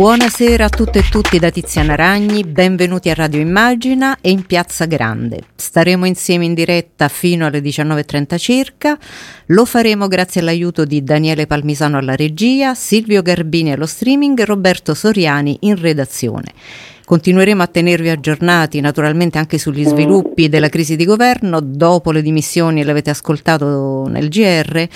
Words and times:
Buonasera 0.00 0.64
a 0.64 0.68
tutte 0.70 1.00
e 1.00 1.08
tutti 1.10 1.38
da 1.38 1.50
Tiziana 1.50 1.94
Ragni, 1.94 2.42
benvenuti 2.42 3.10
a 3.10 3.14
Radio 3.14 3.38
Immagina 3.38 4.16
e 4.22 4.30
in 4.30 4.46
Piazza 4.46 4.86
Grande. 4.86 5.40
Staremo 5.54 6.06
insieme 6.06 6.46
in 6.46 6.54
diretta 6.54 7.08
fino 7.08 7.44
alle 7.44 7.60
19.30 7.60 8.38
circa, 8.38 8.98
lo 9.48 9.66
faremo 9.66 10.08
grazie 10.08 10.40
all'aiuto 10.40 10.86
di 10.86 11.04
Daniele 11.04 11.46
Palmisano 11.46 11.98
alla 11.98 12.16
regia, 12.16 12.74
Silvio 12.74 13.20
Garbini 13.20 13.72
allo 13.72 13.84
streaming 13.84 14.40
e 14.40 14.46
Roberto 14.46 14.94
Soriani 14.94 15.58
in 15.60 15.78
redazione. 15.78 16.54
Continueremo 17.10 17.60
a 17.60 17.66
tenervi 17.66 18.08
aggiornati 18.08 18.78
naturalmente 18.78 19.36
anche 19.36 19.58
sugli 19.58 19.84
sviluppi 19.84 20.48
della 20.48 20.68
crisi 20.68 20.94
di 20.94 21.04
governo 21.04 21.58
dopo 21.58 22.12
le 22.12 22.22
dimissioni, 22.22 22.84
l'avete 22.84 23.10
ascoltato 23.10 24.06
nel 24.06 24.28
GR, 24.28 24.86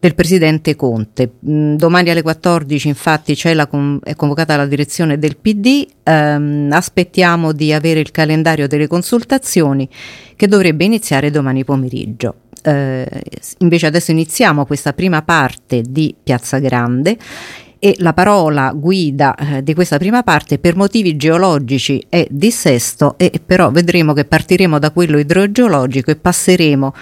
del 0.00 0.16
presidente 0.16 0.74
Conte. 0.74 1.34
Mm, 1.48 1.76
domani 1.76 2.10
alle 2.10 2.22
14 2.22 2.88
infatti 2.88 3.38
la 3.54 3.68
è 4.02 4.16
convocata 4.16 4.56
la 4.56 4.66
direzione 4.66 5.16
del 5.16 5.36
PD, 5.36 5.86
ehm, 6.02 6.70
aspettiamo 6.72 7.52
di 7.52 7.72
avere 7.72 8.00
il 8.00 8.10
calendario 8.10 8.66
delle 8.66 8.88
consultazioni 8.88 9.88
che 10.34 10.48
dovrebbe 10.48 10.82
iniziare 10.82 11.30
domani 11.30 11.62
pomeriggio. 11.64 12.34
Eh, 12.62 13.06
invece 13.58 13.86
adesso 13.86 14.10
iniziamo 14.10 14.66
questa 14.66 14.92
prima 14.92 15.22
parte 15.22 15.82
di 15.86 16.16
Piazza 16.20 16.58
Grande 16.58 17.16
e 17.80 17.96
la 17.98 18.12
parola 18.12 18.72
guida 18.72 19.34
eh, 19.34 19.62
di 19.64 19.74
questa 19.74 19.96
prima 19.96 20.22
parte 20.22 20.58
per 20.58 20.76
motivi 20.76 21.16
geologici 21.16 22.04
è 22.08 22.26
dissesto 22.30 23.14
e 23.16 23.40
però 23.44 23.70
vedremo 23.70 24.12
che 24.12 24.26
partiremo 24.26 24.78
da 24.78 24.90
quello 24.90 25.18
idrogeologico 25.18 26.10
e 26.10 26.16
passeremo 26.16 26.94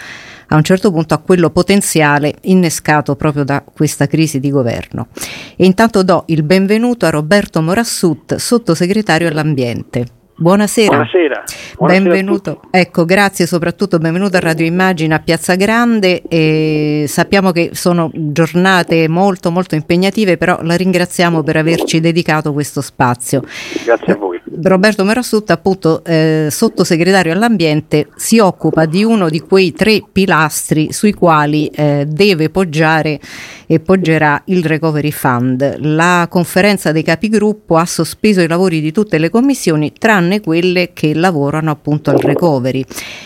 a 0.50 0.56
un 0.56 0.62
certo 0.62 0.90
punto 0.90 1.14
a 1.14 1.18
quello 1.18 1.50
potenziale 1.50 2.36
innescato 2.42 3.16
proprio 3.16 3.44
da 3.44 3.62
questa 3.62 4.06
crisi 4.06 4.40
di 4.40 4.50
governo. 4.50 5.08
E 5.56 5.66
intanto 5.66 6.02
do 6.02 6.22
il 6.28 6.42
benvenuto 6.42 7.04
a 7.04 7.10
Roberto 7.10 7.60
Morassut, 7.60 8.36
sottosegretario 8.36 9.28
all'ambiente. 9.28 10.17
Buonasera. 10.40 10.90
Buonasera. 10.90 11.42
Buonasera 11.78 12.04
benvenuto. 12.04 12.60
Ecco, 12.70 13.04
grazie 13.04 13.44
soprattutto, 13.44 13.98
benvenuto 13.98 14.36
a 14.36 14.40
Radio 14.40 14.66
Immagina 14.66 15.16
a 15.16 15.18
Piazza 15.18 15.56
Grande. 15.56 16.22
E 16.28 17.06
sappiamo 17.08 17.50
che 17.50 17.70
sono 17.72 18.08
giornate 18.14 19.08
molto 19.08 19.50
molto 19.50 19.74
impegnative, 19.74 20.36
però 20.36 20.60
la 20.62 20.76
ringraziamo 20.76 21.42
per 21.42 21.56
averci 21.56 21.98
dedicato 21.98 22.52
questo 22.52 22.80
spazio. 22.82 23.42
Grazie 23.84 24.12
a 24.12 24.16
voi. 24.16 24.27
Roberto 24.62 25.04
Merassutta, 25.04 25.52
appunto 25.52 26.02
eh, 26.04 26.48
sottosegretario 26.50 27.32
all'ambiente, 27.32 28.08
si 28.16 28.38
occupa 28.38 28.86
di 28.86 29.04
uno 29.04 29.28
di 29.28 29.40
quei 29.40 29.72
tre 29.72 30.02
pilastri 30.10 30.92
sui 30.92 31.12
quali 31.12 31.66
eh, 31.68 32.06
deve 32.08 32.50
poggiare 32.50 33.20
e 33.66 33.80
poggerà 33.80 34.42
il 34.46 34.64
Recovery 34.64 35.10
Fund. 35.10 35.76
La 35.80 36.26
conferenza 36.30 36.90
dei 36.90 37.02
capigruppo 37.02 37.76
ha 37.76 37.84
sospeso 37.84 38.40
i 38.40 38.48
lavori 38.48 38.80
di 38.80 38.92
tutte 38.92 39.18
le 39.18 39.28
commissioni, 39.28 39.92
tranne 39.92 40.40
quelle 40.40 40.92
che 40.94 41.14
lavorano 41.14 41.70
appunto 41.70 42.10
al 42.10 42.18
recovery. 42.18 42.82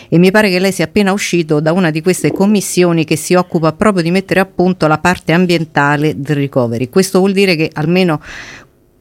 E 0.09 0.19
mi 0.19 0.31
pare 0.33 0.51
che 0.51 0.59
lei 0.59 0.73
sia 0.73 0.87
appena 0.87 1.13
uscito 1.13 1.61
da 1.61 1.73
una 1.73 1.91
di 1.91 2.03
queste 2.03 2.33
commissioni 2.33 3.05
che 3.05 3.17
si 3.17 3.35
occupa 3.35 3.73
proprio 3.73 4.03
di 4.03 4.11
mettere 4.11 4.41
a 4.41 4.47
punto 4.47 4.87
la 4.89 4.99
parte 4.99 5.33
ambientale 5.33 6.21
del 6.21 6.37
recovery. 6.37 6.89
Questo 6.89 7.21
vuol 7.21 7.33
dire 7.33 7.55
che 7.55 7.71
almeno 7.73 8.21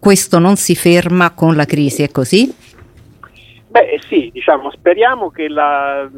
questo 0.02 0.40
non 0.40 0.56
si 0.56 0.74
ferma 0.74 1.30
con 1.30 1.56
la 1.56 1.66
crisi, 1.66 2.02
è 2.02 2.10
così? 2.10 2.52
Beh 3.68 4.02
sì, 4.10 4.32
diciamo, 4.34 4.72
speriamo 4.72 5.30
che 5.30 5.48
la 5.48 6.10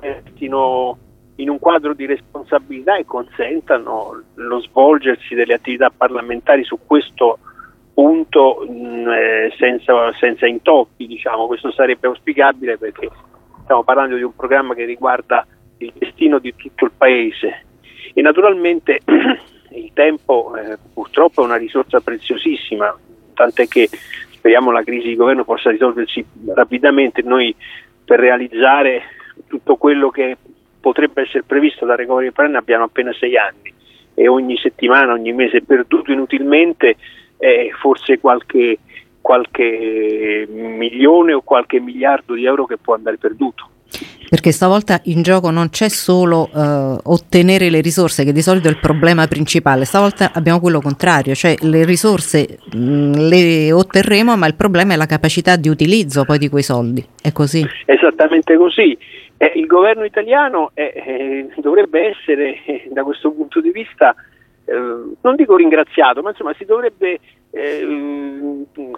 restino 0.00 0.98
in 1.36 1.50
un 1.50 1.58
quadro 1.58 1.92
di 1.92 2.06
responsabilità 2.06 2.96
e 2.96 3.04
consentano 3.04 4.22
lo 4.34 4.60
svolgersi 4.62 5.34
delle 5.34 5.52
attività 5.52 5.92
parlamentari 5.94 6.64
su 6.64 6.78
questo 6.86 7.38
punto 7.92 8.64
mh, 8.66 8.72
mm, 8.72 9.08
eh, 9.08 9.54
senza, 9.58 10.12
senza, 10.18 10.46
intoppi, 10.46 11.06
diciamo. 11.06 11.46
questo 11.46 11.70
sarebbe 11.70 12.06
auspicabile 12.06 12.78
perché 12.78 13.10
stiamo 13.64 13.84
parlando 13.84 14.16
di 14.16 14.22
un 14.22 14.34
programma 14.34 14.72
che 14.72 14.86
riguarda 14.86 15.46
il 15.76 15.92
destino 15.98 16.38
di 16.38 16.54
tutto 16.56 16.86
il 16.86 16.92
paese 16.96 17.66
e 18.14 18.22
naturalmente 18.22 19.00
il 19.74 19.90
tempo 19.92 20.54
eh, 20.56 20.78
purtroppo 20.92 21.42
è 21.42 21.44
una 21.44 21.56
risorsa 21.56 22.00
preziosissima, 22.00 22.96
tant'è 23.34 23.66
che 23.66 23.88
speriamo 24.32 24.70
la 24.70 24.82
crisi 24.82 25.08
di 25.08 25.16
governo 25.16 25.44
possa 25.44 25.70
risolversi 25.70 26.24
rapidamente, 26.46 27.22
noi 27.22 27.54
per 28.04 28.18
realizzare 28.18 29.02
tutto 29.46 29.76
quello 29.76 30.10
che 30.10 30.36
potrebbe 30.80 31.22
essere 31.22 31.44
previsto 31.44 31.86
da 31.86 31.94
Recovery 31.94 32.32
Plan 32.32 32.56
abbiamo 32.56 32.84
appena 32.84 33.12
sei 33.12 33.36
anni 33.36 33.72
e 34.14 34.28
ogni 34.28 34.56
settimana, 34.56 35.12
ogni 35.12 35.32
mese 35.32 35.62
perduto 35.62 36.12
inutilmente 36.12 36.96
eh, 37.38 37.70
forse 37.78 38.18
qualche, 38.18 38.78
qualche 39.20 40.46
milione 40.48 41.32
o 41.32 41.42
qualche 41.42 41.80
miliardo 41.80 42.34
di 42.34 42.44
euro 42.44 42.66
che 42.66 42.76
può 42.76 42.94
andare 42.94 43.16
perduto 43.16 43.70
perché 44.32 44.50
stavolta 44.50 44.98
in 45.04 45.20
gioco 45.20 45.50
non 45.50 45.68
c'è 45.68 45.90
solo 45.90 46.48
uh, 46.50 46.96
ottenere 47.04 47.68
le 47.68 47.82
risorse, 47.82 48.24
che 48.24 48.32
di 48.32 48.40
solito 48.40 48.68
è 48.68 48.70
il 48.70 48.78
problema 48.80 49.26
principale, 49.26 49.84
stavolta 49.84 50.30
abbiamo 50.32 50.58
quello 50.58 50.80
contrario, 50.80 51.34
cioè 51.34 51.54
le 51.60 51.84
risorse 51.84 52.60
mh, 52.72 52.78
mm, 52.78 53.12
le 53.28 53.72
otterremo, 53.72 54.34
ma 54.34 54.46
il 54.46 54.54
problema 54.54 54.94
è 54.94 54.96
la 54.96 55.04
capacità 55.04 55.56
di 55.56 55.68
utilizzo 55.68 56.24
poi 56.24 56.38
di 56.38 56.48
quei 56.48 56.62
soldi. 56.62 57.04
È 57.20 57.30
così? 57.30 57.62
Esattamente 57.84 58.56
così. 58.56 58.96
Eh, 59.36 59.52
il 59.56 59.66
governo 59.66 60.04
italiano 60.04 60.70
eh, 60.72 60.94
eh, 60.94 61.48
dovrebbe 61.60 62.16
essere 62.16 62.64
eh, 62.64 62.88
da 62.90 63.04
questo 63.04 63.32
punto 63.32 63.60
di 63.60 63.70
vista, 63.70 64.14
eh, 64.64 64.74
non 65.20 65.36
dico 65.36 65.56
ringraziato, 65.56 66.22
ma 66.22 66.30
insomma 66.30 66.54
si 66.56 66.64
dovrebbe 66.64 67.20
eh, 67.50 67.86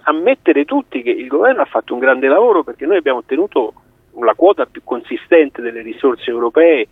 ammettere 0.03 0.63
tutti 0.63 1.01
che 1.01 1.11
il 1.11 1.27
governo 1.27 1.61
ha 1.61 1.65
fatto 1.65 1.93
un 1.93 1.99
grande 1.99 2.29
lavoro 2.29 2.63
perché 2.63 2.85
noi 2.85 2.95
abbiamo 2.95 3.17
ottenuto 3.17 3.73
la 4.23 4.33
quota 4.35 4.65
più 4.65 4.81
consistente 4.83 5.61
delle 5.61 5.81
risorse 5.81 6.29
europee 6.29 6.87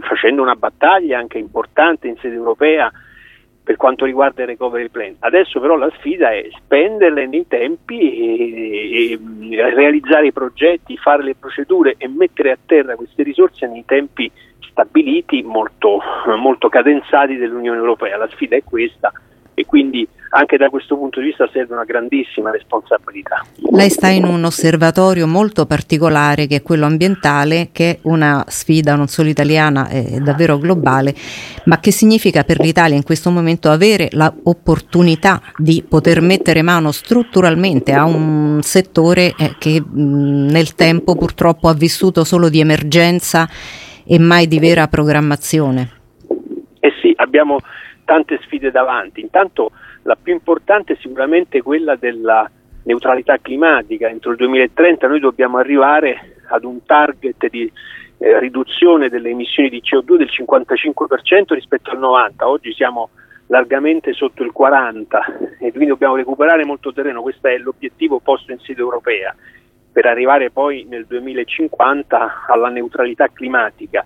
facendo 0.00 0.40
una 0.40 0.54
battaglia 0.54 1.18
anche 1.18 1.38
importante 1.38 2.08
in 2.08 2.16
sede 2.16 2.34
europea 2.34 2.90
per 3.64 3.76
quanto 3.76 4.04
riguarda 4.04 4.42
il 4.42 4.48
recovery 4.48 4.88
plan. 4.88 5.14
Adesso 5.20 5.60
però 5.60 5.76
la 5.76 5.92
sfida 5.98 6.32
è 6.32 6.48
spenderle 6.56 7.26
nei 7.26 7.46
tempi 7.46 8.00
e, 8.00 9.12
e 9.12 9.74
realizzare 9.74 10.26
i 10.26 10.32
progetti, 10.32 10.96
fare 10.96 11.22
le 11.22 11.36
procedure 11.36 11.94
e 11.96 12.08
mettere 12.08 12.50
a 12.50 12.58
terra 12.64 12.96
queste 12.96 13.22
risorse 13.22 13.66
nei 13.68 13.84
tempi 13.84 14.30
stabiliti 14.68 15.42
molto, 15.42 16.00
molto 16.38 16.68
cadenzati 16.68 17.36
dell'Unione 17.36 17.78
Europea. 17.78 18.16
La 18.16 18.28
sfida 18.28 18.56
è 18.56 18.64
questa 18.64 19.12
e 19.54 19.64
quindi 19.64 20.06
anche 20.34 20.56
da 20.56 20.70
questo 20.70 20.96
punto 20.96 21.20
di 21.20 21.26
vista 21.26 21.46
serve 21.52 21.74
una 21.74 21.84
grandissima 21.84 22.50
responsabilità. 22.50 23.44
Lei 23.70 23.90
sta 23.90 24.08
in 24.08 24.24
un 24.24 24.44
osservatorio 24.44 25.26
molto 25.26 25.66
particolare 25.66 26.46
che 26.46 26.56
è 26.56 26.62
quello 26.62 26.86
ambientale, 26.86 27.68
che 27.70 27.90
è 27.90 27.98
una 28.02 28.42
sfida 28.48 28.94
non 28.94 29.08
solo 29.08 29.28
italiana, 29.28 29.88
è 29.88 30.20
davvero 30.20 30.56
globale, 30.56 31.14
ma 31.66 31.80
che 31.80 31.90
significa 31.90 32.44
per 32.44 32.60
l'Italia 32.60 32.96
in 32.96 33.02
questo 33.02 33.30
momento 33.30 33.70
avere 33.70 34.08
l'opportunità 34.12 35.42
di 35.58 35.84
poter 35.86 36.22
mettere 36.22 36.62
mano 36.62 36.92
strutturalmente 36.92 37.92
a 37.92 38.06
un 38.06 38.60
settore 38.62 39.34
eh, 39.36 39.56
che 39.58 39.82
nel 39.92 40.74
tempo 40.74 41.14
purtroppo 41.14 41.68
ha 41.68 41.74
vissuto 41.74 42.24
solo 42.24 42.48
di 42.48 42.60
emergenza 42.60 43.46
e 44.04 44.18
mai 44.18 44.48
di 44.48 44.58
vera 44.58 44.88
programmazione. 44.88 45.90
Eh 46.80 46.92
sì, 47.02 47.12
abbiamo 47.16 47.58
tante 48.04 48.38
sfide 48.42 48.70
davanti. 48.70 49.20
Intanto 49.20 49.72
la 50.02 50.16
più 50.20 50.32
importante 50.32 50.94
è 50.94 50.96
sicuramente 51.00 51.62
quella 51.62 51.96
della 51.96 52.50
neutralità 52.84 53.38
climatica. 53.38 54.08
Entro 54.08 54.32
il 54.32 54.36
2030 54.36 55.06
noi 55.06 55.20
dobbiamo 55.20 55.58
arrivare 55.58 56.36
ad 56.48 56.64
un 56.64 56.84
target 56.84 57.48
di 57.48 57.70
eh, 58.18 58.38
riduzione 58.38 59.08
delle 59.08 59.30
emissioni 59.30 59.68
di 59.68 59.82
CO2 59.82 60.16
del 60.16 60.30
55% 60.30 61.54
rispetto 61.54 61.90
al 61.90 61.98
90%. 61.98 62.44
Oggi 62.44 62.72
siamo 62.72 63.10
largamente 63.46 64.12
sotto 64.12 64.42
il 64.42 64.52
40% 64.56 65.58
e 65.58 65.70
quindi 65.70 65.86
dobbiamo 65.86 66.16
recuperare 66.16 66.64
molto 66.64 66.92
terreno. 66.92 67.22
Questo 67.22 67.48
è 67.48 67.58
l'obiettivo 67.58 68.20
posto 68.20 68.52
in 68.52 68.58
sede 68.60 68.80
europea 68.80 69.34
per 69.92 70.06
arrivare 70.06 70.50
poi 70.50 70.86
nel 70.88 71.04
2050 71.06 72.46
alla 72.48 72.70
neutralità 72.70 73.28
climatica. 73.28 74.04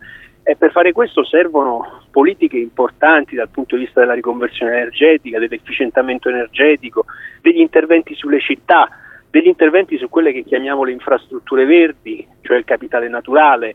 E 0.49 0.55
per 0.55 0.71
fare 0.71 0.93
questo 0.93 1.25
servono 1.25 2.05
politiche 2.13 2.57
importanti 2.57 3.35
dal 3.35 3.49
punto 3.49 3.75
di 3.75 3.83
vista 3.83 3.99
della 3.99 4.15
riconversione 4.15 4.77
energetica, 4.77 5.41
dell'efficientamento 5.41 6.29
energetico, 6.29 7.07
degli 7.43 7.59
interventi 7.59 8.15
sulle 8.15 8.39
città, 8.39 8.89
degli 9.29 9.49
interventi 9.49 9.99
su 9.99 10.09
quelle 10.09 10.31
che 10.31 10.45
chiamiamo 10.45 10.85
le 10.85 10.93
infrastrutture 10.93 11.65
verdi, 11.65 12.25
cioè 12.43 12.59
il 12.59 12.65
capitale 12.65 13.09
naturale, 13.09 13.75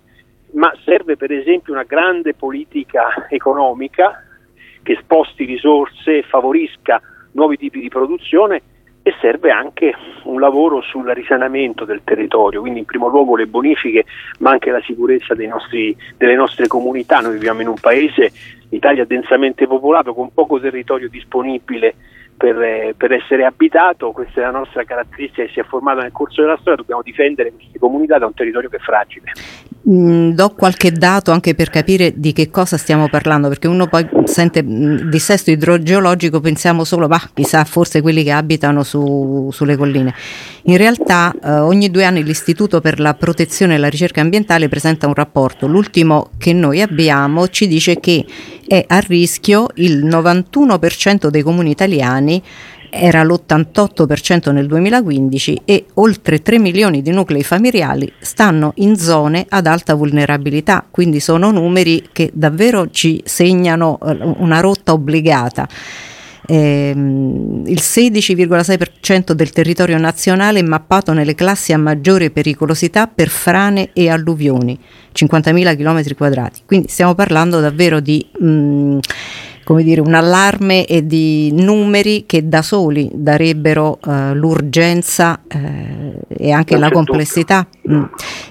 ma 0.53 0.73
serve 0.85 1.17
per 1.17 1.33
esempio 1.33 1.73
una 1.73 1.83
grande 1.83 2.35
politica 2.35 3.27
economica 3.27 4.23
che 4.81 4.97
sposti 5.01 5.43
risorse 5.43 6.19
e 6.19 6.23
favorisca 6.23 7.01
nuovi 7.33 7.57
tipi 7.57 7.81
di 7.81 7.89
produzione 7.89 8.61
e 9.03 9.13
serve 9.19 9.51
anche 9.51 9.93
un 10.23 10.39
lavoro 10.39 10.81
sul 10.81 11.07
risanamento 11.09 11.85
del 11.85 12.01
territorio, 12.03 12.61
quindi 12.61 12.79
in 12.79 12.85
primo 12.85 13.07
luogo 13.07 13.35
le 13.35 13.47
bonifiche 13.47 14.05
ma 14.39 14.51
anche 14.51 14.69
la 14.69 14.81
sicurezza 14.81 15.33
nostri, 15.33 15.95
delle 16.17 16.35
nostre 16.35 16.67
comunità. 16.67 17.19
Noi 17.19 17.33
viviamo 17.33 17.61
in 17.61 17.67
un 17.67 17.79
paese, 17.79 18.31
l'Italia 18.69 19.05
densamente 19.05 19.65
popolato, 19.65 20.13
con 20.13 20.33
poco 20.33 20.59
territorio 20.59 21.09
disponibile 21.09 21.95
per, 22.37 22.59
eh, 22.61 22.93
per, 22.97 23.11
essere 23.11 23.45
abitato, 23.45 24.11
questa 24.11 24.41
è 24.41 24.43
la 24.43 24.51
nostra 24.51 24.83
caratteristica 24.83 25.43
che 25.43 25.51
si 25.51 25.59
è 25.59 25.63
formata 25.63 26.01
nel 26.01 26.11
corso 26.11 26.41
della 26.41 26.57
storia, 26.57 26.75
dobbiamo 26.75 27.01
difendere 27.01 27.51
queste 27.51 27.77
comunità 27.77 28.17
da 28.17 28.25
un 28.25 28.33
territorio 28.33 28.69
che 28.69 28.77
è 28.77 28.79
fragile. 28.79 29.31
Mm, 29.89 30.33
do 30.33 30.49
qualche 30.49 30.91
dato 30.91 31.31
anche 31.31 31.55
per 31.55 31.71
capire 31.71 32.13
di 32.15 32.33
che 32.33 32.51
cosa 32.51 32.77
stiamo 32.77 33.09
parlando, 33.09 33.47
perché 33.47 33.67
uno 33.67 33.87
poi 33.87 34.07
sente 34.25 34.61
mm, 34.61 35.09
dissesto 35.09 35.49
idrogeologico, 35.49 36.39
pensiamo 36.39 36.83
solo, 36.83 37.07
bah, 37.07 37.31
chissà, 37.33 37.63
forse 37.63 37.99
quelli 38.01 38.23
che 38.23 38.31
abitano 38.31 38.83
su, 38.83 39.49
sulle 39.51 39.75
colline. 39.75 40.13
In 40.65 40.77
realtà 40.77 41.33
eh, 41.43 41.51
ogni 41.53 41.89
due 41.89 42.03
anni 42.05 42.23
l'Istituto 42.23 42.79
per 42.79 42.99
la 42.99 43.15
protezione 43.15 43.73
e 43.73 43.77
la 43.79 43.89
ricerca 43.89 44.21
ambientale 44.21 44.69
presenta 44.69 45.07
un 45.07 45.15
rapporto, 45.15 45.65
l'ultimo 45.65 46.29
che 46.37 46.53
noi 46.53 46.79
abbiamo 46.79 47.47
ci 47.47 47.67
dice 47.67 47.99
che 47.99 48.23
è 48.67 48.85
a 48.87 48.99
rischio 48.99 49.65
il 49.75 50.05
91% 50.05 51.27
dei 51.29 51.41
comuni 51.41 51.71
italiani 51.71 52.41
era 52.93 53.23
l'88% 53.23 54.51
nel 54.51 54.67
2015 54.67 55.61
e 55.63 55.85
oltre 55.95 56.41
3 56.41 56.59
milioni 56.59 57.01
di 57.01 57.11
nuclei 57.11 57.41
familiari 57.41 58.11
stanno 58.19 58.73
in 58.75 58.97
zone 58.97 59.45
ad 59.47 59.65
alta 59.65 59.93
vulnerabilità, 59.93 60.85
quindi 60.91 61.21
sono 61.21 61.51
numeri 61.51 62.09
che 62.11 62.31
davvero 62.33 62.89
ci 62.91 63.21
segnano 63.23 63.97
eh, 64.05 64.17
una 64.37 64.59
rotta 64.59 64.91
obbligata. 64.91 65.67
Eh, 66.45 66.89
il 66.93 67.79
16,6% 67.79 69.31
del 69.31 69.51
territorio 69.51 69.97
nazionale 69.97 70.59
è 70.59 70.63
mappato 70.63 71.13
nelle 71.13 71.33
classi 71.33 71.71
a 71.71 71.77
maggiore 71.77 72.29
pericolosità 72.29 73.07
per 73.07 73.29
frane 73.29 73.91
e 73.93 74.09
alluvioni, 74.09 74.77
50.000 75.13 75.77
km 75.77 76.15
quadrati. 76.15 76.61
Quindi 76.65 76.89
stiamo 76.89 77.15
parlando 77.15 77.61
davvero 77.61 78.01
di 78.01 78.27
mh, 78.37 78.45
mm, 78.45 78.97
come 79.63 79.83
dire, 79.83 80.01
un 80.01 80.13
allarme 80.13 80.85
e 80.85 81.05
di 81.05 81.51
numeri 81.53 82.25
che 82.25 82.47
da 82.47 82.61
soli 82.61 83.09
darebbero 83.13 83.99
uh, 84.03 84.33
l'urgenza 84.33 85.41
uh, 85.43 86.19
e 86.27 86.51
anche 86.51 86.73
non 86.73 86.83
la 86.83 86.89
complessità. 86.91 87.67
Mm. 87.89 88.03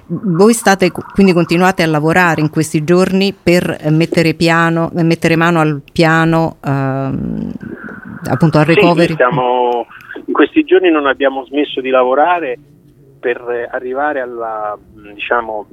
Voi 0.07 0.53
state 0.53 0.91
quindi 0.91 1.33
continuate 1.33 1.83
a 1.83 1.87
lavorare 1.87 2.41
in 2.41 2.51
questi 2.51 2.85
giorni 2.85 3.33
per 3.33 3.79
mettere, 3.91 4.35
piano, 4.35 4.91
mettere 4.93 5.37
mano 5.37 5.61
al 5.61 5.83
piano 5.93 6.57
uh, 6.62 6.69
appunto 6.69 8.59
al 8.59 8.65
recovery? 8.65 9.09
Sì, 9.09 9.15
stiamo, 9.15 9.87
in 10.27 10.33
questi 10.33 10.65
giorni 10.65 10.91
non 10.91 11.07
abbiamo 11.07 11.45
smesso 11.45 11.81
di 11.81 11.91
lavorare 11.91 12.59
per 13.21 13.69
arrivare 13.71 14.21
alla 14.21 14.79
diciamo, 15.15 15.67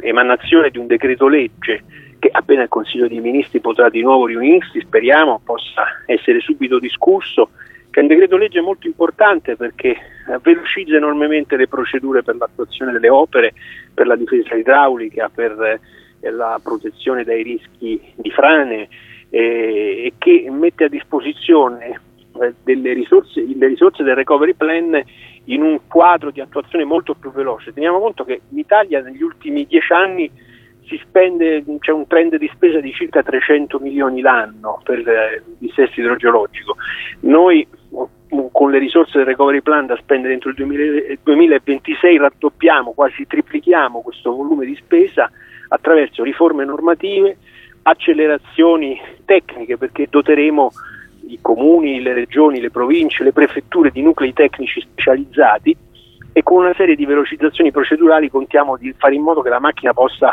emanazione 0.00 0.70
di 0.70 0.78
un 0.78 0.86
decreto 0.86 1.28
legge 1.28 1.84
che 2.24 2.30
appena 2.32 2.62
il 2.62 2.70
Consiglio 2.70 3.06
dei 3.06 3.20
Ministri 3.20 3.60
potrà 3.60 3.90
di 3.90 4.00
nuovo 4.00 4.24
riunirsi, 4.24 4.80
speriamo 4.80 5.42
possa 5.44 5.84
essere 6.06 6.40
subito 6.40 6.78
discusso, 6.78 7.50
che 7.90 8.00
è 8.00 8.02
un 8.02 8.08
decreto 8.08 8.38
legge 8.38 8.62
molto 8.62 8.86
importante 8.86 9.56
perché 9.56 9.94
velocizza 10.40 10.96
enormemente 10.96 11.56
le 11.56 11.68
procedure 11.68 12.22
per 12.22 12.36
l'attuazione 12.36 12.92
delle 12.92 13.10
opere, 13.10 13.52
per 13.92 14.06
la 14.06 14.16
difesa 14.16 14.54
idraulica, 14.54 15.28
per 15.28 15.80
eh, 16.20 16.30
la 16.30 16.58
protezione 16.62 17.24
dai 17.24 17.42
rischi 17.42 18.00
di 18.14 18.30
frane 18.30 18.88
eh, 19.28 20.04
e 20.06 20.12
che 20.16 20.46
mette 20.50 20.84
a 20.84 20.88
disposizione 20.88 22.00
eh, 22.40 22.54
delle 22.64 22.94
risorse, 22.94 23.44
le 23.54 23.66
risorse 23.66 24.02
del 24.02 24.14
recovery 24.14 24.54
plan 24.54 25.04
in 25.44 25.62
un 25.62 25.78
quadro 25.86 26.30
di 26.30 26.40
attuazione 26.40 26.84
molto 26.84 27.12
più 27.12 27.30
veloce. 27.32 27.74
Teniamo 27.74 27.98
conto 27.98 28.24
che 28.24 28.40
l'Italia 28.48 29.02
negli 29.02 29.22
ultimi 29.22 29.66
dieci 29.66 29.92
anni 29.92 30.30
si 30.86 31.00
spende, 31.04 31.64
c'è 31.78 31.92
un 31.92 32.06
trend 32.06 32.36
di 32.36 32.50
spesa 32.52 32.80
di 32.80 32.92
circa 32.92 33.22
300 33.22 33.78
milioni 33.78 34.20
l'anno 34.20 34.80
per 34.84 34.98
il 34.98 35.42
dissesto 35.58 36.00
idrogeologico. 36.00 36.76
Noi 37.20 37.66
con 38.50 38.70
le 38.70 38.78
risorse 38.78 39.18
del 39.18 39.26
recovery 39.26 39.60
plan 39.60 39.86
da 39.86 39.96
spendere 39.96 40.32
entro 40.32 40.50
il 40.50 41.18
2026 41.22 42.18
raddoppiamo, 42.18 42.92
quasi 42.92 43.26
triplichiamo 43.26 44.00
questo 44.00 44.34
volume 44.34 44.66
di 44.66 44.74
spesa 44.76 45.30
attraverso 45.68 46.22
riforme 46.22 46.64
normative, 46.64 47.36
accelerazioni 47.82 49.00
tecniche 49.24 49.76
perché 49.76 50.06
doteremo 50.10 50.70
i 51.28 51.38
comuni, 51.40 52.02
le 52.02 52.12
regioni, 52.12 52.60
le 52.60 52.70
province, 52.70 53.24
le 53.24 53.32
prefetture 53.32 53.90
di 53.90 54.02
nuclei 54.02 54.32
tecnici 54.32 54.80
specializzati 54.80 55.76
e 56.36 56.42
con 56.42 56.64
una 56.64 56.74
serie 56.74 56.96
di 56.96 57.06
velocizzazioni 57.06 57.70
procedurali 57.70 58.28
contiamo 58.28 58.76
di 58.76 58.92
fare 58.98 59.14
in 59.14 59.22
modo 59.22 59.40
che 59.40 59.50
la 59.50 59.60
macchina 59.60 59.92
possa 59.92 60.30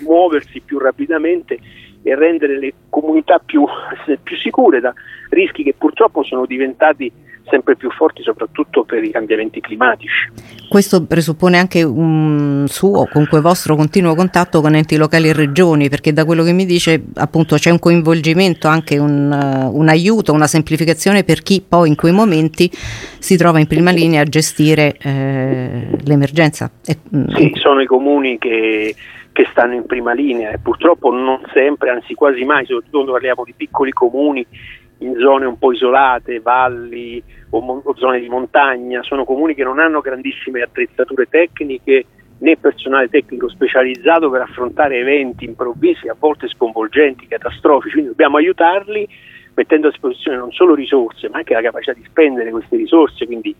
muoversi 0.00 0.60
più 0.60 0.78
rapidamente 0.78 1.58
e 2.02 2.14
rendere 2.14 2.58
le 2.58 2.72
comunità 2.88 3.38
più, 3.38 3.62
più 4.22 4.36
sicure 4.38 4.80
da 4.80 4.94
rischi 5.28 5.62
che 5.62 5.74
purtroppo 5.76 6.22
sono 6.24 6.46
diventati 6.46 7.12
sempre 7.48 7.76
più 7.76 7.90
forti 7.90 8.22
soprattutto 8.22 8.84
per 8.84 9.02
i 9.02 9.10
cambiamenti 9.10 9.60
climatici. 9.60 10.30
Questo 10.68 11.04
presuppone 11.04 11.58
anche 11.58 11.82
un 11.82 12.64
suo, 12.68 13.06
comunque 13.10 13.40
vostro 13.40 13.76
continuo 13.76 14.14
contatto 14.14 14.60
con 14.60 14.74
enti 14.74 14.96
locali 14.96 15.28
e 15.28 15.32
regioni, 15.32 15.88
perché 15.88 16.12
da 16.12 16.24
quello 16.24 16.42
che 16.42 16.52
mi 16.52 16.64
dice 16.64 17.02
appunto 17.14 17.56
c'è 17.56 17.70
un 17.70 17.78
coinvolgimento, 17.78 18.68
anche 18.68 18.98
un, 18.98 19.30
uh, 19.30 19.76
un 19.76 19.88
aiuto, 19.88 20.32
una 20.32 20.46
semplificazione 20.46 21.24
per 21.24 21.42
chi 21.42 21.64
poi 21.66 21.88
in 21.88 21.96
quei 21.96 22.12
momenti 22.12 22.70
si 22.72 23.36
trova 23.36 23.58
in 23.58 23.66
prima 23.66 23.90
linea 23.90 24.22
a 24.22 24.24
gestire 24.24 24.96
eh, 25.00 25.88
l'emergenza. 26.04 26.70
E, 26.84 26.98
mm, 27.14 27.24
sì, 27.34 27.52
sono 27.56 27.80
i 27.80 27.86
comuni 27.86 28.38
che 28.38 28.94
che 29.32 29.46
stanno 29.50 29.74
in 29.74 29.86
prima 29.86 30.12
linea 30.12 30.50
e 30.50 30.58
purtroppo 30.58 31.10
non 31.10 31.40
sempre, 31.52 31.90
anzi 31.90 32.14
quasi 32.14 32.44
mai, 32.44 32.66
soprattutto 32.66 32.96
quando 32.96 33.12
parliamo 33.12 33.44
di 33.44 33.54
piccoli 33.56 33.90
comuni 33.90 34.46
in 35.02 35.16
zone 35.18 35.46
un 35.46 35.58
po' 35.58 35.72
isolate, 35.72 36.40
valli 36.40 37.22
o, 37.50 37.60
mo- 37.60 37.82
o 37.84 37.94
zone 37.96 38.20
di 38.20 38.28
montagna, 38.28 39.02
sono 39.02 39.24
comuni 39.24 39.54
che 39.54 39.64
non 39.64 39.78
hanno 39.78 40.00
grandissime 40.00 40.62
attrezzature 40.62 41.26
tecniche 41.28 42.06
né 42.38 42.56
personale 42.56 43.08
tecnico 43.08 43.48
specializzato 43.48 44.28
per 44.28 44.42
affrontare 44.42 44.98
eventi 44.98 45.44
improvvisi, 45.44 46.08
a 46.08 46.16
volte 46.18 46.48
sconvolgenti, 46.48 47.28
catastrofici, 47.28 47.92
quindi 47.92 48.10
dobbiamo 48.10 48.38
aiutarli 48.38 49.08
mettendo 49.54 49.88
a 49.88 49.90
disposizione 49.90 50.38
non 50.38 50.50
solo 50.50 50.74
risorse, 50.74 51.28
ma 51.28 51.38
anche 51.38 51.54
la 51.54 51.60
capacità 51.60 51.92
di 51.92 52.04
spendere 52.04 52.50
queste 52.50 52.76
risorse, 52.76 53.26
quindi 53.26 53.54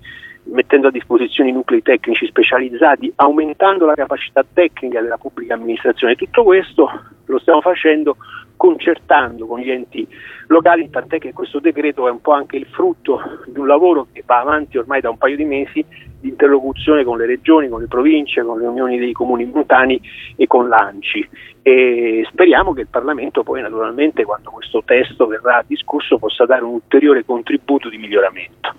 mettendo 0.44 0.88
a 0.88 0.90
disposizione 0.90 1.50
i 1.50 1.52
nuclei 1.52 1.82
tecnici 1.82 2.26
specializzati, 2.26 3.12
aumentando 3.16 3.86
la 3.86 3.94
capacità 3.94 4.44
tecnica 4.52 5.00
della 5.00 5.18
pubblica 5.18 5.54
amministrazione. 5.54 6.16
Tutto 6.16 6.42
questo 6.42 6.90
lo 7.26 7.38
stiamo 7.38 7.60
facendo 7.60 8.16
concertando 8.62 9.46
con 9.46 9.58
gli 9.58 9.72
enti 9.72 10.06
locali, 10.46 10.88
tant'è 10.88 11.18
che 11.18 11.32
questo 11.32 11.58
decreto 11.58 12.06
è 12.06 12.12
un 12.12 12.20
po' 12.20 12.30
anche 12.30 12.56
il 12.56 12.66
frutto 12.66 13.18
di 13.46 13.58
un 13.58 13.66
lavoro 13.66 14.06
che 14.12 14.22
va 14.24 14.38
avanti 14.38 14.78
ormai 14.78 15.00
da 15.00 15.10
un 15.10 15.18
paio 15.18 15.34
di 15.34 15.44
mesi 15.44 15.84
di 16.20 16.28
interlocuzione 16.28 17.02
con 17.02 17.18
le 17.18 17.26
regioni, 17.26 17.68
con 17.68 17.80
le 17.80 17.88
province, 17.88 18.44
con 18.44 18.60
le 18.60 18.68
unioni 18.68 19.00
dei 19.00 19.10
comuni 19.10 19.46
montani 19.46 20.00
e 20.36 20.46
con 20.46 20.68
l'ANCI 20.68 21.28
e 21.62 22.26
speriamo 22.30 22.72
che 22.72 22.82
il 22.82 22.88
Parlamento 22.88 23.44
poi 23.44 23.62
naturalmente 23.62 24.24
quando 24.24 24.50
questo 24.50 24.82
testo 24.84 25.26
verrà 25.26 25.64
discusso 25.66 26.18
possa 26.18 26.44
dare 26.44 26.62
un 26.62 26.74
ulteriore 26.74 27.24
contributo 27.24 27.88
di 27.88 27.98
miglioramento. 27.98 28.74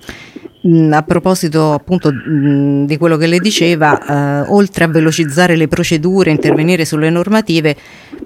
Mm, 0.65 0.93
a 0.93 1.01
proposito 1.01 1.73
appunto 1.73 2.09
mm, 2.11 2.85
di 2.85 2.97
quello 2.97 3.17
che 3.17 3.27
le 3.27 3.39
diceva, 3.39 3.99
eh, 4.45 4.49
oltre 4.49 4.85
a 4.85 4.87
velocizzare 4.87 5.55
le 5.57 5.67
procedure, 5.67 6.31
intervenire 6.31 6.85
sulle 6.85 7.09
normative, 7.09 7.75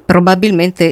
probabilmente 0.06 0.84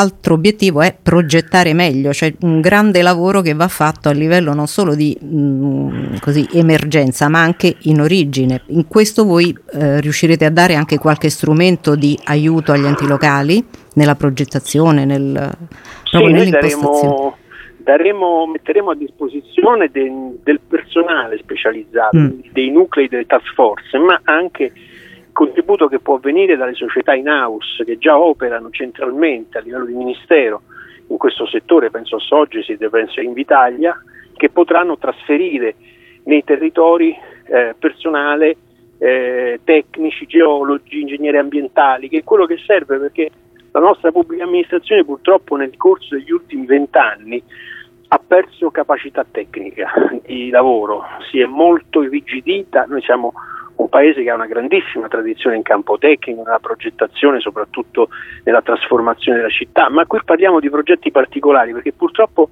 l'altro 0.00 0.34
obiettivo 0.34 0.80
è 0.80 0.96
progettare 1.00 1.74
meglio, 1.74 2.12
cioè 2.12 2.32
un 2.40 2.60
grande 2.60 3.02
lavoro 3.02 3.42
che 3.42 3.52
va 3.52 3.68
fatto 3.68 4.08
a 4.08 4.12
livello 4.12 4.54
non 4.54 4.66
solo 4.66 4.94
di 4.94 5.16
mh, 5.20 5.26
mm, 5.26 6.16
così, 6.20 6.48
emergenza, 6.52 7.28
ma 7.28 7.42
anche 7.42 7.76
in 7.82 8.00
origine. 8.00 8.62
In 8.68 8.88
questo 8.88 9.24
voi 9.24 9.54
eh, 9.72 10.00
riuscirete 10.00 10.46
a 10.46 10.50
dare 10.50 10.74
anche 10.74 10.98
qualche 10.98 11.28
strumento 11.28 11.94
di 11.94 12.18
aiuto 12.24 12.72
agli 12.72 12.86
enti 12.86 13.06
locali 13.06 13.62
nella 13.94 14.14
progettazione, 14.14 15.04
nel, 15.04 15.32
proprio 16.10 16.28
sì, 16.28 16.50
nell'impostazione? 16.50 17.38
Daremo 17.76 18.46
metteremo 18.46 18.90
a 18.90 18.94
disposizione 18.94 19.88
de, 19.90 20.10
del 20.42 20.60
personale 20.66 21.38
specializzato, 21.38 22.16
mm. 22.16 22.28
dei 22.52 22.70
nuclei 22.70 23.08
delle 23.08 23.26
task 23.26 23.52
force, 23.54 23.98
ma 23.98 24.20
anche 24.24 24.72
contributo 25.32 25.88
che 25.88 26.00
può 26.00 26.18
venire 26.18 26.56
dalle 26.56 26.74
società 26.74 27.14
in 27.14 27.28
house 27.28 27.84
che 27.84 27.98
già 27.98 28.18
operano 28.18 28.70
centralmente 28.70 29.58
a 29.58 29.60
livello 29.60 29.84
di 29.84 29.94
ministero 29.94 30.62
in 31.08 31.16
questo 31.16 31.46
settore, 31.46 31.90
penso 31.90 32.16
a 32.16 32.20
Soggesit, 32.20 32.88
penso 32.88 33.20
a 33.20 33.22
Invitalia, 33.22 34.00
che 34.36 34.48
potranno 34.48 34.96
trasferire 34.96 35.74
nei 36.24 36.44
territori 36.44 37.16
eh, 37.46 37.74
personale, 37.78 38.56
eh, 38.98 39.60
tecnici, 39.64 40.26
geologi, 40.26 41.00
ingegneri 41.00 41.38
ambientali, 41.38 42.08
che 42.08 42.18
è 42.18 42.24
quello 42.24 42.46
che 42.46 42.58
serve 42.64 42.98
perché 42.98 43.30
la 43.72 43.80
nostra 43.80 44.12
pubblica 44.12 44.44
amministrazione 44.44 45.04
purtroppo 45.04 45.56
nel 45.56 45.76
corso 45.76 46.16
degli 46.16 46.30
ultimi 46.30 46.66
vent'anni 46.66 47.42
ha 48.08 48.20
perso 48.24 48.70
capacità 48.70 49.24
tecnica 49.28 49.92
di 50.24 50.50
lavoro, 50.50 51.04
si 51.30 51.40
è 51.40 51.46
molto 51.46 52.02
irrigidita, 52.02 52.84
noi 52.88 53.02
siamo 53.02 53.32
un 53.80 53.88
paese 53.88 54.22
che 54.22 54.30
ha 54.30 54.34
una 54.34 54.46
grandissima 54.46 55.08
tradizione 55.08 55.56
in 55.56 55.62
campo 55.62 55.96
tecnico, 55.98 56.42
nella 56.42 56.58
progettazione, 56.58 57.40
soprattutto 57.40 58.08
nella 58.44 58.62
trasformazione 58.62 59.38
della 59.38 59.50
città, 59.50 59.88
ma 59.88 60.06
qui 60.06 60.20
parliamo 60.24 60.60
di 60.60 60.68
progetti 60.68 61.10
particolari 61.10 61.72
perché 61.72 61.92
purtroppo 61.92 62.50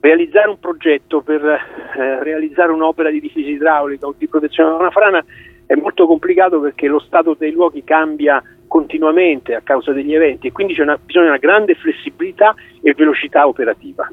realizzare 0.00 0.48
un 0.48 0.58
progetto 0.58 1.20
per 1.20 1.44
eh, 1.44 2.22
realizzare 2.22 2.72
un'opera 2.72 3.10
di 3.10 3.20
difesa 3.20 3.48
idraulica 3.48 4.06
o 4.06 4.14
di 4.16 4.26
protezione 4.26 4.70
da 4.70 4.76
una 4.76 4.90
frana 4.90 5.24
è 5.66 5.74
molto 5.74 6.06
complicato 6.06 6.60
perché 6.60 6.88
lo 6.88 6.98
stato 6.98 7.34
dei 7.38 7.52
luoghi 7.52 7.84
cambia 7.84 8.42
continuamente 8.66 9.54
a 9.54 9.60
causa 9.62 9.92
degli 9.92 10.14
eventi 10.14 10.48
e 10.48 10.52
quindi 10.52 10.74
c'è 10.74 10.82
una, 10.82 10.98
bisogna 11.02 11.28
una 11.28 11.36
grande 11.36 11.74
flessibilità 11.74 12.54
e 12.82 12.94
velocità 12.94 13.46
operativa. 13.46 14.08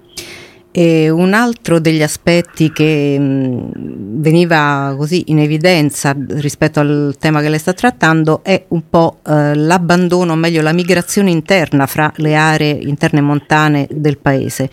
E 0.71 1.09
un 1.09 1.33
altro 1.33 1.79
degli 1.79 2.03
aspetti 2.03 2.71
che 2.71 3.17
mh, 3.17 4.21
veniva 4.21 4.93
così 4.95 5.23
in 5.27 5.39
evidenza 5.39 6.15
rispetto 6.15 6.79
al 6.79 7.15
tema 7.19 7.41
che 7.41 7.49
lei 7.49 7.57
sta 7.57 7.73
trattando 7.73 8.43
è 8.43 8.65
un 8.69 8.83
po' 8.87 9.19
eh, 9.25 9.55
l'abbandono, 9.55 10.33
o 10.33 10.35
meglio 10.35 10.61
la 10.61 10.73
migrazione 10.73 11.31
interna 11.31 11.87
fra 11.87 12.11
le 12.17 12.35
aree 12.35 12.71
interne 12.71 13.21
montane 13.21 13.87
del 13.89 14.19
paese. 14.19 14.69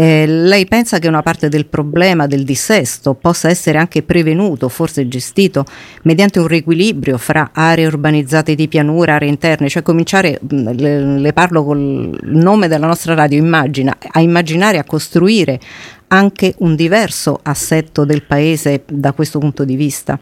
Eh, 0.00 0.26
lei 0.28 0.64
pensa 0.66 1.00
che 1.00 1.08
una 1.08 1.22
parte 1.22 1.48
del 1.48 1.66
problema 1.66 2.28
del 2.28 2.44
dissesto 2.44 3.14
possa 3.14 3.48
essere 3.48 3.78
anche 3.78 4.04
prevenuto, 4.04 4.68
forse 4.68 5.08
gestito, 5.08 5.64
mediante 6.04 6.38
un 6.38 6.46
riequilibrio 6.46 7.18
fra 7.18 7.50
aree 7.52 7.86
urbanizzate 7.86 8.54
di 8.54 8.68
pianura, 8.68 9.14
aree 9.14 9.28
interne, 9.28 9.68
cioè 9.68 9.82
cominciare, 9.82 10.38
le, 10.50 11.18
le 11.18 11.32
parlo 11.32 11.64
col 11.64 12.16
nome 12.22 12.68
della 12.68 12.86
nostra 12.86 13.14
radio, 13.14 13.38
immagina, 13.38 13.96
a 14.12 14.20
immaginare, 14.20 14.78
a 14.78 14.84
costruire 14.84 15.58
anche 16.06 16.54
un 16.58 16.76
diverso 16.76 17.40
assetto 17.42 18.04
del 18.04 18.22
paese 18.22 18.84
da 18.86 19.12
questo 19.12 19.40
punto 19.40 19.64
di 19.64 19.74
vista? 19.74 20.16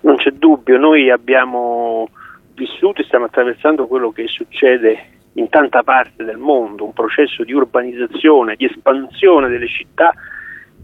Non 0.00 0.16
c'è 0.16 0.32
dubbio, 0.32 0.78
noi 0.78 1.12
abbiamo 1.12 2.08
vissuto 2.56 3.02
e 3.02 3.04
stiamo 3.04 3.26
attraversando 3.26 3.86
quello 3.86 4.10
che 4.10 4.26
succede 4.26 5.19
in 5.40 5.48
tanta 5.48 5.82
parte 5.82 6.22
del 6.22 6.36
mondo, 6.36 6.84
un 6.84 6.92
processo 6.92 7.44
di 7.44 7.52
urbanizzazione, 7.52 8.56
di 8.56 8.66
espansione 8.66 9.48
delle 9.48 9.68
città 9.68 10.12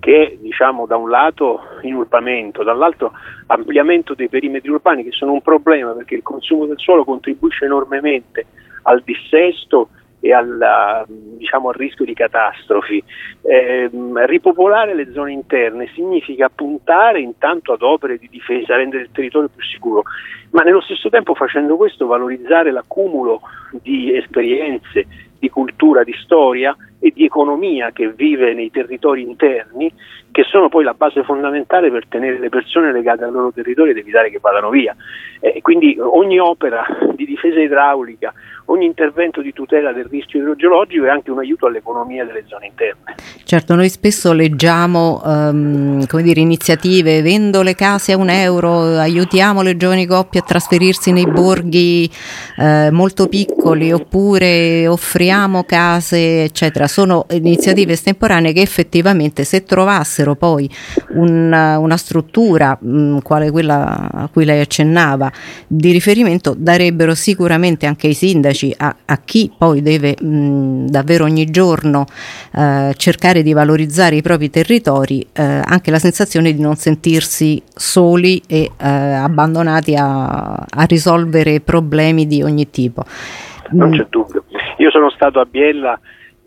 che 0.00 0.38
diciamo 0.40 0.86
da 0.86 0.96
un 0.96 1.10
lato 1.10 1.60
inurbamento, 1.82 2.62
dall'altro 2.62 3.12
ampliamento 3.46 4.14
dei 4.14 4.28
perimetri 4.28 4.70
urbani 4.70 5.04
che 5.04 5.12
sono 5.12 5.32
un 5.32 5.42
problema 5.42 5.92
perché 5.92 6.14
il 6.14 6.22
consumo 6.22 6.64
del 6.66 6.78
suolo 6.78 7.04
contribuisce 7.04 7.66
enormemente 7.66 8.46
al 8.82 9.02
dissesto 9.04 9.90
e 10.26 10.32
al, 10.32 11.04
diciamo, 11.08 11.68
al 11.68 11.74
rischio 11.74 12.04
di 12.04 12.14
catastrofi. 12.14 13.02
Eh, 13.42 13.90
ripopolare 14.26 14.94
le 14.94 15.12
zone 15.12 15.32
interne 15.32 15.88
significa 15.94 16.48
puntare 16.48 17.20
intanto 17.20 17.72
ad 17.72 17.82
opere 17.82 18.18
di 18.18 18.28
difesa, 18.28 18.76
rendere 18.76 19.04
il 19.04 19.10
territorio 19.12 19.48
più 19.48 19.62
sicuro, 19.64 20.02
ma 20.50 20.62
nello 20.62 20.80
stesso 20.80 21.08
tempo 21.08 21.34
facendo 21.34 21.76
questo 21.76 22.06
valorizzare 22.06 22.72
l'accumulo 22.72 23.40
di 23.82 24.14
esperienze, 24.16 25.06
di 25.38 25.48
cultura, 25.48 26.02
di 26.02 26.14
storia 26.22 26.76
e 26.98 27.12
di 27.14 27.24
economia 27.24 27.90
che 27.92 28.10
vive 28.10 28.54
nei 28.54 28.70
territori 28.70 29.22
interni, 29.22 29.92
che 30.30 30.44
sono 30.44 30.68
poi 30.68 30.84
la 30.84 30.94
base 30.94 31.22
fondamentale 31.22 31.90
per 31.90 32.06
tenere 32.08 32.38
le 32.38 32.48
persone 32.48 32.92
legate 32.92 33.24
al 33.24 33.32
loro 33.32 33.52
territorio 33.52 33.92
ed 33.92 33.98
evitare 33.98 34.30
che 34.30 34.38
vadano 34.38 34.70
via. 34.70 34.94
Eh, 35.40 35.60
quindi 35.62 35.96
ogni 35.98 36.38
opera 36.38 36.84
di 37.14 37.24
difesa 37.24 37.60
idraulica, 37.60 38.32
ogni 38.66 38.84
intervento 38.84 39.40
di 39.40 39.52
tutela 39.52 39.92
del 39.92 40.06
rischio 40.06 40.40
idrogeologico 40.40 41.04
è 41.04 41.08
anche 41.08 41.30
un 41.30 41.38
aiuto 41.38 41.66
all'economia 41.66 42.24
delle 42.24 42.44
zone 42.46 42.66
interne. 42.66 43.14
Certo, 43.44 43.74
noi 43.74 43.88
spesso 43.88 44.32
leggiamo 44.32 45.22
um, 45.24 46.04
dire, 46.04 46.40
iniziative, 46.40 47.22
vendo 47.22 47.62
le 47.62 47.74
case 47.74 48.12
a 48.12 48.16
un 48.16 48.28
euro, 48.28 48.98
aiutiamo 48.98 49.62
le 49.62 49.76
giovani 49.76 50.04
coppie 50.04 50.40
a 50.40 50.42
trasferirsi 50.42 51.12
nei 51.12 51.26
borghi 51.26 52.10
eh, 52.58 52.90
molto 52.90 53.28
piccoli 53.28 53.92
oppure 53.92 54.86
offriamo 54.86 55.62
case, 55.64 56.44
eccetera. 56.44 56.85
Sono 56.86 57.26
iniziative 57.30 57.92
estemporanee 57.92 58.52
che 58.52 58.60
effettivamente 58.60 59.44
se 59.44 59.64
trovassero 59.64 60.34
poi 60.34 60.68
una, 61.10 61.78
una 61.78 61.96
struttura 61.96 62.76
mh, 62.80 63.18
quale 63.20 63.50
quella 63.50 64.08
a 64.10 64.28
cui 64.32 64.44
lei 64.44 64.60
accennava 64.60 65.30
di 65.66 65.92
riferimento 65.92 66.54
darebbero 66.56 67.14
sicuramente 67.14 67.86
anche 67.86 68.06
ai 68.08 68.14
sindaci 68.14 68.34
sindaci, 68.36 68.74
a, 68.76 68.94
a 69.04 69.18
chi 69.18 69.50
poi 69.56 69.82
deve 69.82 70.16
mh, 70.20 70.86
davvero 70.88 71.24
ogni 71.24 71.46
giorno 71.46 72.06
eh, 72.54 72.92
cercare 72.96 73.42
di 73.42 73.52
valorizzare 73.52 74.16
i 74.16 74.22
propri 74.22 74.50
territori, 74.50 75.26
eh, 75.32 75.42
anche 75.42 75.90
la 75.90 75.98
sensazione 75.98 76.52
di 76.52 76.60
non 76.60 76.76
sentirsi 76.76 77.62
soli 77.74 78.42
e 78.46 78.70
eh, 78.76 78.88
abbandonati 78.88 79.94
a, 79.94 80.54
a 80.54 80.82
risolvere 80.84 81.60
problemi 81.60 82.26
di 82.26 82.42
ogni 82.42 82.70
tipo. 82.70 83.04
Non 83.70 83.90
c'è 83.90 84.06
dubbio. 84.08 84.44
Io 84.78 84.90
sono 84.90 85.10
stato 85.10 85.40
a 85.40 85.44
Biella 85.44 85.98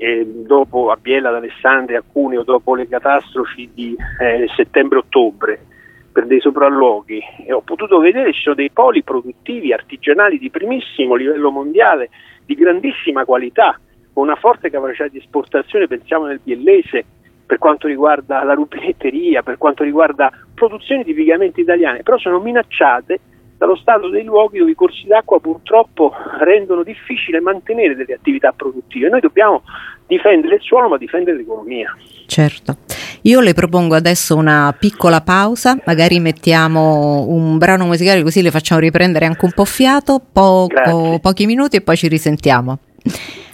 eh, 0.01 0.25
dopo 0.25 0.91
a 0.91 0.95
Biella, 0.95 1.27
ad 1.27 1.35
Alessandria, 1.35 1.99
a 1.99 2.03
Cuneo, 2.09 2.43
dopo 2.43 2.73
le 2.73 2.87
catastrofi 2.87 3.69
di 3.73 3.93
eh, 4.21 4.47
settembre-ottobre 4.55 5.65
per 6.09 6.25
dei 6.25 6.39
sopralluoghi 6.39 7.21
e 7.45 7.51
ho 7.51 7.59
potuto 7.59 7.99
vedere 7.99 8.31
ci 8.31 8.41
sono 8.41 8.55
dei 8.55 8.71
poli 8.71 9.03
produttivi 9.03 9.73
artigianali 9.73 10.39
di 10.39 10.49
primissimo 10.49 11.15
livello 11.15 11.51
mondiale, 11.51 12.09
di 12.45 12.55
grandissima 12.55 13.25
qualità, 13.25 13.77
con 14.13 14.23
una 14.23 14.37
forte 14.37 14.69
capacità 14.69 15.09
di 15.09 15.17
esportazione, 15.17 15.87
pensiamo 15.87 16.27
nel 16.27 16.39
biellese 16.41 17.03
per 17.45 17.57
quanto 17.57 17.87
riguarda 17.87 18.41
la 18.43 18.53
rubinetteria, 18.53 19.43
per 19.43 19.57
quanto 19.57 19.83
riguarda 19.83 20.31
produzioni 20.53 21.03
tipicamente 21.03 21.59
italiane, 21.59 22.03
però 22.03 22.17
sono 22.17 22.39
minacciate 22.39 23.19
dallo 23.59 23.75
stato 23.75 24.07
dei 24.07 24.23
luoghi 24.23 24.57
dove 24.57 24.71
i 24.71 24.75
corsi 24.75 25.05
d'acqua 25.05 25.39
purtroppo 25.41 26.13
rendono 26.39 26.81
difficile 26.81 27.41
mantenere 27.41 27.93
delle 27.93 28.13
attività 28.13 28.53
produttive. 28.55 29.09
Noi 29.09 29.19
dobbiamo 29.19 29.63
difendere 30.07 30.55
il 30.55 30.61
suolo 30.61 30.87
ma 30.87 30.97
difendere 30.97 31.35
l'economia. 31.35 31.93
Certo. 32.25 32.77
Io 33.23 33.41
le 33.41 33.53
propongo 33.53 33.95
adesso 33.95 34.37
una 34.37 34.73
piccola 34.79 35.19
pausa, 35.19 35.77
magari 35.85 36.21
mettiamo 36.21 37.25
un 37.27 37.57
brano 37.57 37.85
musicale 37.85 38.23
così 38.23 38.41
le 38.41 38.49
facciamo 38.49 38.79
riprendere 38.79 39.25
anche 39.25 39.43
un 39.43 39.51
po' 39.51 39.65
fiato, 39.65 40.21
poco, 40.31 41.19
pochi 41.21 41.45
minuti 41.45 41.75
e 41.75 41.81
poi 41.81 41.97
ci 41.97 42.07
risentiamo. 42.07 42.79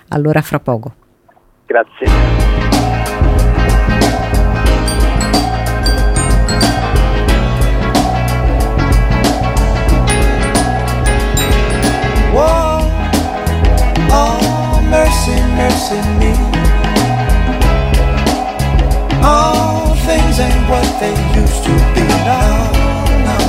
Allora 0.10 0.42
fra 0.42 0.60
poco. 0.60 0.94
Grazie. 1.66 2.06
Mercy, 15.56 16.02
me. 16.20 16.32
All 19.24 19.96
things 20.08 20.40
ain't 20.40 20.70
what 20.70 20.88
they 21.00 21.16
used 21.40 21.64
to 21.64 21.74
be 21.96 22.04
now. 22.28 22.72
now. 23.28 23.46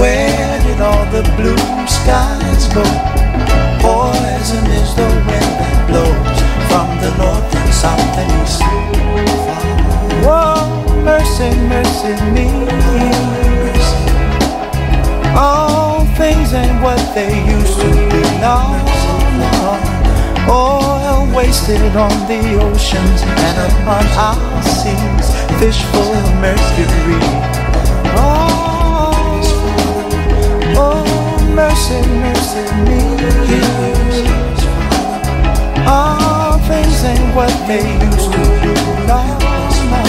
Where 0.00 0.60
did 0.64 0.80
all 0.80 1.04
the 1.16 1.24
blue 1.36 1.66
skies 1.88 2.68
go? 2.76 2.84
Poison 3.80 4.64
is 4.80 4.90
the 4.94 5.08
wind 5.28 5.52
that 5.60 5.78
blows 5.88 6.38
from 6.68 6.88
the 7.02 7.10
north 7.20 7.54
and 7.60 7.72
south 7.72 8.18
and 8.22 8.30
east. 8.42 8.62
Whoa, 10.26 10.68
mercy, 11.02 11.50
mercy 11.72 12.14
me. 12.34 12.48
All 15.36 16.04
things 16.16 16.52
ain't 16.52 16.82
what 16.82 17.00
they 17.14 17.32
used 17.48 17.80
to 17.80 17.90
be 18.10 18.22
now. 18.40 19.05
Oil 20.48 21.26
wasted 21.34 21.96
on 21.96 22.10
the 22.28 22.40
oceans 22.62 23.22
and 23.22 23.58
upon 23.72 24.06
our 24.16 24.62
seas, 24.62 25.26
fish 25.58 25.82
full 25.90 26.12
of 26.14 26.34
mercury. 26.40 27.18
Oh, 28.14 29.12
oh 30.76 31.04
mercy, 31.54 32.00
mercy 32.22 32.64
me. 32.86 33.00
All 35.86 36.58
things 36.68 37.04
ain't 37.04 37.34
what 37.34 37.54
they 37.66 37.82
used 38.06 38.30
to 38.32 38.38
be. 38.62 38.74
No, 39.10 39.22
no. 39.90 40.02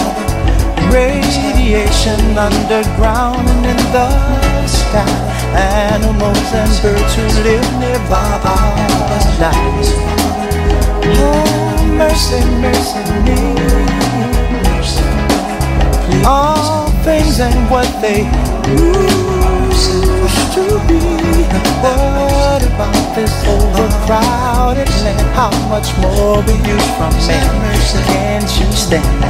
Radiation 0.94 2.38
underground 2.38 3.48
and 3.50 3.66
in 3.66 3.78
the 3.92 4.68
sky. 4.68 5.37
Animals 5.58 6.54
and 6.54 6.70
birds 6.84 7.16
who 7.16 7.26
live 7.42 7.68
nearby 7.80 8.40
are 8.46 8.78
dying. 9.40 9.86
Oh, 11.18 11.82
mercy, 11.98 12.42
mercy 12.62 13.02
me. 13.26 13.40
All 16.26 16.90
things 17.02 17.40
ain't 17.40 17.70
what 17.72 17.90
they 18.02 18.22
used 18.70 20.54
to 20.54 20.66
be? 20.88 21.02
What 21.82 22.62
about 22.62 23.16
this 23.16 23.34
overcrowded 23.48 24.90
land? 25.04 25.28
How 25.34 25.52
much 25.70 25.90
more 25.98 26.38
will 26.44 26.62
you 26.68 26.78
from 26.98 27.14
me? 27.26 27.40
Can't 28.06 28.52
you 28.60 28.72
stand? 28.74 29.28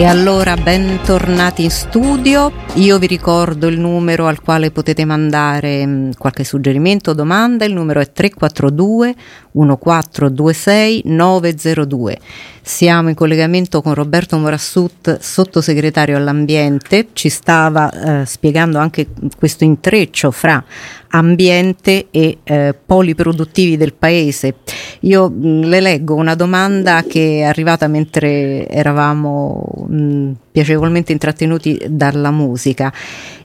E 0.00 0.06
allora 0.06 0.56
bentornati 0.56 1.62
in 1.62 1.70
studio, 1.70 2.50
io 2.76 2.98
vi 2.98 3.06
ricordo 3.06 3.66
il 3.66 3.78
numero 3.78 4.28
al 4.28 4.40
quale 4.40 4.70
potete 4.70 5.04
mandare 5.04 5.86
mm, 5.86 6.10
qualche 6.16 6.42
suggerimento 6.42 7.10
o 7.10 7.12
domanda, 7.12 7.66
il 7.66 7.74
numero 7.74 8.00
è 8.00 8.10
342 8.10 9.14
1426 9.50 11.02
902. 11.04 12.18
Siamo 12.62 13.10
in 13.10 13.14
collegamento 13.14 13.82
con 13.82 13.92
Roberto 13.92 14.38
Morassut, 14.38 15.18
sottosegretario 15.18 16.16
all'ambiente, 16.16 17.08
ci 17.12 17.28
stava 17.28 18.22
eh, 18.22 18.24
spiegando 18.24 18.78
anche 18.78 19.08
questo 19.36 19.64
intreccio 19.64 20.30
fra 20.30 20.64
ambiente 21.10 22.08
e 22.10 22.38
eh, 22.42 22.74
poli 22.84 23.14
produttivi 23.14 23.76
del 23.76 23.94
paese. 23.94 24.56
Io 25.00 25.28
mh, 25.28 25.60
le 25.66 25.80
leggo 25.80 26.14
una 26.14 26.34
domanda 26.34 27.02
che 27.02 27.38
è 27.38 27.42
arrivata 27.42 27.88
mentre 27.88 28.68
eravamo 28.68 29.86
mh, 29.88 30.30
piacevolmente 30.50 31.12
intrattenuti 31.12 31.80
dalla 31.88 32.30
musica 32.30 32.92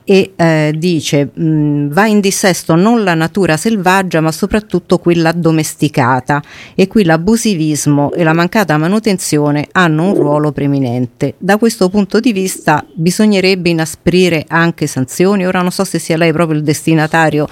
e 0.08 0.32
eh, 0.36 0.72
dice 0.76 1.30
mh, 1.32 1.44
mm, 1.44 1.88
va 1.90 2.06
in 2.06 2.20
dissesto 2.20 2.74
non 2.76 3.02
la 3.02 3.14
natura 3.14 3.56
selvaggia 3.56 4.20
ma 4.20 4.30
soprattutto 4.30 4.98
quella 4.98 5.32
domesticata 5.32 6.42
e 6.74 6.86
qui 6.86 7.04
l'abusivismo 7.04 8.12
e 8.12 8.22
la 8.22 8.32
mancata 8.32 8.76
manutenzione 8.76 9.66
hanno 9.72 10.04
un 10.04 10.14
ruolo 10.14 10.52
preminente. 10.52 11.34
Da 11.38 11.56
questo 11.56 11.88
punto 11.88 12.20
di 12.20 12.32
vista 12.32 12.84
bisognerebbe 12.94 13.68
inasprire 13.68 14.44
anche 14.46 14.86
sanzioni. 14.86 15.46
Ora 15.46 15.60
non 15.60 15.72
so 15.72 15.84
se 15.84 15.98
sia 15.98 16.16
lei 16.16 16.32
proprio 16.32 16.58
il 16.58 16.64
destinatario 16.64 17.48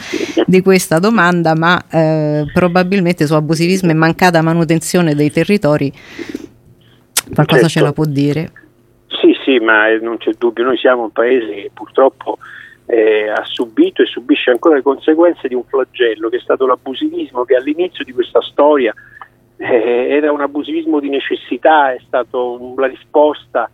di 0.47 0.63
questa 0.63 0.99
domanda 0.99 1.55
ma 1.55 1.83
eh, 1.91 2.45
probabilmente 2.53 3.27
su 3.27 3.35
abusivismo 3.35 3.91
e 3.91 3.95
mancata 3.95 4.43
manutenzione 4.43 5.15
dei 5.15 5.31
territori 5.33 5.93
qualcosa 7.33 7.63
certo. 7.63 7.69
ce 7.69 7.81
la 7.81 7.93
può 7.93 8.05
dire. 8.05 8.51
Sì, 9.45 9.59
ma 9.59 9.95
non 9.99 10.17
c'è 10.17 10.33
dubbio, 10.39 10.65
noi 10.65 10.79
siamo 10.79 11.03
un 11.03 11.13
paese 11.13 11.53
che 11.53 11.71
purtroppo 11.75 12.39
eh, 12.87 13.29
ha 13.29 13.45
subito 13.45 14.01
e 14.01 14.07
subisce 14.07 14.51
ancora 14.51 14.77
le 14.77 14.83
conseguenze 14.83 15.49
di 15.49 15.55
un 15.55 15.65
flagello 15.65 16.31
che 16.31 16.39
è 16.39 16.41
stato 16.41 16.67
l'abusivismo 16.67 17.45
che 17.45 17.55
all'inizio 17.55 18.05
di 18.05 18.13
questa 18.13 18.41
storia 18.41 18.95
eh, 19.59 20.07
era 20.09 20.33
un 20.33 20.41
abusivismo 20.41 20.99
di 20.99 21.11
necessità, 21.11 21.93
è 21.93 21.99
stata 22.07 22.39
la 22.77 22.87
risposta 22.87 23.71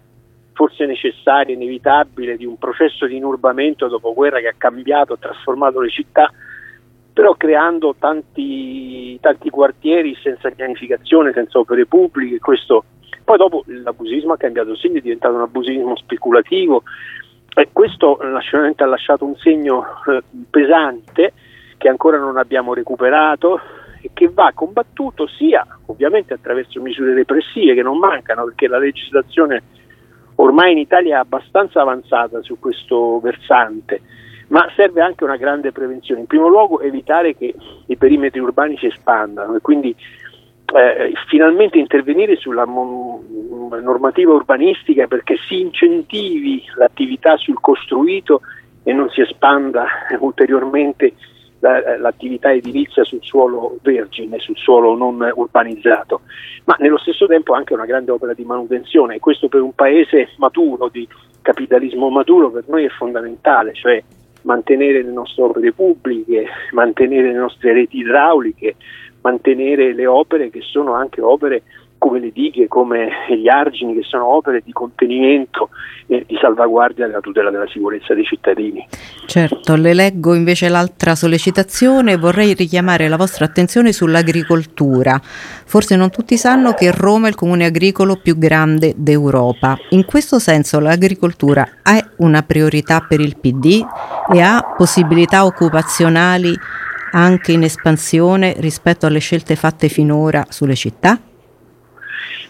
forse 0.52 0.87
necessaria, 0.87 1.54
inevitabile 1.54 2.37
di 2.37 2.44
un 2.44 2.59
processo 2.59 3.06
di 3.06 3.16
inurbamento 3.16 3.87
dopo 3.87 4.12
guerra 4.12 4.40
che 4.40 4.48
ha 4.48 4.54
cambiato, 4.59 5.12
ha 5.12 5.18
trasformato 5.18 5.80
le 5.80 5.88
città, 5.88 6.33
però 7.12 7.35
creando 7.35 7.94
tanti, 7.96 9.18
tanti 9.20 9.50
quartieri 9.50 10.16
senza 10.20 10.50
pianificazione, 10.50 11.33
senza 11.33 11.61
opere 11.61 11.87
pubbliche, 11.87 12.40
questo 12.40 12.85
poi 13.30 13.38
dopo 13.38 13.62
l'abusivismo 13.66 14.32
ha 14.32 14.36
cambiato 14.36 14.74
segno, 14.74 14.98
è 14.98 15.00
diventato 15.00 15.36
un 15.36 15.42
abusivismo 15.42 15.94
speculativo 15.94 16.82
e 17.54 17.68
questo 17.72 18.16
ha 18.16 18.86
lasciato 18.86 19.24
un 19.24 19.36
segno 19.36 19.84
eh, 20.08 20.20
pesante 20.50 21.32
che 21.76 21.88
ancora 21.88 22.18
non 22.18 22.38
abbiamo 22.38 22.74
recuperato 22.74 23.60
e 24.00 24.10
che 24.14 24.30
va 24.30 24.50
combattuto 24.52 25.28
sia 25.28 25.64
ovviamente 25.86 26.34
attraverso 26.34 26.80
misure 26.80 27.14
repressive 27.14 27.74
che 27.74 27.82
non 27.82 27.98
mancano 27.98 28.46
perché 28.46 28.66
la 28.66 28.78
legislazione 28.78 29.62
ormai 30.34 30.72
in 30.72 30.78
Italia 30.78 31.18
è 31.18 31.20
abbastanza 31.20 31.82
avanzata 31.82 32.42
su 32.42 32.58
questo 32.58 33.20
versante, 33.20 34.00
ma 34.48 34.66
serve 34.74 35.02
anche 35.02 35.22
una 35.22 35.36
grande 35.36 35.70
prevenzione. 35.70 36.22
In 36.22 36.26
primo 36.26 36.48
luogo 36.48 36.80
evitare 36.80 37.36
che 37.36 37.54
i 37.86 37.96
perimetri 37.96 38.40
urbani 38.40 38.76
si 38.76 38.86
espandano 38.86 39.54
e 39.54 39.60
quindi 39.60 39.94
eh, 40.74 41.12
finalmente 41.28 41.78
intervenire 41.78 42.37
sulla 42.37 42.64
mo- 42.64 43.22
normativa 43.83 44.33
urbanistica 44.33 45.06
perché 45.06 45.37
si 45.48 45.61
incentivi 45.61 46.64
l'attività 46.76 47.37
sul 47.37 47.61
costruito 47.61 48.40
e 48.83 48.92
non 48.92 49.09
si 49.11 49.20
espanda 49.20 49.87
ulteriormente 50.20 51.14
la, 51.61 51.98
l'attività 51.98 52.52
edilizia 52.52 53.04
sul 53.04 53.22
suolo 53.22 53.78
vergine, 53.83 54.38
sul 54.38 54.56
suolo 54.56 54.96
non 54.96 55.30
urbanizzato, 55.35 56.22
ma 56.64 56.76
nello 56.78 56.98
stesso 56.98 57.26
tempo 57.26 57.52
anche 57.52 57.74
una 57.74 57.85
grande 57.85 58.11
opera 58.11 58.33
di 58.33 58.44
manutenzione 58.44 59.16
e 59.16 59.20
questo 59.20 59.48
per 59.48 59.61
un 59.61 59.74
paese 59.74 60.30
maturo, 60.37 60.88
di 60.88 61.06
capitalismo 61.42 62.09
maturo, 62.11 62.50
per 62.50 62.64
noi 62.68 62.85
è 62.85 62.88
fondamentale, 62.88 63.74
cioè 63.74 64.02
mantenere 64.42 65.02
le 65.02 65.12
nostre 65.12 65.42
opere 65.42 65.72
pubbliche, 65.72 66.46
mantenere 66.72 67.33
le 67.33 67.38
nostre 67.38 67.72
reti 67.74 67.98
idrauliche, 67.98 68.76
mantenere 69.22 69.94
le 69.94 70.06
opere 70.06 70.50
che 70.50 70.61
sono 70.62 70.94
anche 70.94 71.20
opere 71.20 71.62
come 72.00 72.18
le 72.18 72.33
dighe, 72.33 72.66
come 72.66 73.11
gli 73.28 73.46
argini, 73.46 73.92
che 73.94 74.02
sono 74.02 74.26
opere 74.26 74.62
di 74.64 74.72
contenimento 74.72 75.68
e 76.06 76.24
di 76.26 76.35
salvaguardia 76.40 77.06
della 77.06 77.20
tutela 77.20 77.50
della 77.50 77.68
sicurezza 77.68 78.14
dei 78.14 78.24
cittadini. 78.24 78.87
Certo, 79.26 79.76
le 79.76 79.92
leggo 79.92 80.33
invece 80.35 80.70
l'altra 80.70 81.14
sollecitazione, 81.14 82.16
vorrei 82.16 82.54
richiamare 82.54 83.06
la 83.06 83.18
vostra 83.18 83.44
attenzione 83.44 83.92
sull'agricoltura. 83.92 85.20
Forse 85.22 85.94
non 85.94 86.09
tutti 86.09 86.38
sanno 86.38 86.72
che 86.72 86.90
Roma 86.90 87.26
è 87.26 87.28
il 87.28 87.37
comune 87.37 87.66
agricolo 87.66 88.16
più 88.16 88.38
grande 88.38 88.94
d'Europa. 88.96 89.78
In 89.90 90.06
questo 90.06 90.38
senso 90.38 90.80
l'agricoltura 90.80 91.68
è 91.83 92.02
una 92.16 92.42
priorità 92.42 93.04
per 93.06 93.20
il 93.20 93.37
PD 93.38 93.85
e 94.33 94.40
ha 94.40 94.74
possibilità 94.74 95.44
occupazionali 95.44 96.56
anche 97.12 97.53
in 97.53 97.62
espansione 97.62 98.55
rispetto 98.59 99.07
alle 99.07 99.18
scelte 99.18 99.57
fatte 99.57 99.88
finora 99.88 100.46
sulle 100.49 100.75
città? 100.75 101.18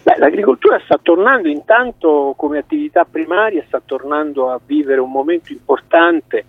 Beh, 0.03 0.17
l'agricoltura 0.19 0.81
sta 0.85 0.99
tornando 1.01 1.49
intanto 1.49 2.35
come 2.37 2.59
attività 2.59 3.05
primaria, 3.05 3.63
sta 3.67 3.83
tornando 3.85 4.51
a 4.51 4.61
vivere 4.65 5.01
un 5.01 5.11
momento 5.11 5.53
importante 5.53 6.45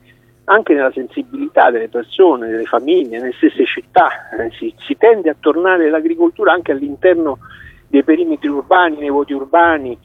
anche 0.45 0.74
nella 0.74 0.91
sensibilità 0.91 1.69
delle 1.69 1.89
persone, 1.89 2.50
delle 2.50 2.65
famiglie, 2.65 3.19
nelle 3.19 3.34
stesse 3.34 3.65
città. 3.65 4.30
Eh, 4.38 4.52
si, 4.52 4.74
si, 4.80 4.97
tende 4.97 5.30
a 5.30 5.36
tornare 5.39 5.89
l'agricoltura 5.89 6.54
anche 6.54 6.71
all'interno 6.71 7.39
dei 7.88 8.04
perimetri 8.04 8.47
urbani, 8.47 8.97
nei 8.97 9.10
voti 9.10 9.34
urbani 9.34 9.97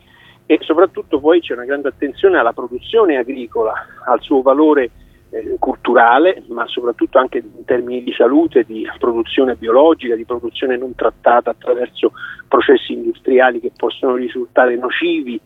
e 0.44 0.58
soprattutto 0.62 1.18
poi 1.18 1.40
c'è 1.40 1.54
una 1.54 1.64
grande 1.64 1.88
attenzione 1.88 2.38
alla 2.38 2.52
produzione 2.52 3.16
agricola, 3.16 3.72
al 4.04 4.20
suo 4.20 4.42
valore 4.42 4.90
eh, 5.30 5.56
culturale, 5.58 6.42
ma 6.48 6.66
soprattutto 6.66 7.18
anche 7.18 7.38
in 7.38 7.64
termini 7.64 8.02
di 8.02 8.12
salute, 8.12 8.64
di 8.64 8.86
produzione 8.98 9.54
biologica, 9.54 10.14
di 10.14 10.24
produzione 10.24 10.76
non 10.76 10.94
trattata 10.94 11.50
attraverso 11.50 12.12
processi 12.48 12.92
industriali 12.92 13.60
che 13.60 13.72
possono 13.76 14.14
risultare 14.14 14.76
nocivi. 14.76 15.40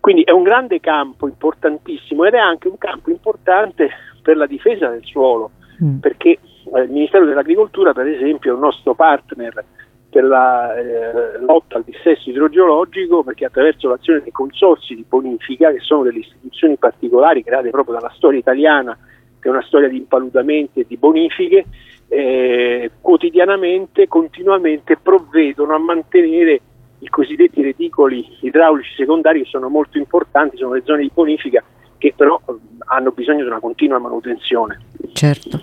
Quindi 0.00 0.22
è 0.22 0.30
un 0.30 0.42
grande 0.42 0.80
campo 0.80 1.26
importantissimo 1.26 2.24
ed 2.24 2.34
è 2.34 2.38
anche 2.38 2.68
un 2.68 2.78
campo 2.78 3.10
importante 3.10 3.90
per 4.22 4.36
la 4.36 4.46
difesa 4.46 4.88
del 4.88 5.04
suolo, 5.04 5.50
mm. 5.82 5.98
perché 5.98 6.38
eh, 6.74 6.80
il 6.82 6.90
Ministero 6.90 7.24
dell'Agricoltura, 7.24 7.92
per 7.92 8.06
esempio, 8.06 8.52
è 8.52 8.54
un 8.54 8.60
nostro 8.60 8.94
partner 8.94 9.64
per 10.10 10.24
la 10.24 10.74
eh, 10.74 11.38
lotta 11.40 11.76
al 11.76 11.84
dissesto 11.84 12.30
idrogeologico 12.30 13.22
perché 13.22 13.44
attraverso 13.44 13.88
l'azione 13.88 14.20
dei 14.22 14.32
consorsi 14.32 14.94
di 14.94 15.04
bonifica, 15.06 15.70
che 15.70 15.80
sono 15.80 16.02
delle 16.02 16.20
istituzioni 16.20 16.76
particolari 16.76 17.44
create 17.44 17.70
proprio 17.70 17.96
dalla 17.96 18.12
storia 18.16 18.38
italiana, 18.38 18.96
che 19.40 19.48
è 19.48 19.50
una 19.50 19.62
storia 19.62 19.88
di 19.88 19.96
impaludamenti 19.96 20.80
e 20.80 20.84
di 20.86 20.96
bonifiche, 20.96 21.64
eh, 22.08 22.90
quotidianamente, 23.00 24.08
continuamente 24.08 24.96
provvedono 24.96 25.74
a 25.74 25.78
mantenere 25.78 26.60
i 27.00 27.08
cosiddetti 27.08 27.62
reticoli 27.62 28.26
idraulici 28.40 28.94
secondari 28.96 29.42
che 29.42 29.48
sono 29.48 29.68
molto 29.68 29.98
importanti, 29.98 30.56
sono 30.56 30.74
le 30.74 30.82
zone 30.84 31.02
di 31.02 31.10
bonifica 31.12 31.62
che 31.98 32.14
però 32.16 32.40
hanno 32.86 33.10
bisogno 33.10 33.42
di 33.42 33.48
una 33.48 33.58
continua 33.58 33.98
manutenzione. 33.98 34.80
Certo. 35.12 35.60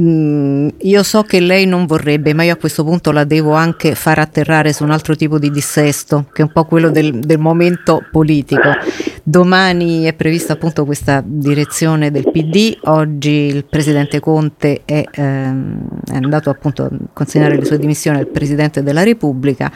Mm, 0.00 0.68
io 0.80 1.02
so 1.02 1.22
che 1.22 1.40
lei 1.40 1.66
non 1.66 1.86
vorrebbe, 1.86 2.34
ma 2.34 2.42
io 2.42 2.54
a 2.54 2.56
questo 2.56 2.84
punto 2.84 3.12
la 3.12 3.24
devo 3.24 3.52
anche 3.52 3.94
far 3.94 4.18
atterrare 4.18 4.72
su 4.72 4.82
un 4.82 4.90
altro 4.90 5.14
tipo 5.14 5.38
di 5.38 5.50
dissesto, 5.50 6.26
che 6.32 6.42
è 6.42 6.44
un 6.44 6.52
po' 6.52 6.64
quello 6.64 6.90
del, 6.90 7.20
del 7.20 7.38
momento 7.38 8.02
politico. 8.10 8.68
Domani 9.28 10.04
è 10.04 10.14
prevista 10.14 10.54
appunto 10.54 10.86
questa 10.86 11.22
direzione 11.22 12.10
del 12.10 12.30
PD, 12.30 12.78
oggi 12.84 13.30
il 13.30 13.66
presidente 13.66 14.20
Conte 14.20 14.80
è, 14.86 15.04
ehm, 15.06 15.86
è 16.10 16.14
andato 16.14 16.48
appunto 16.48 16.84
a 16.84 16.90
consegnare 17.12 17.58
le 17.58 17.66
sue 17.66 17.78
dimissioni 17.78 18.16
al 18.16 18.26
presidente 18.26 18.82
della 18.82 19.02
Repubblica. 19.02 19.70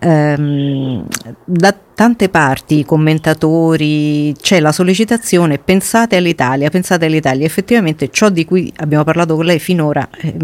Ehm, 0.00 1.06
da 1.46 1.74
tante 1.94 2.28
parti, 2.28 2.84
commentatori, 2.84 4.34
c'è 4.38 4.60
la 4.60 4.72
sollecitazione 4.72 5.58
pensate 5.58 6.16
all'Italia, 6.16 6.68
pensate 6.68 7.06
all'Italia. 7.06 7.46
Effettivamente 7.46 8.10
ciò 8.10 8.28
di 8.28 8.44
cui 8.44 8.70
abbiamo 8.76 9.04
parlato 9.04 9.34
con 9.34 9.46
lei 9.46 9.58
finora 9.58 10.06
eh, 10.18 10.34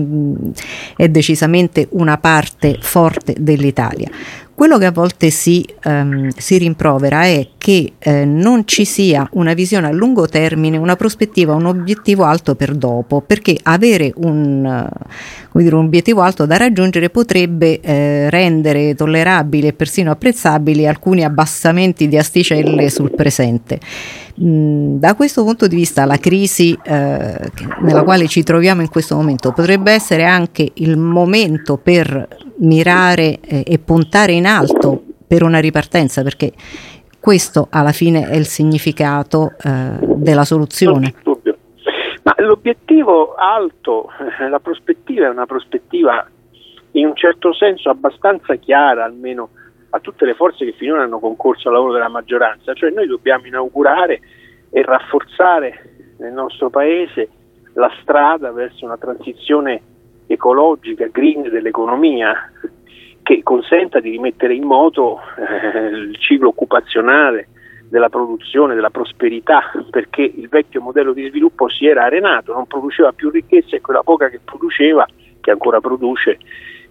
è 0.96 1.08
decisamente 1.10 1.88
una 1.90 2.16
parte 2.16 2.78
forte 2.80 3.34
dell'Italia. 3.38 4.08
Quello 4.56 4.78
che 4.78 4.86
a 4.86 4.90
volte 4.90 5.28
si, 5.28 5.66
um, 5.84 6.28
si 6.34 6.56
rimprovera 6.56 7.24
è 7.24 7.46
che 7.58 7.92
eh, 7.98 8.24
non 8.24 8.66
ci 8.66 8.86
sia 8.86 9.28
una 9.32 9.52
visione 9.52 9.86
a 9.86 9.92
lungo 9.92 10.26
termine, 10.26 10.78
una 10.78 10.96
prospettiva, 10.96 11.52
un 11.52 11.66
obiettivo 11.66 12.24
alto 12.24 12.54
per 12.54 12.74
dopo, 12.74 13.20
perché 13.20 13.58
avere 13.64 14.14
un, 14.16 14.88
dire, 15.52 15.74
un 15.74 15.84
obiettivo 15.84 16.22
alto 16.22 16.46
da 16.46 16.56
raggiungere 16.56 17.10
potrebbe 17.10 17.80
eh, 17.80 18.30
rendere 18.30 18.94
tollerabili 18.94 19.66
e 19.66 19.72
persino 19.74 20.10
apprezzabili 20.10 20.86
alcuni 20.86 21.22
abbassamenti 21.22 22.08
di 22.08 22.16
asticelle 22.16 22.88
sul 22.88 23.10
presente. 23.10 23.78
Mm, 24.38 24.98
da 24.98 25.14
questo 25.14 25.42
punto 25.44 25.66
di 25.66 25.76
vista 25.76 26.04
la 26.04 26.18
crisi 26.18 26.78
eh, 26.84 27.38
nella 27.80 28.02
quale 28.02 28.26
ci 28.26 28.42
troviamo 28.42 28.82
in 28.82 28.90
questo 28.90 29.16
momento 29.16 29.52
potrebbe 29.52 29.92
essere 29.92 30.24
anche 30.24 30.72
il 30.74 30.98
momento 30.98 31.78
per 31.78 32.28
mirare 32.58 33.40
eh, 33.40 33.64
e 33.66 33.78
puntare 33.78 34.32
in 34.32 34.44
alto 34.44 35.02
per 35.26 35.42
una 35.42 35.58
ripartenza, 35.58 36.22
perché 36.22 36.52
questo 37.18 37.68
alla 37.70 37.92
fine 37.92 38.28
è 38.28 38.36
il 38.36 38.46
significato 38.46 39.54
eh, 39.62 39.98
della 40.00 40.44
soluzione. 40.44 41.14
Ma 42.22 42.34
l'obiettivo 42.38 43.34
alto, 43.34 44.08
eh, 44.38 44.48
la 44.48 44.60
prospettiva 44.60 45.26
è 45.26 45.30
una 45.30 45.46
prospettiva 45.46 46.26
in 46.92 47.06
un 47.06 47.16
certo 47.16 47.54
senso 47.54 47.88
abbastanza 47.88 48.54
chiara, 48.56 49.04
almeno 49.04 49.50
a 49.96 50.00
tutte 50.00 50.24
le 50.24 50.34
forze 50.34 50.64
che 50.64 50.72
finora 50.72 51.02
hanno 51.02 51.18
concorso 51.18 51.68
al 51.68 51.74
lavoro 51.74 51.92
della 51.92 52.08
maggioranza, 52.08 52.74
cioè 52.74 52.90
noi 52.90 53.06
dobbiamo 53.06 53.46
inaugurare 53.46 54.20
e 54.70 54.82
rafforzare 54.82 56.14
nel 56.18 56.32
nostro 56.32 56.70
Paese 56.70 57.28
la 57.74 57.90
strada 58.00 58.52
verso 58.52 58.84
una 58.84 58.96
transizione 58.96 59.80
ecologica, 60.26 61.06
green 61.06 61.42
dell'economia 61.42 62.50
che 63.22 63.42
consenta 63.42 64.00
di 64.00 64.10
rimettere 64.10 64.54
in 64.54 64.64
moto 64.64 65.18
eh, 65.36 65.88
il 65.88 66.16
ciclo 66.18 66.48
occupazionale 66.48 67.48
della 67.88 68.08
produzione, 68.08 68.74
della 68.74 68.90
prosperità, 68.90 69.72
perché 69.90 70.22
il 70.22 70.48
vecchio 70.48 70.80
modello 70.80 71.12
di 71.12 71.26
sviluppo 71.28 71.68
si 71.68 71.86
era 71.86 72.04
arenato, 72.04 72.52
non 72.52 72.66
produceva 72.66 73.12
più 73.12 73.30
ricchezza 73.30 73.76
e 73.76 73.80
quella 73.80 74.02
poca 74.02 74.28
che 74.28 74.40
produceva, 74.44 75.06
che 75.40 75.50
ancora 75.50 75.80
produce, 75.80 76.38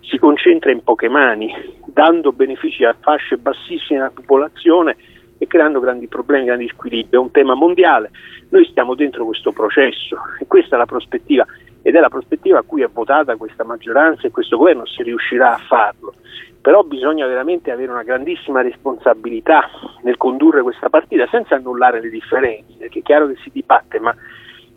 si 0.10 0.18
concentra 0.18 0.72
in 0.72 0.84
poche 0.84 1.10
mani, 1.10 1.54
dando 1.86 2.32
benefici 2.32 2.84
a 2.84 2.96
fasce 3.00 3.38
bassissime 3.38 4.00
della 4.00 4.12
popolazione 4.14 4.96
e 5.38 5.48
creando 5.48 5.80
grandi 5.80 6.08
problemi, 6.08 6.46
grandi 6.46 6.68
squilibri. 6.68 7.16
È 7.18 7.20
un 7.20 7.32
tema 7.32 7.56
mondiale. 7.56 8.12
Noi 8.50 8.66
stiamo 8.66 8.96
dentro 8.96 9.26
questo 9.26 9.52
processo 9.52 10.18
e 10.40 10.46
questa 10.48 10.76
è 10.76 10.78
la 10.78 10.86
prospettiva 10.86 11.46
ed 11.82 11.96
è 11.96 12.00
la 12.00 12.10
prospettiva 12.10 12.60
a 12.60 12.64
cui 12.64 12.82
è 12.82 12.88
votata 12.88 13.36
questa 13.36 13.64
maggioranza 13.64 14.28
e 14.28 14.32
questo 14.32 14.58
governo 14.58 14.86
se 14.86 15.04
riuscirà 15.04 15.54
a 15.54 15.58
farlo. 15.68 16.14
Però 16.62 16.82
bisogna 16.82 17.28
veramente 17.28 17.70
avere 17.70 17.92
una 17.92 18.04
grandissima 18.04 18.62
responsabilità 18.62 19.70
nel 20.02 20.18
condurre 20.18 20.64
questa 20.64 20.90
partita 20.90 21.28
senza 21.30 21.56
annullare 21.56 22.02
le 22.02 22.10
differenze, 22.10 22.74
perché 22.80 23.00
è 23.00 23.04
chiaro 23.04 23.28
che 23.28 23.36
si 23.44 23.52
dibatte, 23.54 24.00
ma 24.00 24.16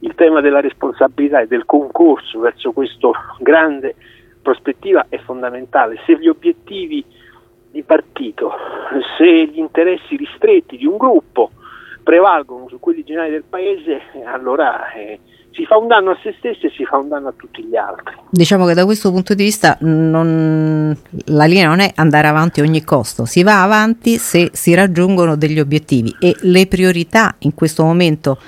il 0.00 0.14
tema 0.14 0.42
della 0.42 0.60
responsabilità 0.60 1.40
e 1.40 1.46
del 1.46 1.64
concorso 1.64 2.40
verso 2.40 2.72
questa 2.72 3.08
grande 3.38 3.94
prospettiva 4.40 5.07
è 5.09 5.18
fondamentale. 5.18 6.01
Se 6.07 6.18
gli 6.18 6.29
obiettivi 6.29 7.05
di 7.70 7.83
partito, 7.83 8.53
se 9.16 9.46
gli 9.46 9.59
interessi 9.59 10.16
ristretti 10.16 10.77
di 10.77 10.87
un 10.87 10.96
gruppo 10.96 11.51
prevalgono 12.03 12.68
su 12.68 12.81
quelli 12.81 13.05
generali 13.05 13.31
del 13.31 13.44
paese, 13.48 14.01
allora 14.24 14.92
eh, 14.92 15.18
si 15.53 15.66
fa 15.66 15.77
un 15.77 15.88
danno 15.88 16.12
a 16.12 16.18
se 16.22 16.35
stessi 16.38 16.66
e 16.66 16.70
si 16.70 16.85
fa 16.85 16.96
un 16.96 17.09
danno 17.09 17.29
a 17.29 17.35
tutti 17.37 17.64
gli 17.64 17.77
altri. 17.77 18.14
Diciamo 18.31 18.64
che 18.64 18.74
da 18.74 18.85
questo 18.85 19.11
punto 19.11 19.35
di 19.35 19.42
vista 19.42 19.77
non, 19.81 20.96
la 21.27 21.44
linea 21.44 21.68
non 21.68 21.81
è 21.81 21.92
andare 21.96 22.29
avanti 22.29 22.61
a 22.61 22.62
ogni 22.62 22.83
costo, 22.85 23.24
si 23.24 23.42
va 23.42 23.62
avanti 23.62 24.18
se 24.18 24.51
si 24.53 24.72
raggiungono 24.74 25.37
degli 25.37 25.59
obiettivi 25.59 26.14
e 26.20 26.35
le 26.42 26.66
priorità 26.66 27.35
in 27.40 27.55
questo 27.55 27.83
momento 27.83 28.38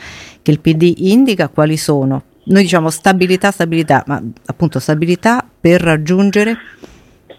che 0.42 0.50
il 0.50 0.61
PD 0.61 0.94
indica 0.98 1.48
quali 1.48 1.76
sono? 1.76 2.22
Noi 2.42 2.62
diciamo 2.62 2.90
stabilità, 2.90 3.50
stabilità, 3.50 4.03
ma 4.07 4.20
appunto 4.46 4.79
stabilità 4.79 5.44
per 5.61 5.81
raggiungere 5.81 6.57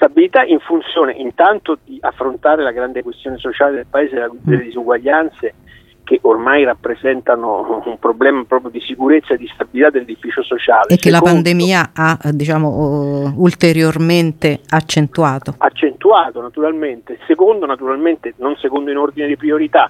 stabilità 0.01 0.43
in 0.43 0.59
funzione 0.59 1.13
intanto 1.13 1.77
di 1.85 1.99
affrontare 2.01 2.63
la 2.63 2.71
grande 2.71 3.03
questione 3.03 3.37
sociale 3.37 3.75
del 3.75 3.85
paese, 3.87 4.15
delle 4.41 4.63
mm. 4.63 4.65
disuguaglianze 4.65 5.53
che 6.03 6.19
ormai 6.23 6.63
rappresentano 6.63 7.83
un 7.85 7.99
problema 7.99 8.43
proprio 8.45 8.71
di 8.71 8.81
sicurezza 8.81 9.35
e 9.35 9.37
di 9.37 9.49
stabilità 9.53 9.91
dell'edificio 9.91 10.41
sociale. 10.41 10.87
E 10.87 10.97
che 10.97 11.11
Secondo, 11.11 11.25
la 11.25 11.31
pandemia 11.31 11.91
ha 11.93 12.17
diciamo, 12.31 13.33
ulteriormente 13.37 14.59
accentuato. 14.69 15.53
Accentuato 15.57 16.41
naturalmente. 16.41 17.19
Secondo, 17.27 17.67
naturalmente, 17.67 18.33
non 18.37 18.55
secondo 18.55 18.89
in 18.89 18.97
ordine 18.97 19.27
di 19.27 19.37
priorità, 19.37 19.89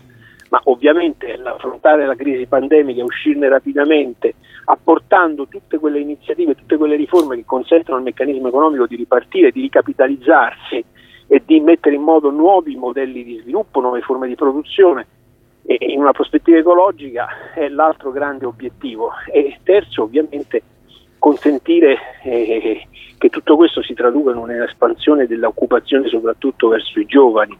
ma 0.49 0.59
ovviamente 0.65 1.39
affrontare 1.41 2.05
la 2.05 2.15
crisi 2.15 2.45
pandemica 2.45 2.99
e 2.99 3.03
uscirne 3.03 3.47
rapidamente, 3.47 4.35
apportando 4.65 5.47
tutte 5.47 5.77
quelle 5.77 5.99
iniziative, 5.99 6.55
tutte 6.55 6.77
quelle 6.77 6.95
riforme 6.95 7.35
che 7.35 7.45
consentono 7.45 7.97
al 7.97 8.03
meccanismo 8.03 8.47
economico 8.47 8.87
di 8.87 8.95
ripartire, 8.95 9.51
di 9.51 9.61
ricapitalizzarsi 9.61 10.83
e 11.27 11.41
di 11.45 11.59
mettere 11.59 11.95
in 11.95 12.01
moto 12.01 12.29
nuovi 12.29 12.75
modelli 12.75 13.23
di 13.23 13.39
sviluppo, 13.41 13.79
nuove 13.79 14.01
forme 14.01 14.27
di 14.27 14.35
produzione 14.35 15.07
e 15.63 15.77
in 15.79 15.99
una 15.99 16.11
prospettiva 16.11 16.57
ecologica 16.57 17.53
è 17.53 17.67
l'altro 17.69 18.11
grande 18.11 18.45
obiettivo. 18.45 19.11
E 19.31 19.57
terzo, 19.63 20.03
ovviamente, 20.03 20.61
consentire 21.17 21.97
eh, 22.23 22.87
che 23.17 23.29
tutto 23.29 23.55
questo 23.55 23.83
si 23.83 23.93
traduca 23.93 24.31
in 24.31 24.37
un'espansione 24.37 25.27
dell'occupazione 25.27 26.07
soprattutto 26.07 26.69
verso 26.69 26.99
i 26.99 27.05
giovani. 27.05 27.57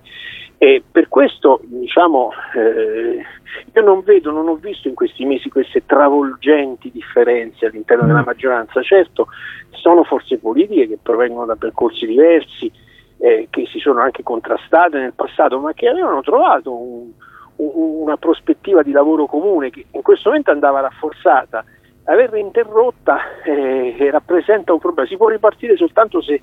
E 0.64 0.84
per 0.92 1.08
questo 1.08 1.60
diciamo, 1.64 2.30
eh, 2.54 3.26
io 3.74 3.82
non 3.82 4.04
vedo, 4.04 4.30
non 4.30 4.48
ho 4.48 4.58
visto 4.58 4.88
in 4.88 4.94
questi 4.94 5.26
mesi 5.26 5.50
queste 5.50 5.88
travolgenti 5.88 6.92
differenze 6.92 7.66
all'interno 7.66 8.06
della 8.06 8.22
mm. 8.22 8.26
maggioranza. 8.26 8.80
Certo, 8.84 9.30
sono 9.72 10.04
forze 10.04 10.38
politiche 10.38 10.88
che 10.88 11.00
provengono 11.02 11.48
da 11.48 11.56
percorsi 11.56 12.06
diversi, 12.06 12.72
eh, 13.18 13.48
che 13.50 13.66
si 13.72 13.80
sono 13.80 14.02
anche 14.02 14.22
contrastate 14.22 15.00
nel 15.00 15.14
passato, 15.16 15.58
ma 15.58 15.74
che 15.74 15.88
avevano 15.88 16.22
trovato 16.22 16.72
un, 16.72 17.10
un, 17.56 18.02
una 18.04 18.18
prospettiva 18.18 18.84
di 18.84 18.92
lavoro 18.92 19.26
comune 19.26 19.72
che 19.72 19.88
in 19.90 20.04
questo 20.04 20.30
momento 20.30 20.52
andava 20.52 20.82
rafforzata. 20.82 21.66
Averla 22.04 22.38
interrotta 22.38 23.42
eh, 23.44 24.10
rappresenta 24.12 24.74
un 24.74 24.80
problema. 24.80 25.08
Si 25.08 25.18
può 25.18 25.28
ripartire 25.28 25.76
soltanto 25.76 26.22
se, 26.22 26.40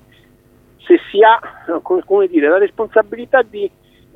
se 0.75 0.99
si 1.09 1.21
ha 1.23 1.39
come 2.03 2.27
dire, 2.27 2.49
la 2.49 2.57
responsabilità 2.57 3.43
di 3.43 3.71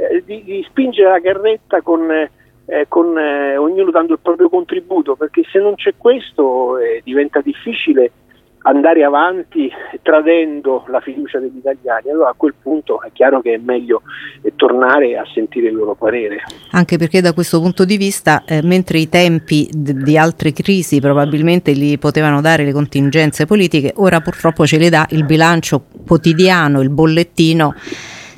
eh, 0.09 0.23
di, 0.25 0.43
di, 0.43 0.65
spingere 0.67 1.09
la 1.09 1.21
carretta 1.21 1.81
con, 1.81 2.09
eh, 2.11 2.85
con 2.87 3.17
eh, 3.17 3.57
ognuno 3.57 3.91
dando 3.91 4.13
il 4.13 4.19
proprio 4.21 4.49
contributo, 4.49 5.15
perché 5.15 5.43
se 5.51 5.59
non 5.59 5.75
c'è 5.75 5.93
questo 5.97 6.77
eh, 6.77 7.01
diventa 7.03 7.41
difficile 7.41 8.11
andare 8.63 9.03
avanti 9.03 9.69
tradendo 10.01 10.85
la 10.87 10.99
fiducia 10.99 11.39
degli 11.39 11.57
italiani, 11.57 12.09
allora 12.09 12.29
a 12.29 12.33
quel 12.35 12.53
punto 12.61 13.01
è 13.01 13.11
chiaro 13.11 13.41
che 13.41 13.53
è 13.53 13.57
meglio 13.57 14.01
eh, 14.41 14.53
tornare 14.55 15.17
a 15.17 15.23
sentire 15.33 15.67
il 15.67 15.75
loro 15.75 15.95
parere. 15.95 16.43
Anche 16.71 16.97
perché 16.97 17.21
da 17.21 17.33
questo 17.33 17.59
punto 17.59 17.85
di 17.85 17.97
vista, 17.97 18.43
eh, 18.45 18.61
mentre 18.63 18.99
i 18.99 19.09
tempi 19.09 19.67
d- 19.69 20.03
di 20.03 20.17
altre 20.17 20.53
crisi 20.53 20.99
probabilmente 20.99 21.71
li 21.71 21.97
potevano 21.97 22.41
dare 22.41 22.63
le 22.63 22.71
contingenze 22.71 23.45
politiche, 23.45 23.93
ora 23.95 24.21
purtroppo 24.21 24.65
ce 24.65 24.77
le 24.77 24.89
dà 24.89 25.05
il 25.09 25.25
bilancio 25.25 25.83
quotidiano, 26.05 26.81
il 26.81 26.89
bollettino 26.89 27.73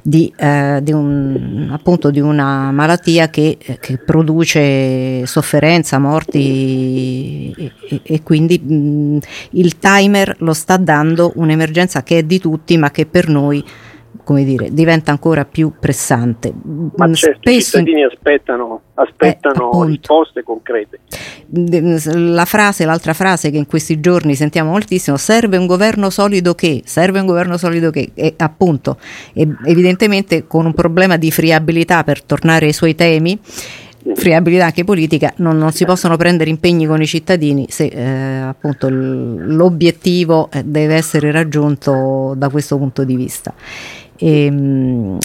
di, 0.08 0.32
eh, 0.38 0.82
di, 0.84 0.91
un, 0.91 1.70
appunto 1.72 2.12
di 2.12 2.20
una 2.20 2.72
malattia 2.72 3.28
che, 3.30 3.58
che 3.80 3.98
produce 3.98 5.26
sofferenza, 5.26 5.98
morti 5.98 7.52
e, 7.58 8.02
e, 8.04 8.22
quindi 8.22 8.60
mh, 8.60 9.18
il 9.52 9.80
timer 9.80 10.36
lo 10.39 10.54
sta 10.54 10.78
dando 10.78 11.32
un'emergenza 11.38 12.04
che 12.04 12.20
è 12.20 12.24
di 12.24 12.39
tutti 12.39 12.78
ma 12.78 12.91
che 12.91 13.08
per 13.08 13.30
noi 13.30 13.65
come 14.23 14.43
dire, 14.43 14.69
diventa 14.71 15.12
ancora 15.12 15.45
più 15.45 15.73
pressante. 15.80 16.54
Ma 16.95 17.12
certo, 17.13 17.39
Spesso... 17.41 17.58
i 17.58 17.62
cittadini 17.62 18.04
aspettano, 18.04 18.82
aspettano 18.95 19.84
eh, 19.84 19.88
risposte 19.88 20.43
concrete. 20.43 20.99
La 21.47 22.45
frase, 22.45 22.86
l'altra 22.86 23.13
frase 23.13 23.51
che 23.51 23.58
in 23.58 23.65
questi 23.67 23.99
giorni 23.99 24.36
sentiamo 24.36 24.71
moltissimo, 24.71 25.17
serve 25.17 25.58
un 25.58 25.67
governo 25.67 26.10
solido 26.10 26.56
che, 26.56 26.82
serve 26.86 27.19
un 27.19 27.25
governo 27.25 27.58
solido 27.58 27.91
che, 27.91 28.12
e 28.13 28.34
appunto, 28.38 28.97
evidentemente 29.34 30.47
con 30.47 30.65
un 30.65 30.73
problema 30.73 31.17
di 31.17 31.32
friabilità 31.32 32.04
per 32.04 32.23
tornare 32.23 32.65
ai 32.65 32.73
suoi 32.73 32.95
temi, 32.95 33.39
friabilità 34.13 34.65
anche 34.65 34.84
politica, 34.84 35.34
non, 35.38 35.58
non, 35.58 35.71
si 35.71 35.86
possono 35.86 36.15
prendere 36.15 36.49
impegni 36.49 36.86
con 36.86 37.01
i 37.01 37.08
cittadini 37.08 37.65
se 37.69 37.86
eh, 37.86 38.39
appunto 38.41 38.88
l'obiettivo 38.89 40.49
eh, 40.51 40.63
deve 40.63 40.95
essere 40.95 41.32
raggiunto 41.32 42.34
da 42.38 42.49
questo 42.49 42.78
punto 42.78 43.04
di 43.04 43.15
vista. 43.15 43.54
E, 44.17 44.49
mh, 44.49 45.17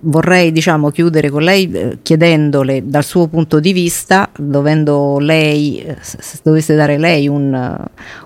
vorrei 0.00 0.50
diciamo, 0.50 0.90
chiudere 0.90 1.30
con 1.30 1.42
lei 1.42 1.70
eh, 1.70 1.98
chiedendole 2.02 2.82
dal 2.84 3.04
suo 3.04 3.28
punto 3.28 3.60
di 3.60 3.72
vista, 3.72 4.28
dovendo 4.36 5.18
lei, 5.18 5.80
eh, 5.80 5.96
se 6.00 6.40
dovesse 6.42 6.74
dare 6.74 6.98
lei 6.98 7.28
un, 7.28 7.76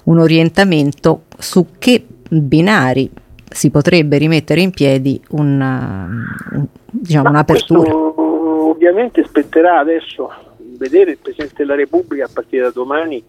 un 0.04 0.18
orientamento 0.18 1.24
su 1.38 1.66
che 1.78 2.04
binari 2.28 3.10
si 3.50 3.70
potrebbe 3.70 4.16
rimettere 4.16 4.62
in 4.62 4.70
piedi 4.70 5.20
una, 5.30 6.08
un, 6.52 6.66
diciamo, 6.90 7.28
un'apertura. 7.28 7.94
Ovviamente 7.94 9.22
spetterà 9.24 9.78
adesso 9.78 10.30
vedere 10.78 11.12
il 11.12 11.18
Presidente 11.18 11.54
della 11.58 11.74
Repubblica 11.74 12.24
a 12.24 12.30
partire 12.32 12.62
da 12.62 12.70
domani 12.70 13.22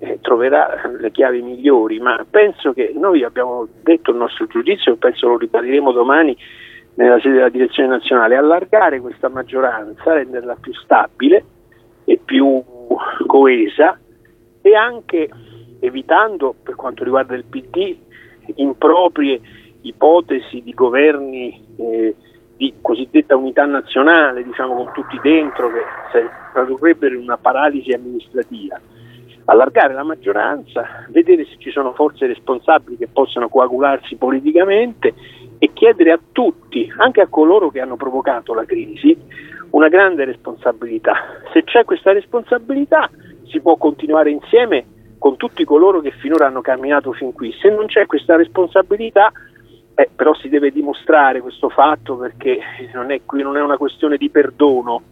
eh, 0.00 0.18
troverà 0.20 0.80
le 0.98 1.10
chiavi 1.10 1.42
migliori, 1.42 2.00
ma 2.00 2.24
penso 2.28 2.72
che 2.72 2.92
noi 2.96 3.22
abbiamo 3.22 3.68
detto 3.82 4.10
il 4.10 4.16
nostro 4.16 4.46
giudizio, 4.46 4.96
penso 4.96 5.28
lo 5.28 5.36
ribadiremo 5.36 5.92
domani 5.92 6.36
nella 6.94 7.20
sede 7.20 7.34
della 7.36 7.48
direzione 7.50 7.90
nazionale, 7.90 8.36
allargare 8.36 9.00
questa 9.00 9.28
maggioranza, 9.28 10.14
renderla 10.14 10.56
più 10.58 10.72
stabile 10.72 11.44
e 12.04 12.18
più 12.24 12.62
coesa 13.26 13.98
e 14.62 14.74
anche 14.74 15.28
evitando, 15.80 16.54
per 16.62 16.74
quanto 16.76 17.04
riguarda 17.04 17.34
il 17.34 17.44
PD, 17.44 17.96
improprie 18.54 19.40
ipotesi 19.82 20.62
di 20.62 20.74
governi 20.74 21.62
eh, 21.76 22.14
di 22.56 22.74
cosiddetta 22.80 23.36
unità 23.36 23.64
nazionale, 23.66 24.44
diciamo 24.44 24.74
con 24.74 24.92
tutti 24.92 25.18
dentro, 25.22 25.70
che 25.70 25.82
tradurrebbero 26.52 27.14
in 27.14 27.22
una 27.22 27.38
paralisi 27.38 27.92
amministrativa 27.92 28.80
allargare 29.50 29.94
la 29.94 30.04
maggioranza, 30.04 31.04
vedere 31.08 31.44
se 31.44 31.56
ci 31.58 31.70
sono 31.70 31.92
forze 31.92 32.26
responsabili 32.26 32.96
che 32.96 33.08
possano 33.08 33.48
coagularsi 33.48 34.14
politicamente 34.14 35.12
e 35.58 35.72
chiedere 35.72 36.12
a 36.12 36.20
tutti, 36.30 36.90
anche 36.96 37.20
a 37.20 37.26
coloro 37.26 37.68
che 37.68 37.80
hanno 37.80 37.96
provocato 37.96 38.54
la 38.54 38.64
crisi, 38.64 39.16
una 39.70 39.88
grande 39.88 40.24
responsabilità. 40.24 41.14
Se 41.52 41.64
c'è 41.64 41.84
questa 41.84 42.12
responsabilità 42.12 43.10
si 43.48 43.60
può 43.60 43.74
continuare 43.74 44.30
insieme 44.30 44.84
con 45.18 45.36
tutti 45.36 45.64
coloro 45.64 46.00
che 46.00 46.12
finora 46.12 46.46
hanno 46.46 46.60
camminato 46.60 47.12
fin 47.12 47.32
qui. 47.32 47.52
Se 47.60 47.68
non 47.70 47.86
c'è 47.86 48.06
questa 48.06 48.36
responsabilità, 48.36 49.32
eh, 49.96 50.08
però 50.14 50.32
si 50.34 50.48
deve 50.48 50.70
dimostrare 50.70 51.40
questo 51.40 51.68
fatto 51.68 52.16
perché 52.16 52.60
non 52.94 53.10
è, 53.10 53.20
qui 53.26 53.42
non 53.42 53.56
è 53.56 53.60
una 53.60 53.76
questione 53.76 54.16
di 54.16 54.30
perdono, 54.30 55.02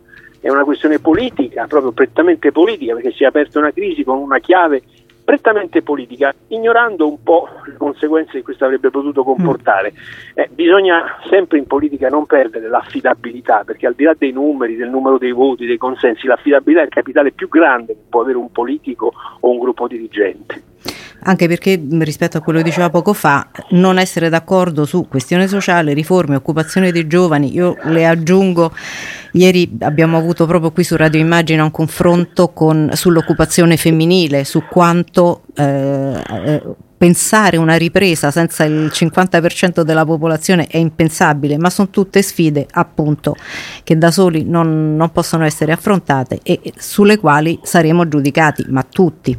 è 0.40 0.48
una 0.48 0.64
questione 0.64 0.98
politica, 0.98 1.66
proprio 1.66 1.92
prettamente 1.92 2.52
politica, 2.52 2.94
perché 2.94 3.12
si 3.12 3.24
è 3.24 3.26
aperta 3.26 3.58
una 3.58 3.72
crisi 3.72 4.04
con 4.04 4.18
una 4.18 4.38
chiave 4.38 4.82
prettamente 5.28 5.82
politica, 5.82 6.32
ignorando 6.48 7.06
un 7.06 7.22
po' 7.22 7.48
le 7.66 7.76
conseguenze 7.76 8.32
che 8.32 8.42
questo 8.42 8.64
avrebbe 8.64 8.88
potuto 8.88 9.24
comportare. 9.24 9.92
Eh, 10.32 10.48
bisogna 10.50 11.18
sempre 11.28 11.58
in 11.58 11.66
politica 11.66 12.08
non 12.08 12.24
perdere 12.24 12.66
l'affidabilità, 12.68 13.62
perché 13.62 13.86
al 13.86 13.94
di 13.94 14.04
là 14.04 14.14
dei 14.16 14.32
numeri, 14.32 14.74
del 14.74 14.88
numero 14.88 15.18
dei 15.18 15.32
voti, 15.32 15.66
dei 15.66 15.76
consensi, 15.76 16.26
l'affidabilità 16.26 16.80
è 16.80 16.84
il 16.84 16.90
capitale 16.90 17.32
più 17.32 17.48
grande 17.48 17.92
che 17.92 18.04
può 18.08 18.22
avere 18.22 18.38
un 18.38 18.50
politico 18.50 19.12
o 19.40 19.50
un 19.50 19.58
gruppo 19.58 19.86
dirigente 19.86 20.62
anche 21.22 21.48
perché 21.48 21.80
rispetto 22.00 22.38
a 22.38 22.40
quello 22.40 22.58
che 22.58 22.64
diceva 22.64 22.90
poco 22.90 23.12
fa, 23.12 23.48
non 23.70 23.98
essere 23.98 24.28
d'accordo 24.28 24.84
su 24.84 25.06
questione 25.08 25.48
sociale, 25.48 25.92
riforme, 25.92 26.36
occupazione 26.36 26.92
dei 26.92 27.06
giovani, 27.06 27.52
io 27.52 27.76
le 27.84 28.06
aggiungo, 28.06 28.72
ieri 29.32 29.76
abbiamo 29.80 30.16
avuto 30.16 30.46
proprio 30.46 30.70
qui 30.70 30.84
su 30.84 30.96
Radio 30.96 31.20
Immagina 31.20 31.64
un 31.64 31.70
confronto 31.70 32.48
con, 32.48 32.90
sull'occupazione 32.92 33.76
femminile, 33.76 34.44
su 34.44 34.62
quanto 34.68 35.42
eh, 35.54 36.22
eh, 36.30 36.62
pensare 36.98 37.56
una 37.56 37.76
ripresa 37.76 38.30
senza 38.32 38.64
il 38.64 38.90
50% 38.92 39.82
della 39.82 40.04
popolazione 40.04 40.66
è 40.66 40.78
impensabile, 40.78 41.56
ma 41.56 41.70
sono 41.70 41.90
tutte 41.90 42.22
sfide 42.22 42.66
appunto 42.70 43.36
che 43.84 43.96
da 43.96 44.10
soli 44.10 44.44
non, 44.44 44.96
non 44.96 45.12
possono 45.12 45.44
essere 45.44 45.72
affrontate 45.72 46.40
e 46.42 46.60
sulle 46.76 47.18
quali 47.18 47.58
saremo 47.62 48.08
giudicati, 48.08 48.64
ma 48.68 48.82
tutti. 48.82 49.38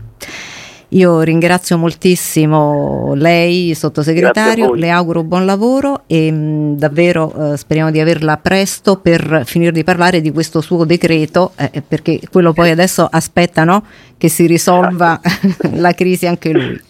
Io 0.93 1.21
ringrazio 1.21 1.77
moltissimo 1.77 3.13
lei, 3.13 3.75
sottosegretario, 3.75 4.73
le 4.73 4.89
auguro 4.89 5.23
buon 5.23 5.45
lavoro 5.45 6.03
e 6.07 6.31
mh, 6.31 6.77
davvero 6.77 7.53
eh, 7.53 7.57
speriamo 7.57 7.91
di 7.91 7.99
averla 7.99 8.37
presto 8.37 8.97
per 8.97 9.43
finire 9.45 9.71
di 9.71 9.83
parlare 9.83 10.19
di 10.19 10.31
questo 10.31 10.61
suo 10.61 10.85
decreto, 10.85 11.51
eh, 11.57 11.69
eh 11.73 11.81
perché 11.81 12.19
quello 12.31 12.53
poi 12.53 12.71
adesso 12.71 13.07
aspetta 13.09 13.63
no? 13.63 13.83
che 14.17 14.29
si 14.29 14.47
risolva 14.47 15.21
la 15.75 15.93
crisi 15.93 16.25
anche 16.25 16.51
lui. 16.51 16.81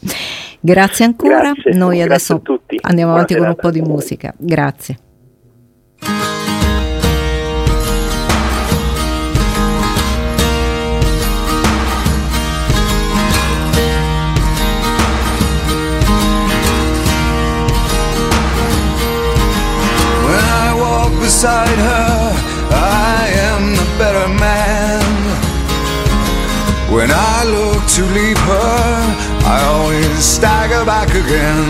Grazie 0.62 1.04
ancora, 1.04 1.52
grazie, 1.52 1.74
noi 1.74 2.02
adesso 2.02 2.42
andiamo 2.82 3.12
avanti 3.12 3.36
con 3.36 3.48
un 3.48 3.56
po' 3.56 3.72
di 3.72 3.82
musica. 3.82 4.34
Grazie. 4.38 4.98
Beside 21.30 21.78
her, 21.78 22.34
I 22.74 23.30
am 23.50 23.62
the 23.78 23.88
better 24.02 24.28
man. 24.42 25.06
When 26.90 27.12
I 27.14 27.38
look 27.56 27.82
to 27.98 28.02
leave 28.18 28.42
her, 28.54 28.82
I 29.46 29.58
always 29.74 30.26
stagger 30.26 30.84
back 30.86 31.10
again. 31.24 31.70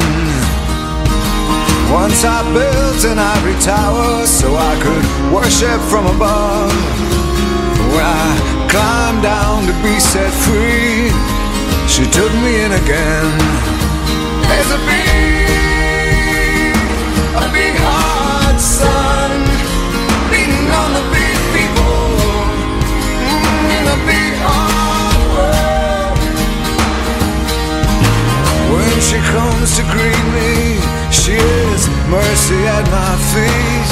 Once 1.91 2.23
I 2.23 2.39
built 2.55 3.03
an 3.11 3.19
ivory 3.19 3.59
tower 3.59 4.25
so 4.25 4.47
I 4.55 4.73
could 4.83 5.05
worship 5.35 5.81
from 5.91 6.05
above. 6.15 6.71
When 7.91 8.05
I 8.23 8.31
climbed 8.71 9.23
down 9.23 9.67
to 9.67 9.75
be 9.83 9.99
set 9.99 10.31
free, 10.47 11.11
she 11.93 12.07
took 12.17 12.31
me 12.43 12.63
in 12.63 12.71
again. 12.83 13.31
There's 14.47 14.71
a 14.79 14.81
big, 14.87 16.75
a 17.43 17.45
big 17.51 17.75
heart, 17.83 18.57
son. 18.61 19.38
She 29.09 29.17
comes 29.33 29.75
to 29.75 29.83
greet 29.89 30.25
me, 30.37 30.77
she 31.09 31.33
is 31.33 31.81
mercy 32.13 32.61
at 32.77 32.85
my 32.93 33.13
feet. 33.33 33.89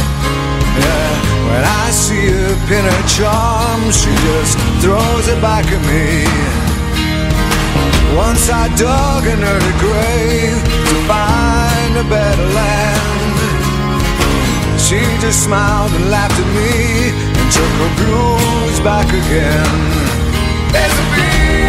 Yeah, 0.77 1.13
when 1.49 1.63
I 1.63 1.89
see 1.89 2.29
her 2.37 2.53
pin 2.67 2.85
her 2.85 3.03
charm, 3.07 3.81
she 3.89 4.11
just 4.27 4.53
throws 4.81 5.27
it 5.27 5.41
back 5.41 5.65
at 5.65 5.81
me. 5.89 6.21
Once 8.15 8.49
I 8.49 8.67
dug 8.75 9.25
an 9.25 9.41
early 9.53 9.75
grave 9.81 10.61
to 10.89 10.95
find 11.09 11.97
a 11.97 12.05
better 12.07 12.47
land. 12.53 13.26
She 14.87 15.01
just 15.19 15.43
smiled 15.43 15.91
and 15.91 16.09
laughed 16.09 16.39
at 16.39 16.47
me 16.55 17.11
and 17.11 17.51
took 17.51 17.73
her 17.83 17.93
blues 17.99 18.79
back 18.79 19.09
again. 19.09 20.71
There's 20.71 20.97
a 20.97 21.66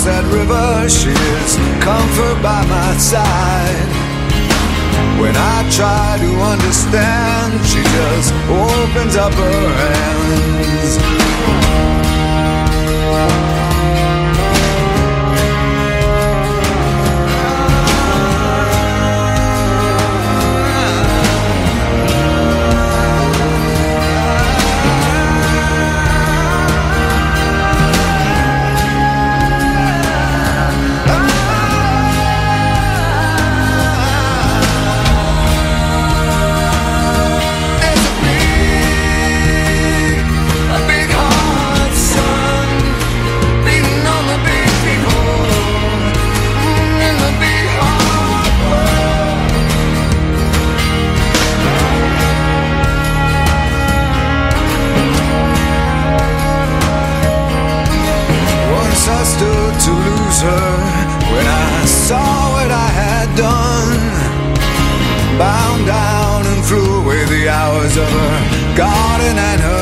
sunset 0.00 0.24
river, 0.32 0.88
she 0.88 1.10
is 1.10 1.56
comfort 1.84 2.42
by 2.42 2.64
my 2.66 2.96
side. 2.96 3.88
When 5.20 5.34
I 5.36 5.68
try 5.70 6.16
to 6.18 6.30
understand, 6.52 7.52
she 7.66 7.82
just 7.82 8.32
opens 8.48 9.16
up 9.16 9.34
her 9.34 9.68
hands. 9.80 10.40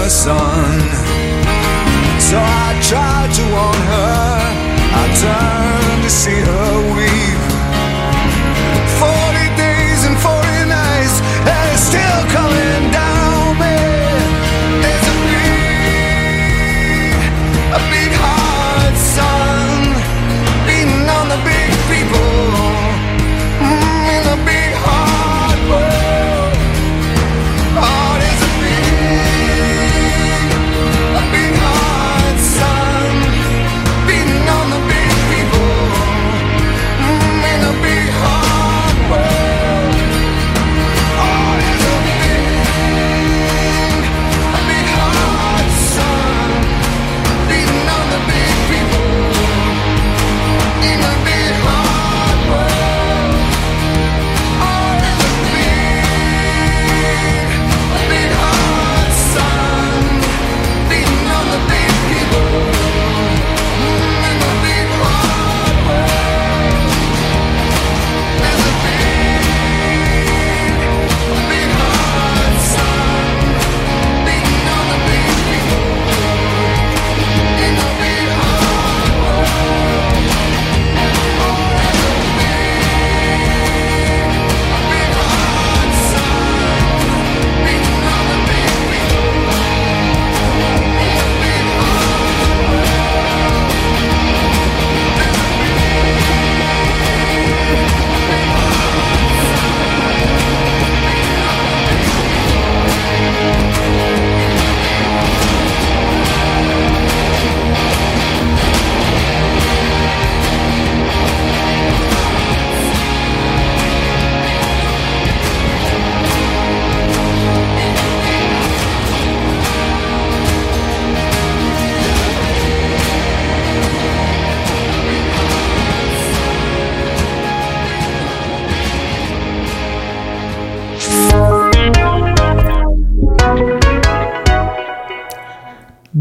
So 0.09 0.33
I 2.39 2.81
tried 2.83 3.31
to 3.35 3.43
warn 3.53 3.83
her, 3.93 4.41
I 4.95 5.05
turned 5.21 6.03
to 6.03 6.11
see 6.11 6.41
her. 6.41 6.68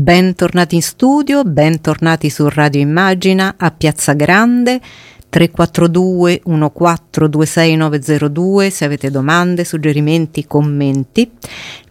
Bentornati 0.08 0.76
in 0.76 0.82
studio, 0.82 1.44
bentornati 1.44 2.30
su 2.30 2.48
Radio 2.48 2.80
Immagina 2.80 3.56
a 3.58 3.72
Piazza 3.72 4.14
Grande 4.14 4.80
342 5.28 6.44
1426902 6.46 8.70
se 8.70 8.86
avete 8.86 9.12
domande, 9.12 9.66
suggerimenti, 9.66 10.48
commenti. 10.48 11.30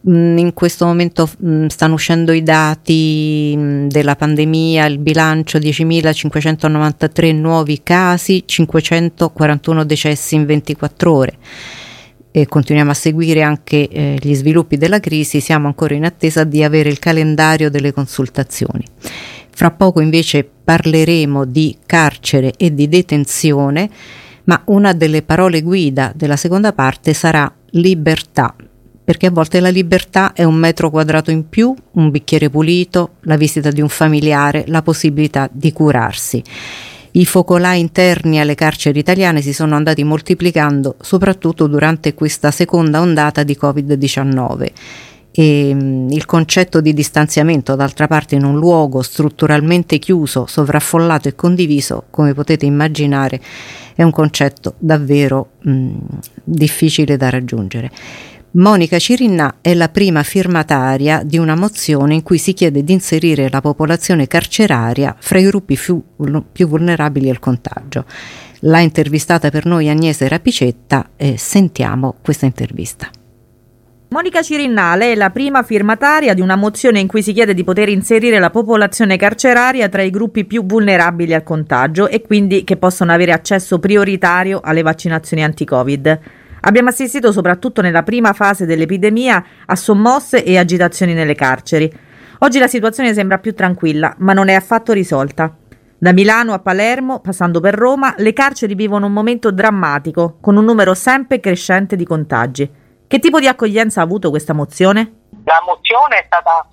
Mm, 0.08 0.38
in 0.38 0.54
questo 0.54 0.86
momento 0.86 1.28
mm, 1.44 1.66
stanno 1.66 1.92
uscendo 1.92 2.32
i 2.32 2.42
dati 2.42 3.52
mm, 3.54 3.88
della 3.88 4.16
pandemia, 4.16 4.86
il 4.86 4.96
bilancio 4.96 5.58
10.593 5.58 7.36
nuovi 7.36 7.82
casi, 7.82 8.44
541 8.46 9.84
decessi 9.84 10.36
in 10.36 10.46
24 10.46 11.12
ore 11.12 11.36
e 12.36 12.44
continuiamo 12.44 12.90
a 12.90 12.94
seguire 12.94 13.40
anche 13.40 13.88
eh, 13.88 14.18
gli 14.20 14.34
sviluppi 14.34 14.76
della 14.76 15.00
crisi, 15.00 15.40
siamo 15.40 15.68
ancora 15.68 15.94
in 15.94 16.04
attesa 16.04 16.44
di 16.44 16.62
avere 16.62 16.90
il 16.90 16.98
calendario 16.98 17.70
delle 17.70 17.94
consultazioni. 17.94 18.84
Fra 19.48 19.70
poco 19.70 20.02
invece 20.02 20.46
parleremo 20.62 21.46
di 21.46 21.78
carcere 21.86 22.52
e 22.58 22.74
di 22.74 22.90
detenzione, 22.90 23.88
ma 24.44 24.60
una 24.66 24.92
delle 24.92 25.22
parole 25.22 25.62
guida 25.62 26.12
della 26.14 26.36
seconda 26.36 26.74
parte 26.74 27.14
sarà 27.14 27.50
libertà, 27.70 28.54
perché 29.02 29.28
a 29.28 29.30
volte 29.30 29.58
la 29.58 29.70
libertà 29.70 30.34
è 30.34 30.44
un 30.44 30.56
metro 30.56 30.90
quadrato 30.90 31.30
in 31.30 31.48
più, 31.48 31.74
un 31.92 32.10
bicchiere 32.10 32.50
pulito, 32.50 33.12
la 33.20 33.38
visita 33.38 33.70
di 33.70 33.80
un 33.80 33.88
familiare, 33.88 34.64
la 34.66 34.82
possibilità 34.82 35.48
di 35.50 35.72
curarsi. 35.72 36.42
I 37.16 37.24
focolai 37.24 37.80
interni 37.80 38.40
alle 38.40 38.54
carceri 38.54 38.98
italiane 38.98 39.40
si 39.40 39.54
sono 39.54 39.74
andati 39.74 40.04
moltiplicando 40.04 40.96
soprattutto 41.00 41.66
durante 41.66 42.12
questa 42.12 42.50
seconda 42.50 43.00
ondata 43.00 43.42
di 43.42 43.56
Covid-19 43.58 44.66
e 45.30 45.72
mm, 45.72 46.10
il 46.10 46.26
concetto 46.26 46.82
di 46.82 46.92
distanziamento 46.92 47.74
d'altra 47.74 48.06
parte 48.06 48.34
in 48.34 48.44
un 48.44 48.58
luogo 48.58 49.00
strutturalmente 49.00 49.98
chiuso, 49.98 50.44
sovraffollato 50.44 51.28
e 51.28 51.34
condiviso, 51.34 52.04
come 52.10 52.34
potete 52.34 52.66
immaginare, 52.66 53.40
è 53.94 54.02
un 54.02 54.10
concetto 54.10 54.74
davvero 54.76 55.52
mh, 55.60 55.70
mm, 55.70 55.94
difficile 56.44 57.16
da 57.16 57.30
raggiungere. 57.30 57.90
Monica 58.56 58.98
Cirinna 58.98 59.56
è 59.60 59.74
la 59.74 59.90
prima 59.90 60.22
firmataria 60.22 61.22
di 61.22 61.36
una 61.36 61.54
mozione 61.54 62.14
in 62.14 62.22
cui 62.22 62.38
si 62.38 62.54
chiede 62.54 62.82
di 62.82 62.92
inserire 62.94 63.50
la 63.50 63.60
popolazione 63.60 64.26
carceraria 64.26 65.14
fra 65.18 65.38
i 65.38 65.44
gruppi 65.44 65.76
più, 65.76 66.02
più 66.52 66.66
vulnerabili 66.66 67.28
al 67.28 67.38
contagio. 67.38 68.06
L'ha 68.60 68.78
intervistata 68.78 69.50
per 69.50 69.66
noi 69.66 69.90
Agnese 69.90 70.26
Rapicetta 70.26 71.10
e 71.16 71.36
sentiamo 71.36 72.14
questa 72.22 72.46
intervista. 72.46 73.10
Monica 74.08 74.40
Cirinnale 74.40 75.12
è 75.12 75.14
la 75.16 75.28
prima 75.28 75.62
firmataria 75.62 76.32
di 76.32 76.40
una 76.40 76.56
mozione 76.56 76.98
in 76.98 77.08
cui 77.08 77.22
si 77.22 77.34
chiede 77.34 77.52
di 77.52 77.62
poter 77.62 77.90
inserire 77.90 78.38
la 78.38 78.48
popolazione 78.48 79.18
carceraria 79.18 79.90
tra 79.90 80.00
i 80.00 80.08
gruppi 80.08 80.46
più 80.46 80.64
vulnerabili 80.64 81.34
al 81.34 81.42
contagio 81.42 82.08
e 82.08 82.22
quindi 82.22 82.64
che 82.64 82.78
possono 82.78 83.12
avere 83.12 83.32
accesso 83.32 83.78
prioritario 83.78 84.60
alle 84.64 84.80
vaccinazioni 84.80 85.44
anti-Covid. 85.44 86.20
Abbiamo 86.60 86.88
assistito 86.88 87.32
soprattutto 87.32 87.80
nella 87.80 88.02
prima 88.02 88.32
fase 88.32 88.66
dell'epidemia 88.66 89.44
a 89.66 89.76
sommosse 89.76 90.42
e 90.44 90.58
agitazioni 90.58 91.14
nelle 91.14 91.34
carceri. 91.34 91.90
Oggi 92.40 92.58
la 92.58 92.66
situazione 92.66 93.14
sembra 93.14 93.38
più 93.38 93.54
tranquilla, 93.54 94.14
ma 94.18 94.32
non 94.32 94.48
è 94.48 94.54
affatto 94.54 94.92
risolta. 94.92 95.54
Da 95.98 96.12
Milano 96.12 96.52
a 96.52 96.58
Palermo, 96.58 97.20
passando 97.20 97.60
per 97.60 97.74
Roma, 97.74 98.14
le 98.18 98.34
carceri 98.34 98.74
vivono 98.74 99.06
un 99.06 99.12
momento 99.12 99.50
drammatico, 99.50 100.36
con 100.40 100.56
un 100.56 100.64
numero 100.64 100.92
sempre 100.92 101.40
crescente 101.40 101.96
di 101.96 102.04
contagi. 102.04 102.70
Che 103.06 103.18
tipo 103.18 103.40
di 103.40 103.46
accoglienza 103.46 104.00
ha 104.00 104.04
avuto 104.04 104.30
questa 104.30 104.52
mozione? 104.52 105.12
La 105.44 105.62
mozione 105.64 106.18
è 106.18 106.24
stata 106.26 106.68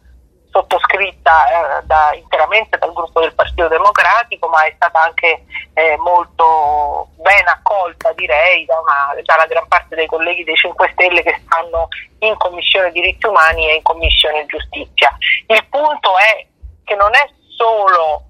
sottoscritta 0.53 1.79
eh, 1.79 1.85
da, 1.85 2.11
interamente 2.13 2.77
dal 2.77 2.93
gruppo 2.93 3.19
del 3.19 3.33
Partito 3.33 3.67
Democratico, 3.67 4.47
ma 4.47 4.63
è 4.63 4.73
stata 4.75 5.01
anche 5.01 5.45
eh, 5.73 5.97
molto 5.97 7.09
ben 7.17 7.47
accolta, 7.47 8.13
direi, 8.13 8.63
da 8.65 8.79
una, 8.79 9.21
dalla 9.23 9.47
gran 9.47 9.67
parte 9.67 9.95
dei 9.95 10.05
colleghi 10.05 10.43
dei 10.43 10.55
5 10.55 10.89
Stelle 10.93 11.23
che 11.23 11.41
stanno 11.43 11.87
in 12.19 12.37
Commissione 12.37 12.91
Diritti 12.91 13.25
Umani 13.25 13.67
e 13.67 13.75
in 13.75 13.81
Commissione 13.81 14.45
Giustizia. 14.45 15.09
Il 15.47 15.65
punto 15.69 16.17
è 16.19 16.45
che 16.83 16.95
non 16.95 17.13
è 17.15 17.27
solo 17.57 18.25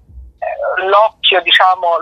l'occhio 0.76 1.40
diciamo, 1.42 1.96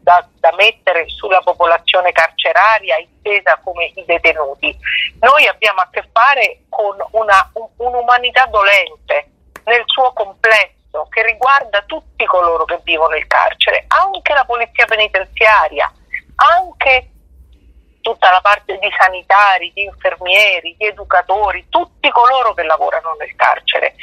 da, 0.00 0.26
da, 0.38 0.52
mettere 0.56 1.08
sulla 1.08 1.40
popolazione 1.40 2.12
carceraria 2.12 2.96
intesa 2.98 3.60
come 3.62 3.92
i 3.94 4.04
detenuti. 4.04 4.76
Noi 5.20 5.46
abbiamo 5.46 5.80
a 5.80 5.88
che 5.90 6.08
fare 6.12 6.62
con 6.68 6.96
una, 7.12 7.50
un, 7.54 7.66
un'umanità 7.76 8.46
dolente 8.46 9.37
nel 9.68 9.82
suo 9.86 10.12
complesso 10.12 11.06
che 11.10 11.22
riguarda 11.22 11.82
tutti 11.86 12.24
coloro 12.24 12.64
che 12.64 12.80
vivono 12.82 13.14
il 13.14 13.26
carcere, 13.26 13.84
anche 13.88 14.32
la 14.32 14.44
polizia 14.44 14.84
penitenziaria, 14.86 15.92
anche 16.34 17.10
tutta 18.00 18.30
la 18.30 18.40
parte 18.40 18.78
di 18.78 18.88
sanitari, 18.98 19.70
di 19.74 19.84
infermieri, 19.84 20.74
di 20.76 20.86
educatori, 20.86 21.66
tutti 21.68 22.08
coloro 22.10 22.54
che 22.54 22.62
lavorano 22.64 23.14
nel 23.18 23.34
carcere 23.36 23.94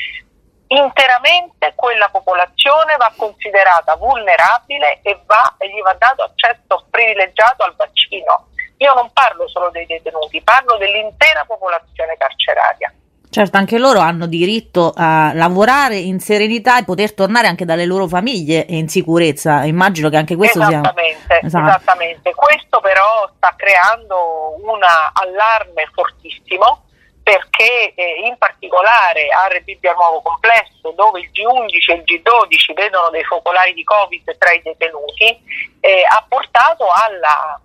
interamente 0.68 1.74
quella 1.76 2.10
popolazione 2.10 2.96
va 2.98 3.14
considerata 3.16 3.96
vulnerabile 3.96 5.00
e, 5.02 5.20
va, 5.26 5.56
e 5.58 5.70
gli 5.70 5.82
va 5.82 5.94
dato 5.94 6.24
accesso 6.24 6.88
privilegiato 6.90 7.64
al 7.64 7.76
vaccino. 7.76 8.50
Io 8.78 8.94
non 8.94 9.12
parlo 9.14 9.48
solo 9.48 9.70
dei 9.70 9.86
detenuti, 9.86 10.42
parlo 10.42 10.78
dell'intera 10.78 11.46
popolazione 11.46 12.18
carceraria. 12.18 12.94
Certo, 13.36 13.58
anche 13.58 13.78
loro 13.78 14.00
hanno 14.00 14.28
diritto 14.28 14.94
a 14.96 15.34
lavorare 15.34 15.98
in 15.98 16.22
serenità 16.22 16.80
e 16.80 16.86
poter 16.86 17.14
tornare 17.14 17.48
anche 17.48 17.66
dalle 17.66 17.84
loro 17.84 18.08
famiglie 18.08 18.66
in 18.70 18.88
sicurezza. 18.88 19.66
Immagino 19.66 20.08
che 20.08 20.16
anche 20.16 20.38
questo 20.38 20.62
esattamente, 20.62 21.26
sia. 21.28 21.40
Esatto. 21.42 21.68
Esattamente, 21.68 22.34
questo 22.34 22.80
però 22.80 23.30
sta 23.36 23.54
creando 23.58 24.56
un 24.64 24.80
allarme 24.82 25.90
fortissimo 25.92 26.86
perché 27.22 27.94
eh, 27.94 28.22
in 28.24 28.38
particolare 28.38 29.28
a 29.28 29.48
Rebibbia 29.50 29.92
Nuovo 29.92 30.22
Complesso, 30.22 30.94
dove 30.96 31.20
il 31.20 31.30
G11 31.34 31.92
e 31.92 31.96
il 31.96 32.04
G12 32.06 32.74
vedono 32.74 33.10
dei 33.10 33.26
focolai 33.26 33.74
di 33.74 33.84
Covid 33.84 34.38
tra 34.38 34.54
i 34.54 34.62
detenuti, 34.62 35.44
eh, 35.82 36.04
ha 36.10 36.24
portato 36.26 36.86
alla 36.88 37.60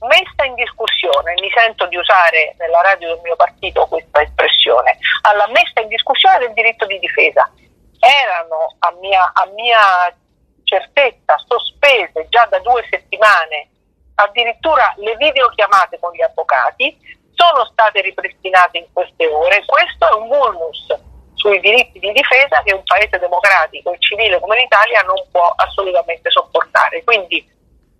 messa 0.00 0.44
in 0.44 0.54
discussione, 0.54 1.34
mi 1.40 1.50
sento 1.54 1.86
di 1.86 1.96
usare 1.96 2.54
nella 2.58 2.80
radio 2.82 3.14
del 3.14 3.20
mio 3.22 3.36
partito 3.36 3.86
questa 3.86 4.22
espressione, 4.22 4.98
alla 5.22 5.48
messa 5.48 5.80
in 5.80 5.88
discussione 5.88 6.38
del 6.38 6.52
diritto 6.52 6.86
di 6.86 6.98
difesa. 6.98 7.50
Erano 7.98 8.76
a 8.78 8.94
mia, 9.00 9.32
a 9.34 9.46
mia 9.54 10.14
certezza 10.62 11.36
sospese 11.46 12.26
già 12.28 12.46
da 12.46 12.58
due 12.60 12.86
settimane 12.88 13.70
addirittura 14.18 14.94
le 14.96 15.16
videochiamate 15.16 15.98
con 15.98 16.12
gli 16.12 16.22
avvocati 16.22 16.96
sono 17.34 17.64
state 17.66 18.00
ripristinate 18.02 18.78
in 18.78 18.86
queste 18.92 19.26
ore. 19.26 19.64
Questo 19.64 20.08
è 20.08 20.14
un 20.14 20.28
vulnus 20.28 20.86
sui 21.34 21.60
diritti 21.60 22.00
di 22.00 22.12
difesa 22.12 22.62
che 22.64 22.74
un 22.74 22.82
paese 22.82 23.18
democratico 23.18 23.92
e 23.92 23.96
civile 24.00 24.40
come 24.40 24.58
l'Italia 24.58 25.02
non 25.02 25.16
può 25.30 25.52
assolutamente 25.56 26.30
sopportare. 26.30 27.04
Quindi 27.04 27.46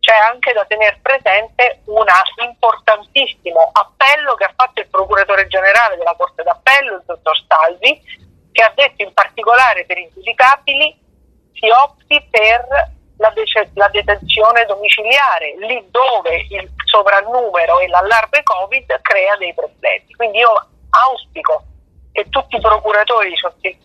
c'è 0.09 0.17
anche 0.33 0.55
da 0.55 0.65
tenere 0.65 0.99
presente 1.03 1.83
un 1.85 2.07
importantissimo 2.43 3.69
appello 3.73 4.35
che 4.37 4.45
ha 4.45 4.53
fatto 4.57 4.81
il 4.81 4.89
procuratore 4.89 5.47
generale 5.49 5.99
della 5.99 6.15
Corte 6.17 6.43
d'Appello, 6.43 6.95
il 6.95 7.03
dottor 7.05 7.37
Salvi, 7.47 8.01
che 8.51 8.63
ha 8.63 8.73
detto 8.75 9.03
in 9.03 9.13
particolare 9.13 9.85
per 9.85 9.99
i 9.99 10.11
giudicabili 10.15 10.97
si 11.53 11.69
opti 11.69 12.27
per 12.31 12.65
la, 13.19 13.31
de- 13.35 13.71
la 13.75 13.89
detenzione 13.89 14.65
domiciliare, 14.65 15.57
lì 15.59 15.87
dove 15.91 16.47
il 16.49 16.73
sovrannumero 16.87 17.81
e 17.81 17.89
l'allarme 17.89 18.43
Covid 18.43 19.01
crea 19.03 19.37
dei 19.37 19.53
problemi. 19.53 20.11
Quindi 20.17 20.39
io 20.39 20.69
auspico 20.89 21.65
che 22.13 22.27
tutti 22.31 22.57
i 22.57 22.61
procuratori, 22.61 23.35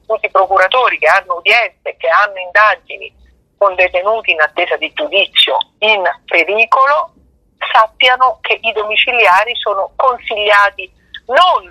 tutti 0.08 0.26
i 0.26 0.32
procuratori 0.32 0.98
che 1.00 1.08
hanno 1.08 1.36
udienze, 1.36 1.98
che 1.98 2.08
hanno 2.08 2.38
indagini 2.38 3.23
con 3.64 3.76
detenuti 3.76 4.32
in 4.32 4.42
attesa 4.42 4.76
di 4.76 4.92
giudizio 4.94 5.58
in 5.80 6.04
pericolo, 6.26 7.14
sappiano 7.72 8.40
che 8.42 8.60
i 8.62 8.74
domiciliari 8.74 9.56
sono 9.56 9.92
consigliati 9.96 10.92
non 11.28 11.70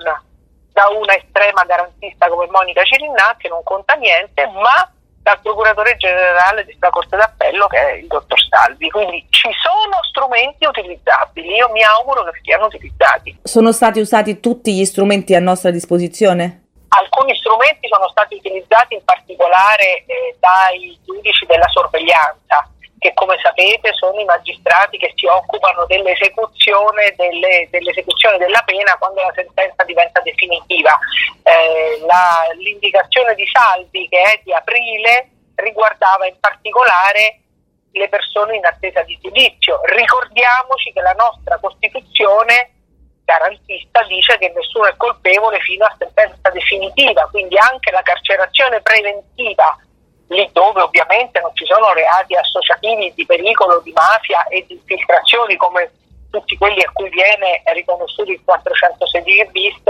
da 0.72 0.88
una 0.88 1.14
estrema 1.14 1.64
garantista 1.66 2.28
come 2.28 2.46
Monica 2.50 2.82
Cirinà, 2.82 3.36
che 3.36 3.48
non 3.48 3.62
conta 3.62 3.92
niente, 3.94 4.46
ma 4.46 4.90
dal 5.20 5.38
procuratore 5.42 5.96
generale 5.98 6.64
della 6.64 6.88
Corte 6.88 7.14
d'Appello 7.14 7.66
che 7.66 7.76
è 7.76 7.92
il 7.92 8.06
dottor 8.06 8.40
Salvi. 8.48 8.88
Quindi 8.90 9.26
ci 9.28 9.50
sono 9.62 10.02
strumenti 10.08 10.64
utilizzabili, 10.64 11.56
io 11.56 11.68
mi 11.72 11.82
auguro 11.82 12.24
che 12.24 12.40
siano 12.42 12.66
utilizzati. 12.66 13.38
Sono 13.42 13.70
stati 13.70 14.00
usati 14.00 14.40
tutti 14.40 14.72
gli 14.72 14.86
strumenti 14.86 15.34
a 15.34 15.40
nostra 15.40 15.70
disposizione? 15.70 16.61
Alcuni 16.94 17.34
strumenti 17.36 17.88
sono 17.88 18.08
stati 18.08 18.34
utilizzati 18.34 18.94
in 18.94 19.04
particolare 19.04 20.04
eh, 20.04 20.36
dai 20.38 20.98
giudici 21.04 21.46
della 21.46 21.68
sorveglianza 21.68 22.68
che 23.02 23.12
come 23.14 23.36
sapete 23.42 23.92
sono 23.94 24.20
i 24.20 24.24
magistrati 24.24 24.96
che 24.96 25.12
si 25.16 25.26
occupano 25.26 25.84
dell'esecuzione, 25.86 27.12
delle, 27.16 27.66
dell'esecuzione 27.68 28.38
della 28.38 28.62
pena 28.64 28.96
quando 28.96 29.20
la 29.22 29.32
sentenza 29.34 29.82
diventa 29.82 30.20
definitiva. 30.20 30.96
Eh, 31.42 31.98
la, 32.06 32.46
l'indicazione 32.56 33.34
di 33.34 33.44
Salvi 33.50 34.08
che 34.08 34.22
è 34.22 34.40
di 34.44 34.52
aprile 34.52 35.30
riguardava 35.56 36.26
in 36.26 36.38
particolare 36.38 37.40
le 37.90 38.08
persone 38.08 38.56
in 38.56 38.64
attesa 38.64 39.02
di 39.02 39.18
giudizio. 39.20 39.80
Ricordiamoci 39.84 40.92
che 40.92 41.00
la 41.00 41.12
nostra 41.12 41.58
Costituzione 41.58 42.81
garantista 43.32 44.02
dice 44.04 44.36
che 44.38 44.52
nessuno 44.54 44.86
è 44.86 44.96
colpevole 44.96 45.58
fino 45.60 45.84
a 45.84 45.94
sentenza 45.98 46.50
definitiva, 46.50 47.28
quindi 47.30 47.56
anche 47.56 47.90
la 47.90 48.02
carcerazione 48.02 48.80
preventiva 48.82 49.76
lì 50.28 50.48
dove 50.52 50.80
ovviamente 50.80 51.40
non 51.40 51.54
ci 51.54 51.66
sono 51.66 51.92
reati 51.92 52.34
associativi 52.34 53.12
di 53.14 53.26
pericolo, 53.26 53.80
di 53.80 53.92
mafia 53.92 54.46
e 54.48 54.64
di 54.66 54.74
infiltrazioni 54.74 55.56
come 55.56 55.90
tutti 56.30 56.56
quelli 56.56 56.82
a 56.82 56.90
cui 56.92 57.10
viene 57.10 57.62
riconosciuto 57.72 58.30
il 58.30 58.40
416 58.44 59.48
bis, 59.50 59.82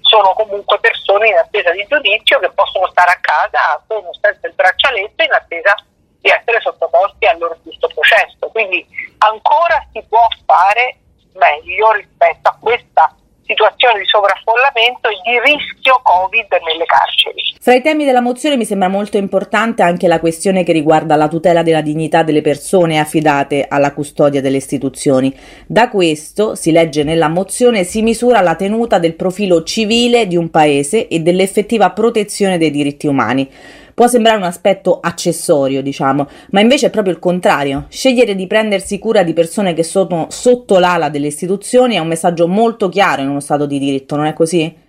sono 0.00 0.34
comunque 0.34 0.78
persone 0.80 1.28
in 1.28 1.36
attesa 1.36 1.70
di 1.70 1.86
giudizio 1.88 2.38
che 2.40 2.50
possono 2.50 2.88
stare 2.88 3.12
a 3.12 3.20
casa 3.20 3.82
con 3.86 4.02
senza 4.20 4.46
il 4.46 4.54
braccialetto 4.54 5.22
in 5.22 5.32
attesa 5.32 5.74
di 6.20 6.30
essere 6.30 6.60
sottoposti 6.60 7.26
al 7.26 7.38
loro 7.38 7.56
giusto 7.62 7.86
processo. 7.88 8.48
Quindi 8.50 8.84
ancora 9.18 9.86
si 9.92 10.02
può 10.08 10.26
fare 10.44 10.98
meglio 11.34 11.92
rispetto 11.92 12.48
a 12.48 12.56
questa 12.58 13.14
situazione 13.46 14.00
di 14.00 14.06
sovraffollamento 14.06 15.08
e 15.08 15.20
di 15.22 15.38
rischio 15.40 16.00
Covid 16.02 16.48
nelle 16.64 16.84
carceri. 16.84 17.42
Fra 17.60 17.74
i 17.74 17.82
temi 17.82 18.04
della 18.04 18.20
mozione 18.20 18.56
mi 18.56 18.64
sembra 18.64 18.88
molto 18.88 19.16
importante 19.16 19.82
anche 19.82 20.08
la 20.08 20.20
questione 20.20 20.64
che 20.64 20.72
riguarda 20.72 21.16
la 21.16 21.28
tutela 21.28 21.62
della 21.62 21.80
dignità 21.80 22.22
delle 22.22 22.42
persone 22.42 22.98
affidate 22.98 23.66
alla 23.68 23.92
custodia 23.92 24.40
delle 24.40 24.56
istituzioni. 24.56 25.34
Da 25.66 25.88
questo, 25.88 26.54
si 26.54 26.72
legge 26.72 27.04
nella 27.04 27.28
mozione, 27.28 27.84
si 27.84 28.02
misura 28.02 28.40
la 28.40 28.54
tenuta 28.54 28.98
del 28.98 29.14
profilo 29.14 29.62
civile 29.62 30.26
di 30.26 30.36
un 30.36 30.50
paese 30.50 31.08
e 31.08 31.20
dell'effettiva 31.20 31.90
protezione 31.90 32.58
dei 32.58 32.70
diritti 32.70 33.06
umani. 33.06 33.50
Può 33.94 34.08
sembrare 34.08 34.36
un 34.36 34.42
aspetto 34.42 34.98
accessorio, 35.00 35.80
diciamo, 35.80 36.28
ma 36.50 36.60
invece 36.60 36.86
è 36.86 36.90
proprio 36.90 37.12
il 37.12 37.20
contrario. 37.20 37.86
Scegliere 37.88 38.34
di 38.34 38.46
prendersi 38.48 38.98
cura 38.98 39.22
di 39.22 39.32
persone 39.32 39.72
che 39.72 39.84
sono 39.84 40.26
sotto 40.30 40.80
l'ala 40.80 41.08
delle 41.08 41.28
istituzioni 41.28 41.94
è 41.94 42.00
un 42.00 42.08
messaggio 42.08 42.48
molto 42.48 42.88
chiaro 42.88 43.22
in 43.22 43.28
uno 43.28 43.40
Stato 43.40 43.66
di 43.66 43.78
diritto, 43.78 44.16
non 44.16 44.26
è 44.26 44.32
così? 44.32 44.82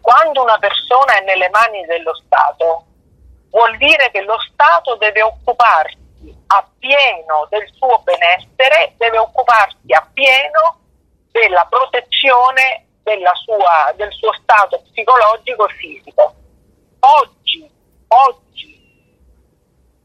Quando 0.00 0.42
una 0.42 0.58
persona 0.58 1.18
è 1.18 1.24
nelle 1.24 1.48
mani 1.48 1.86
dello 1.86 2.14
Stato, 2.14 2.84
vuol 3.48 3.76
dire 3.78 4.10
che 4.12 4.20
lo 4.22 4.36
Stato 4.52 4.96
deve 4.96 5.22
occuparsi 5.22 5.96
appieno 6.46 7.46
del 7.48 7.66
suo 7.72 8.02
benessere, 8.04 8.92
deve 8.98 9.18
occuparsi 9.18 9.92
appieno 9.92 10.78
della 11.32 11.66
protezione 11.68 12.84
sua, 13.44 13.92
del 13.96 14.12
suo 14.12 14.32
stato 14.42 14.82
psicologico 14.90 15.68
e 15.68 15.72
fisico. 15.74 16.34
Oggi, 17.00 17.70
oggi, 18.28 18.80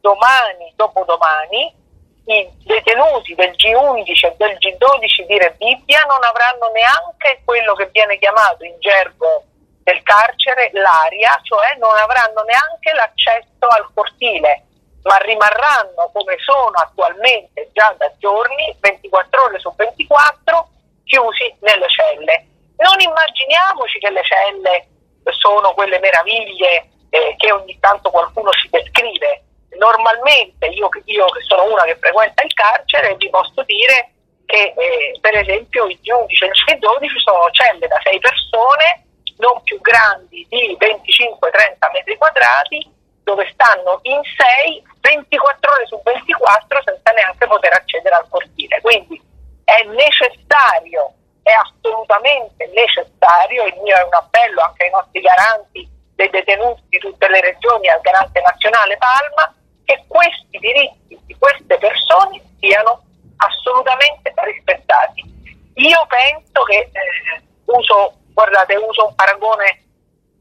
domani, 0.01 0.73
dopodomani, 0.75 1.77
i 2.25 2.49
detenuti 2.63 3.33
del 3.33 3.51
G11 3.51 4.25
e 4.25 4.35
del 4.37 4.57
G12 4.57 5.25
di 5.25 5.37
Rebibbia 5.37 6.01
non 6.07 6.23
avranno 6.23 6.69
neanche 6.71 7.41
quello 7.43 7.73
che 7.73 7.89
viene 7.91 8.19
chiamato 8.19 8.63
in 8.63 8.75
gergo 8.79 9.43
del 9.83 10.03
carcere 10.03 10.69
l'aria, 10.73 11.39
cioè 11.41 11.75
non 11.79 11.95
avranno 11.97 12.43
neanche 12.43 12.93
l'accesso 12.93 13.65
al 13.67 13.89
cortile, 13.93 14.65
ma 15.03 15.17
rimarranno 15.17 16.11
come 16.13 16.35
sono 16.37 16.75
attualmente 16.75 17.69
già 17.73 17.95
da 17.97 18.11
giorni, 18.19 18.75
24 18.79 19.43
ore 19.43 19.59
su 19.59 19.73
24, 19.75 20.69
chiusi 21.05 21.55
nelle 21.61 21.89
celle. 21.89 22.45
Non 22.77 22.99
immaginiamoci 23.01 23.97
che 23.97 24.09
le 24.11 24.21
celle 24.23 24.87
sono 25.33 25.73
quelle 25.73 25.99
meraviglie 25.99 26.89
eh, 27.09 27.35
che 27.37 27.51
ogni 27.51 27.77
tanto 27.79 28.09
qualcuno 28.09 28.51
ci 28.51 28.69
descrive. 28.69 29.43
Normalmente 29.77 30.67
io, 30.67 30.89
io, 31.05 31.25
che 31.25 31.41
sono 31.41 31.71
una 31.71 31.83
che 31.83 31.97
frequenta 31.97 32.43
il 32.43 32.53
carcere 32.53 33.15
vi 33.15 33.29
posso 33.29 33.63
dire 33.63 34.11
che 34.45 34.73
eh, 34.75 35.17
per 35.21 35.37
esempio 35.37 35.85
i 35.87 35.99
giudici 36.01 36.43
e 36.43 36.47
il 36.47 36.53
C12 36.53 37.17
sono 37.23 37.49
celle 37.51 37.87
da 37.87 37.99
6 38.03 38.19
persone 38.19 39.05
non 39.37 39.61
più 39.63 39.79
grandi 39.79 40.45
di 40.49 40.77
25-30 40.77 41.91
metri 41.93 42.17
quadrati, 42.17 42.91
dove 43.23 43.49
stanno 43.53 43.99
in 44.03 44.19
6 44.23 44.83
24 45.01 45.71
ore 45.71 45.85
su 45.87 46.01
24 46.03 46.81
senza 46.83 47.11
neanche 47.11 47.47
poter 47.47 47.73
accedere 47.73 48.15
al 48.15 48.27
cortile. 48.29 48.81
Quindi 48.81 49.21
è 49.63 49.83
necessario, 49.85 51.13
è 51.43 51.51
assolutamente 51.51 52.69
necessario, 52.73 53.65
il 53.65 53.79
mio 53.81 53.95
è 53.95 54.03
un 54.03 54.13
appello 54.13 54.61
anche 54.61 54.85
ai 54.85 54.91
nostri 54.91 55.21
garanti 55.21 55.87
dei 56.19 56.29
detenuti 56.29 56.83
di 56.89 56.97
tutte 56.99 57.29
le 57.29 57.39
regioni 57.39 57.87
al 57.87 58.01
garante 58.01 58.41
nazionale 58.41 58.97
Palma, 58.97 59.55
che 59.85 60.03
questi 60.05 60.59
diritti 60.59 61.17
di 61.25 61.35
queste 61.39 61.77
persone 61.77 62.41
siano 62.59 62.99
assolutamente 63.37 64.33
rispettati. 64.35 65.23
Io 65.75 66.05
penso 66.09 66.63
che 66.63 66.91
eh, 66.91 67.41
uso 67.71 68.15
guardate, 68.33 68.75
uso 68.75 69.07
un 69.07 69.15
paragone 69.15 69.83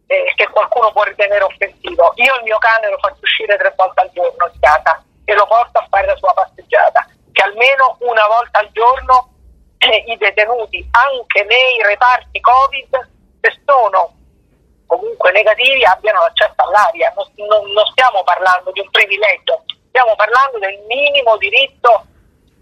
eh, 0.09 0.33
che 0.35 0.49
qualcuno 0.49 0.91
può 0.91 1.05
ritenere 1.05 1.45
offensivo. 1.45 2.11
Io 2.17 2.35
il 2.35 2.43
mio 2.43 2.59
cane 2.59 2.91
lo 2.91 2.99
faccio 2.99 3.23
uscire 3.23 3.57
tre 3.57 3.73
volte 3.77 4.01
al 4.01 4.11
giorno 4.13 4.51
di 4.51 4.59
casa 4.59 5.01
e 5.25 5.35
lo 5.35 5.47
porto 5.47 5.79
a 5.79 5.87
fare 5.89 6.07
la 6.07 6.17
sua 6.17 6.35
passeggiata, 6.35 7.07
che 7.31 7.43
almeno 7.43 7.99
una 8.01 8.27
volta 8.27 8.59
al 8.59 8.71
giorno 8.73 9.31
eh, 9.79 10.05
i 10.09 10.17
detenuti, 10.17 10.85
anche 10.91 11.45
nei 11.45 11.81
reparti 11.85 12.41
Covid, 12.41 13.11
se 13.41 13.61
sono 13.65 14.18
comunque 14.89 15.31
negativi, 15.31 15.85
abbiano 15.85 16.21
l'accesso 16.25 16.57
all'aria. 16.57 17.13
Non, 17.15 17.29
non, 17.47 17.63
non 17.71 17.87
stiamo 17.93 18.25
parlando 18.25 18.73
di 18.73 18.81
un 18.81 18.91
privilegio, 18.91 19.63
stiamo 19.93 20.17
parlando 20.17 20.59
del 20.59 20.81
minimo 20.89 21.37
diritto 21.37 22.07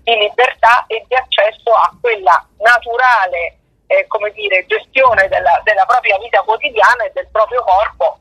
di 0.02 0.14
libertà 0.18 0.84
e 0.86 1.02
di 1.06 1.14
accesso 1.14 1.70
a 1.70 1.94
quella 2.00 2.36
naturale 2.58 3.56
eh, 3.86 4.04
come 4.08 4.30
dire, 4.32 4.66
gestione 4.66 5.28
della, 5.28 5.60
della 5.64 5.86
propria 5.86 6.18
vita 6.18 6.42
quotidiana 6.42 7.04
e 7.06 7.12
del 7.14 7.28
proprio 7.30 7.62
corpo 7.62 8.18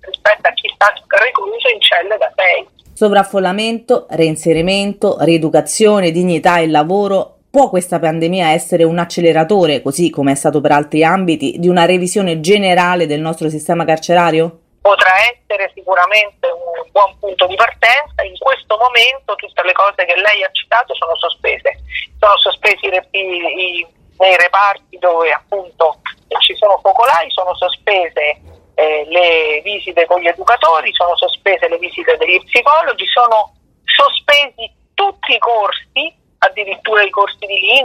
rispetto 0.00 0.48
a 0.48 0.52
chi 0.52 0.70
sta 0.74 0.92
recluso 1.18 1.68
in 1.68 1.80
celle 1.80 2.16
da 2.16 2.32
sei. 2.34 2.68
Sovraffollamento, 2.94 4.06
reinserimento, 4.10 5.16
rieducazione, 5.20 6.12
dignità 6.12 6.58
e 6.58 6.68
lavoro. 6.68 7.35
Può 7.56 7.70
questa 7.70 7.98
pandemia 7.98 8.50
essere 8.50 8.84
un 8.84 8.98
acceleratore, 8.98 9.80
così 9.80 10.10
come 10.10 10.32
è 10.32 10.34
stato 10.34 10.60
per 10.60 10.72
altri 10.72 11.02
ambiti, 11.02 11.56
di 11.56 11.68
una 11.68 11.86
revisione 11.86 12.40
generale 12.40 13.06
del 13.06 13.22
nostro 13.22 13.48
sistema 13.48 13.86
carcerario? 13.86 14.76
Potrà 14.82 15.08
essere 15.24 15.72
sicuramente 15.72 16.52
un 16.52 16.84
buon 16.92 17.16
punto 17.18 17.46
di 17.46 17.54
partenza. 17.56 18.20
In 18.28 18.36
questo 18.36 18.76
momento 18.76 19.34
tutte 19.36 19.62
le 19.64 19.72
cose 19.72 20.04
che 20.04 20.20
lei 20.20 20.44
ha 20.44 20.50
citato 20.52 20.94
sono 20.96 21.16
sospese. 21.16 21.80
Sono 22.20 22.36
sospesi 22.36 22.92
i, 23.12 23.86
nei 24.18 24.36
reparti 24.36 24.98
dove 24.98 25.32
appunto 25.32 26.02
ci 26.40 26.54
sono 26.56 26.76
focolai 26.82 27.30
sono 27.30 27.56
sospese 27.56 28.36
eh, 28.74 29.06
le 29.08 29.62
visite 29.64 30.04
con 30.04 30.20
gli 30.20 30.28
educatori, 30.28 30.92
sono 30.92 31.16
sospese 31.16 31.70
le 31.70 31.78
visite 31.78 32.18
degli 32.18 32.38
psicologi, 32.44 33.06
sono 33.06 33.54
sospesi 33.82 34.70
tutti 34.92 35.32
i 35.32 35.38
corsi, 35.38 36.24
addirittura 36.38 37.02
i 37.02 37.10
corsi 37.10 37.25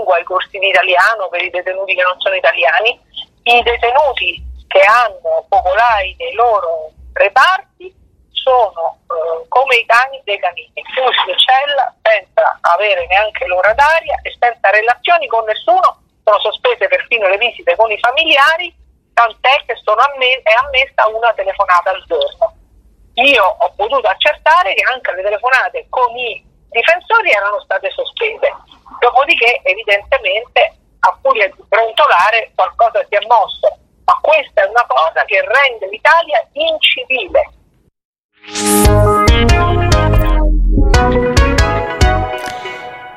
lingua, 0.02 0.18
i 0.18 0.24
corsi 0.24 0.58
di 0.58 0.68
italiano 0.68 1.30
per 1.30 1.44
i 1.44 1.50
detenuti 1.50 1.94
che 1.94 2.02
non 2.02 2.20
sono 2.20 2.36
italiani, 2.36 3.00
i 3.44 3.64
detenuti 3.64 4.44
che 4.68 4.82
hanno 4.82 5.46
focolai 5.48 6.16
nei 6.18 6.34
loro 6.34 6.92
reparti 7.14 7.94
sono 8.32 8.98
eh, 9.06 9.46
come 9.48 9.76
i 9.76 9.86
cani 9.86 10.20
dei 10.24 10.40
canini, 10.40 10.74
chiusi 10.74 11.30
in 11.30 11.38
cella 11.38 11.94
senza 12.02 12.58
avere 12.62 13.06
neanche 13.06 13.46
l'ora 13.46 13.74
d'aria 13.74 14.20
e 14.24 14.36
senza 14.40 14.70
relazioni 14.72 15.28
con 15.28 15.46
nessuno 15.46 16.00
sono 16.24 16.40
sospese 16.40 16.88
perfino 16.88 17.28
le 17.28 17.38
visite 17.38 17.76
con 17.76 17.92
i 17.92 18.00
familiari, 18.00 18.74
tant'è 19.14 19.66
che 19.66 19.76
amm- 19.86 20.42
è 20.44 20.54
ammessa 20.66 21.08
una 21.08 21.34
telefonata 21.34 21.92
al 21.92 22.04
giorno. 22.08 22.54
Io 23.16 23.44
ho 23.44 23.74
potuto 23.76 24.08
accertare 24.08 24.74
che 24.74 24.84
anche 24.90 25.14
le 25.14 25.22
telefonate 25.22 25.86
con 25.90 26.18
i 26.18 26.51
difensori 26.72 27.30
erano 27.32 27.60
state 27.62 27.92
sospese, 27.92 28.56
dopodiché 29.00 29.62
evidentemente 29.64 30.76
a 31.00 31.18
furia 31.22 31.48
di 31.48 31.64
brontolare 31.68 32.52
qualcosa 32.56 33.06
si 33.08 33.16
è 33.16 33.26
mosso, 33.28 33.68
ma 34.06 34.18
questa 34.22 34.64
è 34.64 34.68
una 34.68 34.86
cosa 34.88 35.24
che 35.26 35.42
rende 35.42 35.88
l'Italia 35.90 36.48
incivile. 36.54 37.50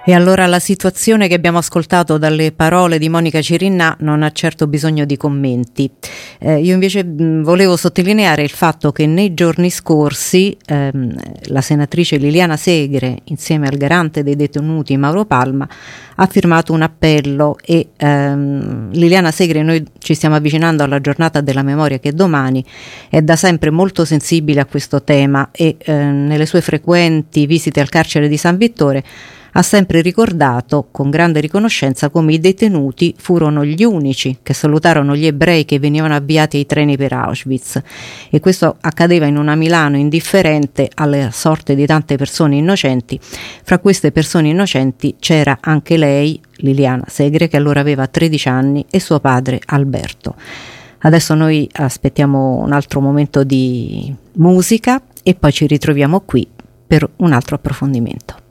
E 0.06 0.12
allora 0.12 0.44
la 0.44 0.58
situazione 0.58 1.28
che 1.28 1.34
abbiamo 1.34 1.56
ascoltato 1.56 2.18
dalle 2.18 2.52
parole 2.52 2.98
di 2.98 3.08
Monica 3.08 3.40
Cirinna 3.40 3.96
non 4.00 4.22
ha 4.22 4.30
certo 4.32 4.66
bisogno 4.66 5.06
di 5.06 5.16
commenti. 5.16 5.90
Eh, 6.40 6.60
io 6.60 6.74
invece 6.74 7.02
mh, 7.02 7.42
volevo 7.42 7.74
sottolineare 7.74 8.42
il 8.42 8.50
fatto 8.50 8.92
che 8.92 9.06
nei 9.06 9.32
giorni 9.32 9.70
scorsi 9.70 10.54
ehm, 10.66 11.14
la 11.44 11.62
senatrice 11.62 12.18
Liliana 12.18 12.58
Segre, 12.58 13.20
insieme 13.24 13.66
al 13.66 13.78
garante 13.78 14.22
dei 14.22 14.36
detenuti 14.36 14.94
Mauro 14.98 15.24
Palma, 15.24 15.66
ha 16.16 16.26
firmato 16.26 16.74
un 16.74 16.82
appello 16.82 17.56
e 17.64 17.88
ehm, 17.96 18.90
Liliana 18.92 19.30
Segre, 19.30 19.62
noi 19.62 19.82
ci 20.00 20.12
stiamo 20.12 20.34
avvicinando 20.34 20.82
alla 20.82 21.00
giornata 21.00 21.40
della 21.40 21.62
memoria 21.62 21.98
che 21.98 22.12
domani 22.12 22.62
è 23.08 23.22
da 23.22 23.36
sempre 23.36 23.70
molto 23.70 24.04
sensibile 24.04 24.60
a 24.60 24.66
questo 24.66 25.02
tema 25.02 25.48
e 25.50 25.78
ehm, 25.78 26.26
nelle 26.26 26.44
sue 26.44 26.60
frequenti 26.60 27.46
visite 27.46 27.80
al 27.80 27.88
carcere 27.88 28.28
di 28.28 28.36
San 28.36 28.58
Vittore 28.58 29.02
ha 29.56 29.62
sempre 29.62 30.00
ricordato 30.00 30.88
con 30.90 31.10
grande 31.10 31.40
riconoscenza 31.40 32.08
come 32.08 32.32
i 32.32 32.40
detenuti 32.40 33.14
furono 33.16 33.64
gli 33.64 33.84
unici 33.84 34.38
che 34.42 34.52
salutarono 34.52 35.14
gli 35.14 35.26
ebrei 35.26 35.64
che 35.64 35.78
venivano 35.78 36.14
avviati 36.14 36.56
ai 36.56 36.66
treni 36.66 36.96
per 36.96 37.12
Auschwitz 37.12 37.80
e 38.30 38.40
questo 38.40 38.76
accadeva 38.80 39.26
in 39.26 39.36
una 39.36 39.54
Milano 39.54 39.96
indifferente 39.96 40.90
alle 40.94 41.30
sorte 41.32 41.74
di 41.74 41.86
tante 41.86 42.16
persone 42.16 42.56
innocenti. 42.56 43.18
Fra 43.62 43.78
queste 43.78 44.10
persone 44.10 44.48
innocenti 44.48 45.16
c'era 45.18 45.58
anche 45.60 45.96
lei, 45.96 46.40
Liliana 46.56 47.04
Segre, 47.06 47.48
che 47.48 47.56
allora 47.56 47.80
aveva 47.80 48.06
13 48.06 48.48
anni, 48.48 48.84
e 48.90 48.98
suo 48.98 49.20
padre 49.20 49.60
Alberto. 49.66 50.34
Adesso 50.98 51.34
noi 51.34 51.68
aspettiamo 51.70 52.56
un 52.56 52.72
altro 52.72 53.00
momento 53.00 53.44
di 53.44 54.12
musica 54.34 55.00
e 55.22 55.34
poi 55.34 55.52
ci 55.52 55.66
ritroviamo 55.66 56.20
qui 56.20 56.46
per 56.86 57.08
un 57.16 57.32
altro 57.32 57.56
approfondimento. 57.56 58.43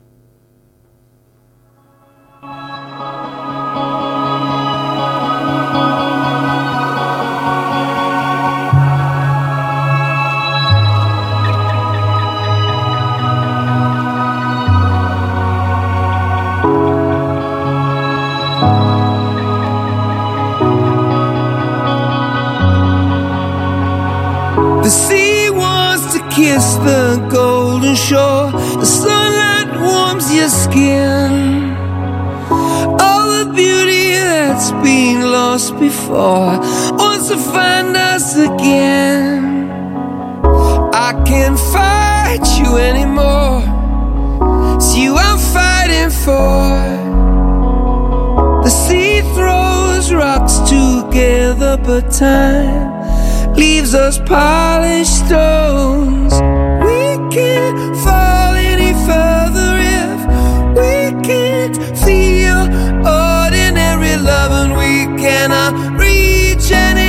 The 24.84 24.90
sea 24.90 25.48
wants 25.48 26.12
to 26.12 26.20
kiss 26.28 26.74
the 26.74 27.26
golden 27.32 27.94
shore. 27.94 28.50
The 28.52 28.84
sunlight 28.84 29.80
warms 29.80 30.30
your 30.30 30.50
skin. 30.50 31.72
All 33.00 33.26
the 33.38 33.50
beauty 33.56 34.10
that's 34.10 34.72
been 34.84 35.22
lost 35.32 35.72
before 35.80 36.60
wants 37.00 37.28
to 37.28 37.38
find 37.38 37.96
us 37.96 38.36
again. 38.36 39.70
I 40.92 41.12
can't 41.24 41.58
fight 41.72 42.44
you 42.58 42.76
anymore. 42.76 43.62
It's 44.76 44.94
you 44.94 45.16
I'm 45.16 45.38
fighting 45.38 46.10
for. 46.10 46.60
The 48.64 48.68
sea 48.68 49.22
throws 49.32 50.12
rocks 50.12 50.58
together, 50.68 51.78
but 51.78 52.10
time 52.10 53.03
leaves 53.56 53.94
us 53.94 54.18
polished 54.18 55.16
stones. 55.26 56.32
We 56.88 57.00
can't 57.34 57.96
fall 58.04 58.54
any 58.54 58.92
further 59.08 59.70
if 60.02 60.18
we 60.78 60.94
can't 61.28 61.76
feel 62.04 62.60
ordinary 63.06 64.16
love, 64.16 64.52
and 64.62 64.72
we 64.82 64.92
cannot 65.22 65.72
reach 65.98 66.70
any 66.72 67.03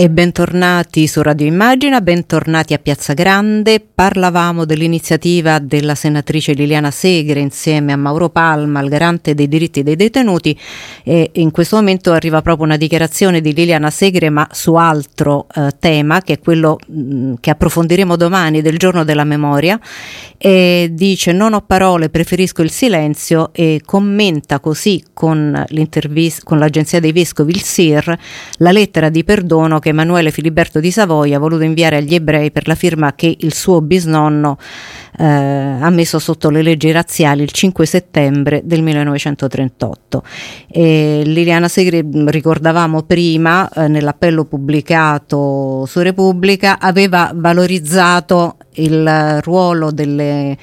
E 0.00 0.08
bentornati 0.08 1.06
su 1.06 1.20
Radio 1.20 1.46
Immagina, 1.46 2.00
bentornati 2.00 2.72
a 2.72 2.78
Piazza 2.78 3.12
Grande. 3.12 3.84
Parlavamo 3.94 4.64
dell'iniziativa 4.64 5.58
della 5.58 5.94
senatrice 5.94 6.54
Liliana 6.54 6.90
Segre 6.90 7.40
insieme 7.40 7.92
a 7.92 7.98
Mauro 7.98 8.30
Palma, 8.30 8.80
il 8.80 8.88
garante 8.88 9.34
dei 9.34 9.46
diritti 9.46 9.82
dei 9.82 9.96
detenuti 9.96 10.58
e 11.04 11.32
in 11.34 11.50
questo 11.50 11.76
momento 11.76 12.12
arriva 12.12 12.40
proprio 12.40 12.64
una 12.64 12.78
dichiarazione 12.78 13.42
di 13.42 13.52
Liliana 13.52 13.90
Segre 13.90 14.30
ma 14.30 14.48
su 14.52 14.72
altro 14.72 15.46
eh, 15.54 15.68
tema 15.78 16.22
che 16.22 16.32
è 16.32 16.38
quello 16.38 16.78
mh, 16.86 17.34
che 17.40 17.50
approfondiremo 17.50 18.16
domani 18.16 18.62
del 18.62 18.78
giorno 18.78 19.04
della 19.04 19.24
memoria 19.24 19.78
e 20.38 20.88
dice 20.92 21.32
non 21.32 21.52
ho 21.52 21.60
parole, 21.60 22.08
preferisco 22.08 22.62
il 22.62 22.70
silenzio 22.70 23.50
e 23.52 23.82
commenta 23.84 24.60
così 24.60 25.04
con, 25.12 25.62
l'intervista 25.68 26.40
con 26.42 26.58
l'agenzia 26.58 27.00
dei 27.00 27.12
vescovi, 27.12 27.52
il 27.52 27.60
SIR, 27.60 28.18
la 28.56 28.72
lettera 28.72 29.10
di 29.10 29.24
perdono 29.24 29.78
che 29.78 29.89
Emanuele 29.90 30.30
Filiberto 30.30 30.80
di 30.80 30.90
Savoia 30.90 31.36
ha 31.36 31.40
voluto 31.40 31.62
inviare 31.62 31.96
agli 31.96 32.14
ebrei 32.14 32.50
per 32.50 32.66
la 32.66 32.74
firma 32.74 33.14
che 33.14 33.36
il 33.38 33.54
suo 33.54 33.80
bisnonno 33.80 34.58
eh, 35.18 35.24
ha 35.24 35.90
messo 35.90 36.18
sotto 36.18 36.50
le 36.50 36.62
leggi 36.62 36.90
razziali 36.90 37.42
il 37.42 37.50
5 37.50 37.84
settembre 37.86 38.62
del 38.64 38.82
1938. 38.82 40.22
E 40.68 41.22
Liliana 41.24 41.68
Segre, 41.68 42.04
ricordavamo 42.10 43.02
prima, 43.02 43.68
eh, 43.68 43.88
nell'appello 43.88 44.44
pubblicato 44.44 45.84
su 45.86 46.00
Repubblica, 46.00 46.78
aveva 46.78 47.32
valorizzato 47.34 48.56
il 48.74 49.40
ruolo 49.42 49.90
delle, 49.90 50.56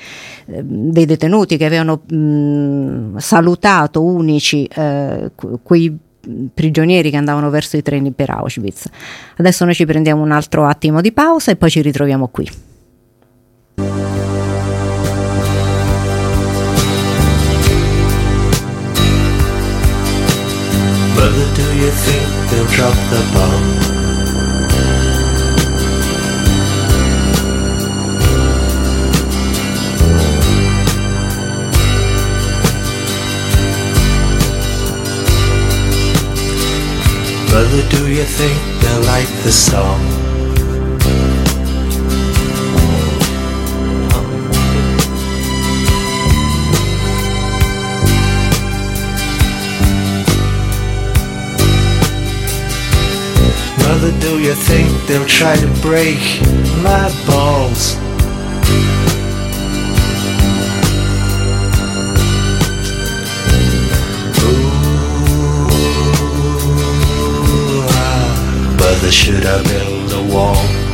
eh, 0.46 0.64
dei 0.64 1.06
detenuti 1.06 1.58
che 1.58 1.66
avevano 1.66 2.02
mh, 2.08 3.18
salutato 3.18 4.04
unici 4.04 4.66
eh, 4.66 5.32
quei 5.62 6.06
prigionieri 6.54 7.10
che 7.10 7.18
andavano 7.18 7.50
verso 7.50 7.78
i 7.78 7.82
treni 7.82 8.12
per 8.12 8.30
Auschwitz. 8.30 8.90
Adesso 9.38 9.66
noi 9.66 9.74
ci 9.74 9.86
prendiamo 9.86 10.22
un 10.22 10.32
altro 10.32 10.66
attimo 10.66 11.02
di 11.02 11.12
pausa 11.12 11.52
e 11.52 11.56
poi 11.56 11.70
ci 11.70 11.82
ritroviamo 11.82 12.28
qui. 12.28 12.50
Mother, 21.16 21.48
do 21.56 21.64
you 21.74 21.92
think 21.92 22.50
they'll 22.50 22.66
drop 22.68 22.96
the 23.10 23.22
bomb? 23.34 23.87
Mother, 37.58 37.90
do 37.90 38.08
you 38.08 38.24
think 38.24 38.82
they'll 38.82 39.02
like 39.06 39.28
the 39.42 39.52
song? 39.52 40.00
Mother, 53.80 54.12
do 54.20 54.40
you 54.40 54.54
think 54.54 55.08
they'll 55.08 55.26
try 55.26 55.56
to 55.56 55.68
break 55.82 56.20
my 56.84 57.12
balls? 57.26 57.98
Ah, 68.90 69.10
should 69.12 69.46
I 69.46 69.64
build 69.64 70.14
a 70.14 70.34
wall? 70.34 70.87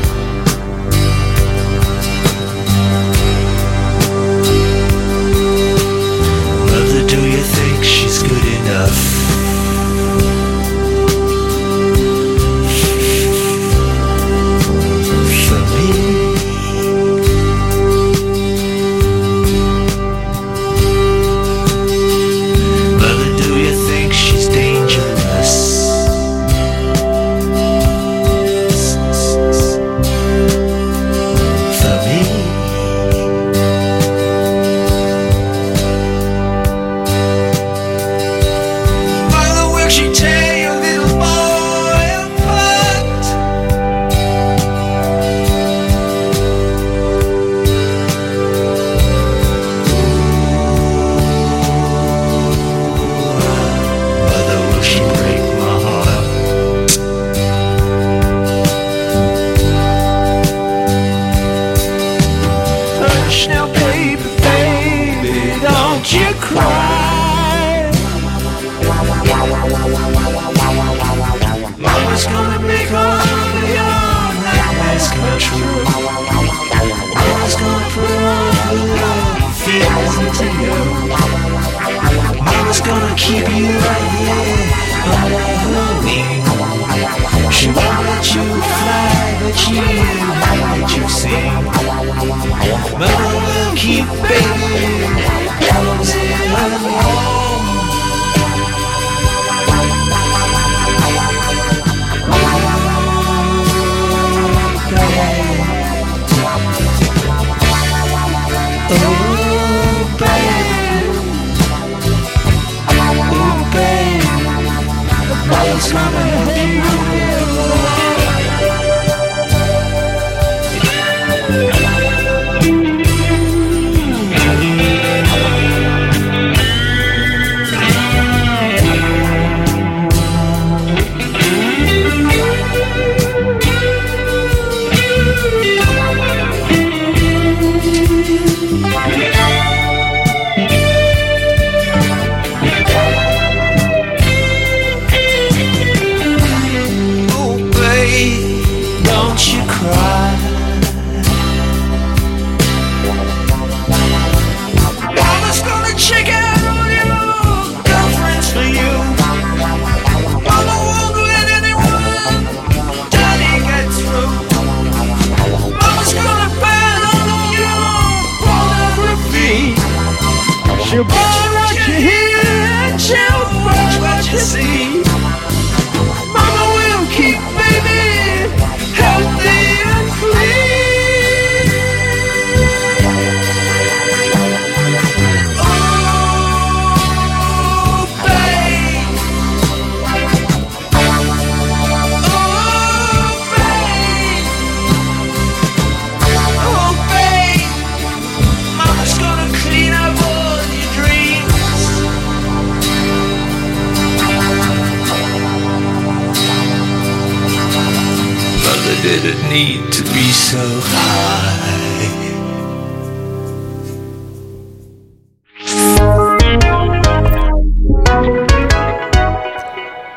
So 210.31 210.57
high. 210.57 211.73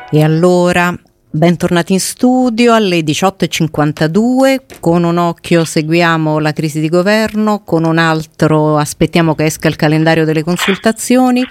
E 0.09 0.23
allora, 0.23 0.97
bentornati 1.29 1.91
in 1.91 1.99
studio 1.99 2.73
alle 2.73 3.01
18.52, 3.01 4.79
con 4.79 5.03
un 5.03 5.17
occhio 5.17 5.65
seguiamo 5.65 6.39
la 6.39 6.53
crisi 6.53 6.79
di 6.79 6.87
governo, 6.87 7.61
con 7.65 7.83
un 7.83 7.97
altro 7.97 8.77
aspettiamo 8.77 9.35
che 9.35 9.43
esca 9.43 9.67
il 9.67 9.75
calendario 9.75 10.23
delle 10.23 10.43
consultazioni 10.43 11.45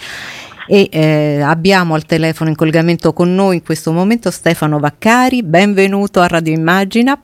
e 0.66 0.88
eh, 0.90 1.40
abbiamo 1.42 1.94
al 1.94 2.07
telefono 2.07 2.48
in 2.48 2.57
collegamento 2.57 3.12
con 3.12 3.34
noi 3.34 3.57
in 3.57 3.62
questo 3.62 3.92
momento 3.92 4.30
Stefano 4.30 4.78
Vaccari, 4.78 5.42
benvenuto 5.42 6.20
a 6.20 6.26
Radio 6.26 6.54
Immagina. 6.54 7.20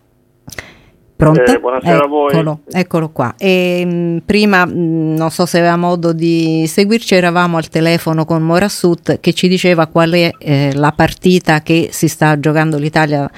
Pronto? 1.23 1.53
Eh, 1.53 1.61
buonasera 1.61 2.03
a 2.03 2.07
voi. 2.09 2.33
Eccolo, 2.33 2.61
eccolo 2.68 3.11
qua. 3.11 3.35
E, 3.39 3.85
mh, 3.85 4.23
prima, 4.27 4.66
mh, 4.66 5.14
non 5.16 5.31
so 5.31 5.47
se 5.47 5.59
aveva 5.59 5.77
modo 5.77 6.12
di 6.12 6.64
seguirci, 6.66 7.14
eravamo 7.14 7.59
al 7.59 7.68
telefono 7.68 8.25
con 8.25 8.43
Morassut 8.43 9.20
che 9.20 9.33
ci 9.33 9.47
diceva 9.47 9.87
qual 9.87 10.11
è 10.11 10.31
eh, 10.37 10.75
la 10.75 10.91
partita 10.91 11.62
che 11.62 11.91
si 11.93 12.09
sta 12.09 12.41
giocando 12.41 12.77
l'Italia 12.77 13.31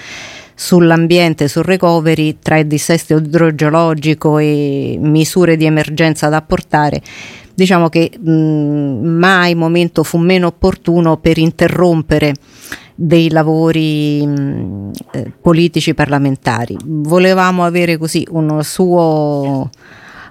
sull'ambiente, 0.55 1.47
sul 1.47 1.64
recovery 1.64 2.39
tra 2.41 2.57
il 2.57 2.66
dissesto 2.66 3.16
idrogeologico 3.16 4.39
e 4.39 4.97
misure 4.99 5.59
di 5.59 5.66
emergenza 5.66 6.30
da 6.30 6.39
apportare. 6.39 7.03
Diciamo 7.55 7.91
che 7.91 8.12
mh, 8.18 8.30
mai 8.30 9.55
momento 9.55 10.05
fu 10.05 10.16
meno 10.16 10.47
opportuno 10.47 11.18
per 11.18 11.37
interrompere 11.37 12.32
dei 12.95 13.30
lavori 13.30 14.22
eh, 14.22 15.32
politici 15.40 15.95
parlamentari. 15.95 16.76
Volevamo 16.84 17.64
avere 17.64 17.97
così 17.97 18.26
suo, 18.61 19.70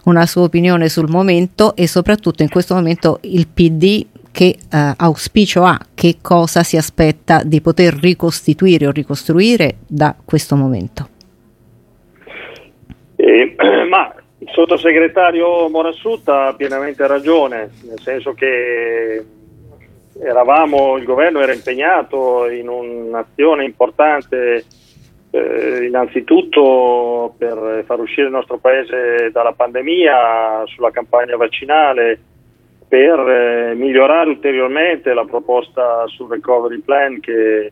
una 0.06 0.26
sua 0.26 0.42
opinione 0.42 0.90
sul 0.90 1.10
momento 1.10 1.76
e 1.76 1.88
soprattutto 1.88 2.42
in 2.44 2.50
questo 2.50 2.74
momento 2.74 3.20
il 3.22 3.48
PD 3.48 4.06
che 4.32 4.58
eh, 4.58 4.94
auspicio 4.98 5.64
ha, 5.64 5.80
che 5.94 6.18
cosa 6.22 6.64
si 6.64 6.76
aspetta 6.76 7.44
di 7.44 7.62
poter 7.62 7.94
ricostituire 7.94 8.88
o 8.88 8.92
ricostruire 8.92 9.76
da 9.88 10.16
questo 10.26 10.56
momento. 10.56 11.10
Eh, 13.16 13.56
ma 13.90 14.14
il 14.40 14.50
sottosegretario 14.52 15.70
Morassutta 15.70 16.48
ha 16.48 16.54
pienamente 16.56 17.06
ragione, 17.06 17.70
nel 17.84 18.00
senso 18.00 18.34
che 18.34 19.24
eravamo, 20.20 20.98
il 20.98 21.06
governo 21.06 21.42
era 21.42 21.54
impegnato 21.54 22.50
in 22.50 22.68
un'azione 22.68 23.66
importante 23.66 24.66
eh, 25.32 25.86
innanzitutto 25.86 27.34
per 27.38 27.84
far 27.86 28.00
uscire 28.00 28.28
il 28.28 28.34
nostro 28.34 28.58
paese 28.58 29.32
dalla 29.32 29.54
pandemia, 29.54 30.64
sulla 30.66 30.92
campagna 30.92 31.36
vaccinale, 31.36 32.20
per 32.88 33.20
eh, 33.20 33.74
migliorare 33.74 34.30
ulteriormente 34.30 35.14
la 35.14 35.26
proposta 35.26 36.06
sul 36.08 36.30
recovery 36.30 36.80
plan 36.80 37.20
che 37.20 37.72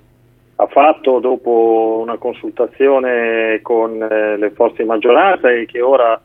ha 0.55 0.67
fatto 0.67 1.19
dopo 1.19 1.99
una 2.01 2.17
consultazione 2.17 3.59
con 3.61 4.01
eh, 4.01 4.37
le 4.37 4.49
forze 4.51 4.81
di 4.81 4.87
maggioranza 4.87 5.51
e 5.51 5.65
che 5.65 5.81
ora 5.81 6.19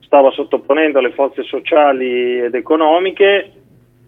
stava 0.00 0.30
sottoponendo 0.30 0.98
alle 0.98 1.12
forze 1.12 1.42
sociali 1.42 2.40
ed 2.40 2.54
economiche. 2.54 3.61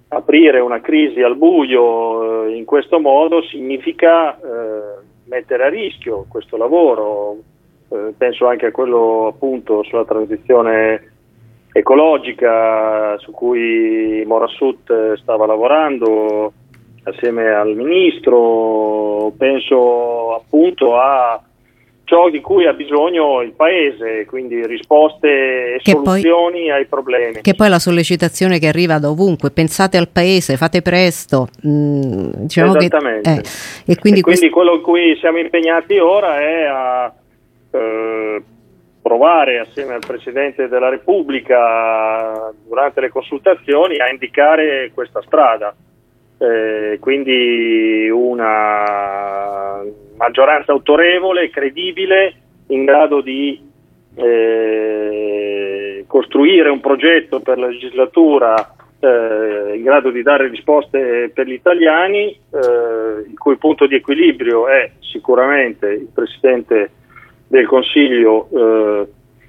Aprire 0.09 0.61
una 0.61 0.81
crisi 0.81 1.23
al 1.23 1.37
buio 1.37 2.45
eh, 2.47 2.57
in 2.57 2.65
questo 2.65 3.01
modo 3.01 3.43
significa 3.43 4.37
eh, 4.37 5.03
mettere 5.25 5.65
a 5.65 5.69
rischio 5.69 6.27
questo 6.29 6.57
lavoro. 6.57 7.37
Eh, 7.89 8.15
penso 8.17 8.47
anche 8.47 8.67
a 8.67 8.71
quello 8.71 9.27
appunto 9.27 9.83
sulla 9.83 10.05
transizione 10.05 11.13
ecologica 11.73 13.19
su 13.19 13.33
cui 13.33 14.23
Morassut 14.25 15.15
stava 15.15 15.47
lavorando 15.47 16.53
assieme 17.05 17.53
al 17.53 17.75
ministro, 17.75 19.33
penso 19.37 20.35
appunto 20.35 20.97
a 20.97 21.43
ciò 22.05 22.29
di 22.29 22.41
cui 22.41 22.67
ha 22.67 22.73
bisogno 22.75 23.41
il 23.41 23.53
paese, 23.53 24.27
quindi 24.27 24.67
risposte 24.67 25.75
e 25.75 25.81
Che 25.83 25.91
soluzioni 25.93 26.61
poi- 26.61 26.71
ai 26.71 26.85
problemi. 26.87 27.41
Che 27.41 27.55
poi 27.55 27.67
è 27.67 27.71
la 27.71 27.79
sollecitazione 27.79 28.59
che 28.59 28.69
arriva 28.69 28.99
da 28.99 29.09
ovunque, 29.11 29.51
pensate 29.51 29.97
al 29.97 30.09
paese, 30.09 30.57
fate 30.57 30.83
presto. 30.83 31.49
mm, 31.67 32.31
diciamo 32.35 32.73
che- 32.73 32.79
Esattamente. 32.87 33.31
eh, 33.31 33.93
e 33.93 33.97
quindi, 33.97 34.21
e 34.21 34.23
quindi 34.23 34.51
quello 34.51 34.75
in 34.75 34.83
cui 34.83 35.17
siamo 35.21 35.39
impegnati 35.39 35.99
ora 35.99 36.39
è 36.41 36.65
a 36.65 37.13
eh, 37.73 38.43
provare 39.03 39.59
assieme 39.59 39.95
al 39.95 40.03
Presidente 40.07 40.69
della 40.69 40.89
Repubblica 40.89 42.53
durante 42.67 43.01
le 43.01 43.09
consultazioni 43.11 43.99
a 43.99 44.09
indicare 44.09 44.91
questa 44.95 45.21
strada. 45.27 45.75
Eh, 46.45 46.99
quindi 47.01 48.11
una 48.11 49.83
maggioranza 50.17 50.73
autorevole, 50.73 51.49
credibile, 51.49 52.35
in 52.67 52.85
grado 52.85 53.23
di 53.23 53.59
eh, 54.15 56.05
costruire 56.07 56.69
un 56.69 56.81
progetto 56.81 57.41
per 57.41 57.59
la 57.59 57.69
legislatura 57.69 58.75
eh, 59.01 59.73
in 59.75 59.83
grado 59.83 60.11
di 60.11 60.23
dare 60.23 60.49
risposte 60.49 61.31
per 61.33 61.47
gli 61.47 61.55
italiani, 61.55 62.27
eh, 62.29 63.25
il 63.27 63.39
cui 63.39 63.57
punto 63.57 63.87
di 63.87 63.95
equilibrio 63.95 64.69
è 64.69 64.91
sicuramente 65.01 65.89
il 65.89 66.09
Presidente 66.13 66.91
del 67.49 67.67
Consiglio 67.67 68.49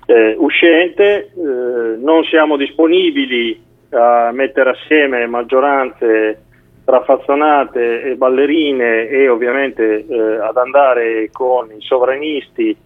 eh, 0.08 0.36
uscente, 0.38 1.32
non 1.36 2.24
siamo 2.26 2.58
disponibili 2.58 3.60
a 3.90 4.30
mettere 4.32 4.70
assieme 4.70 5.26
maggioranze 5.26 6.45
raffazzonate 6.86 8.04
e 8.04 8.16
ballerine 8.16 9.08
e 9.08 9.28
ovviamente 9.28 10.06
eh, 10.06 10.38
ad 10.38 10.56
andare 10.56 11.30
con 11.32 11.72
i 11.72 11.82
sovranisti 11.82 12.78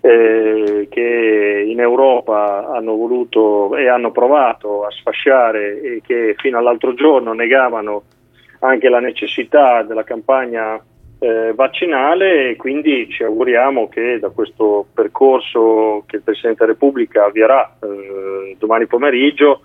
eh, 0.00 0.86
che 0.90 1.64
in 1.66 1.80
Europa 1.80 2.68
hanno 2.68 2.96
voluto 2.96 3.76
e 3.76 3.88
hanno 3.88 4.10
provato 4.10 4.84
a 4.84 4.90
sfasciare 4.90 5.80
e 5.80 6.00
che 6.04 6.34
fino 6.38 6.58
all'altro 6.58 6.94
giorno 6.94 7.32
negavano 7.32 8.02
anche 8.60 8.88
la 8.88 9.00
necessità 9.00 9.82
della 9.82 10.04
campagna 10.04 10.80
eh, 11.20 11.52
vaccinale. 11.54 12.50
E 12.50 12.56
quindi 12.56 13.08
ci 13.08 13.22
auguriamo 13.22 13.88
che 13.88 14.18
da 14.18 14.30
questo 14.30 14.86
percorso 14.92 16.02
che 16.06 16.16
il 16.16 16.22
Presidente 16.22 16.64
della 16.64 16.72
Repubblica 16.72 17.24
avvierà 17.26 17.76
eh, 17.80 18.56
domani 18.58 18.86
pomeriggio 18.86 19.62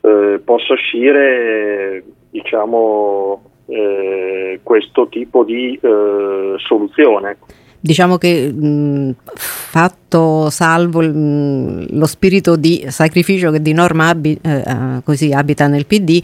eh, 0.00 0.40
possa 0.44 0.72
uscire 0.74 2.02
diciamo, 2.42 3.42
eh, 3.66 4.60
questo 4.62 5.08
tipo 5.08 5.44
di 5.44 5.78
eh, 5.80 6.54
soluzione. 6.56 7.36
Diciamo 7.80 8.18
che 8.18 8.52
mh, 8.52 9.14
fatto 9.34 10.50
salvo 10.50 11.00
mh, 11.00 11.96
lo 11.96 12.06
spirito 12.06 12.56
di 12.56 12.84
sacrificio 12.88 13.50
che 13.52 13.62
di 13.62 13.72
norma 13.72 14.08
abi, 14.08 14.36
eh, 14.42 15.00
così 15.04 15.32
abita 15.32 15.68
nel 15.68 15.86
PD, 15.86 16.20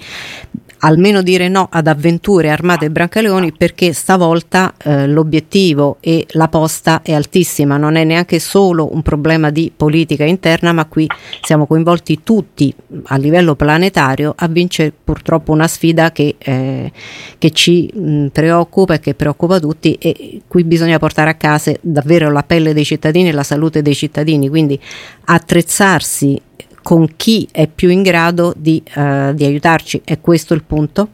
almeno 0.84 1.22
dire 1.22 1.48
no 1.48 1.66
ad 1.70 1.86
avventure 1.86 2.50
armate 2.50 2.90
brancaleoni 2.90 3.52
perché 3.52 3.92
stavolta 3.94 4.74
eh, 4.76 5.06
l'obiettivo 5.06 5.96
e 6.00 6.26
la 6.32 6.48
posta 6.48 7.00
è 7.02 7.14
altissima, 7.14 7.78
non 7.78 7.96
è 7.96 8.04
neanche 8.04 8.38
solo 8.38 8.92
un 8.92 9.00
problema 9.02 9.50
di 9.50 9.72
politica 9.74 10.24
interna, 10.24 10.72
ma 10.72 10.84
qui 10.84 11.08
siamo 11.42 11.66
coinvolti 11.66 12.20
tutti 12.22 12.72
a 13.04 13.16
livello 13.16 13.54
planetario 13.54 14.34
a 14.36 14.46
vincere 14.46 14.92
purtroppo 14.92 15.52
una 15.52 15.68
sfida 15.68 16.12
che, 16.12 16.36
eh, 16.38 16.92
che 17.38 17.50
ci 17.50 17.90
mh, 17.92 18.26
preoccupa 18.26 18.94
e 18.94 19.00
che 19.00 19.14
preoccupa 19.14 19.58
tutti 19.58 19.94
e 19.94 20.42
qui 20.46 20.64
bisogna 20.64 20.98
portare 20.98 21.30
a 21.30 21.34
casa 21.34 21.72
davvero 21.80 22.30
la 22.30 22.42
pelle 22.42 22.74
dei 22.74 22.84
cittadini 22.84 23.30
e 23.30 23.32
la 23.32 23.42
salute 23.42 23.80
dei 23.80 23.94
cittadini, 23.94 24.50
quindi 24.50 24.78
attrezzarsi 25.24 26.40
con 26.84 27.16
chi 27.16 27.48
è 27.50 27.66
più 27.66 27.88
in 27.88 28.02
grado 28.02 28.52
di, 28.54 28.80
uh, 28.94 29.32
di 29.32 29.44
aiutarci. 29.44 30.02
È 30.04 30.20
questo 30.20 30.52
il 30.52 30.62
punto? 30.62 31.08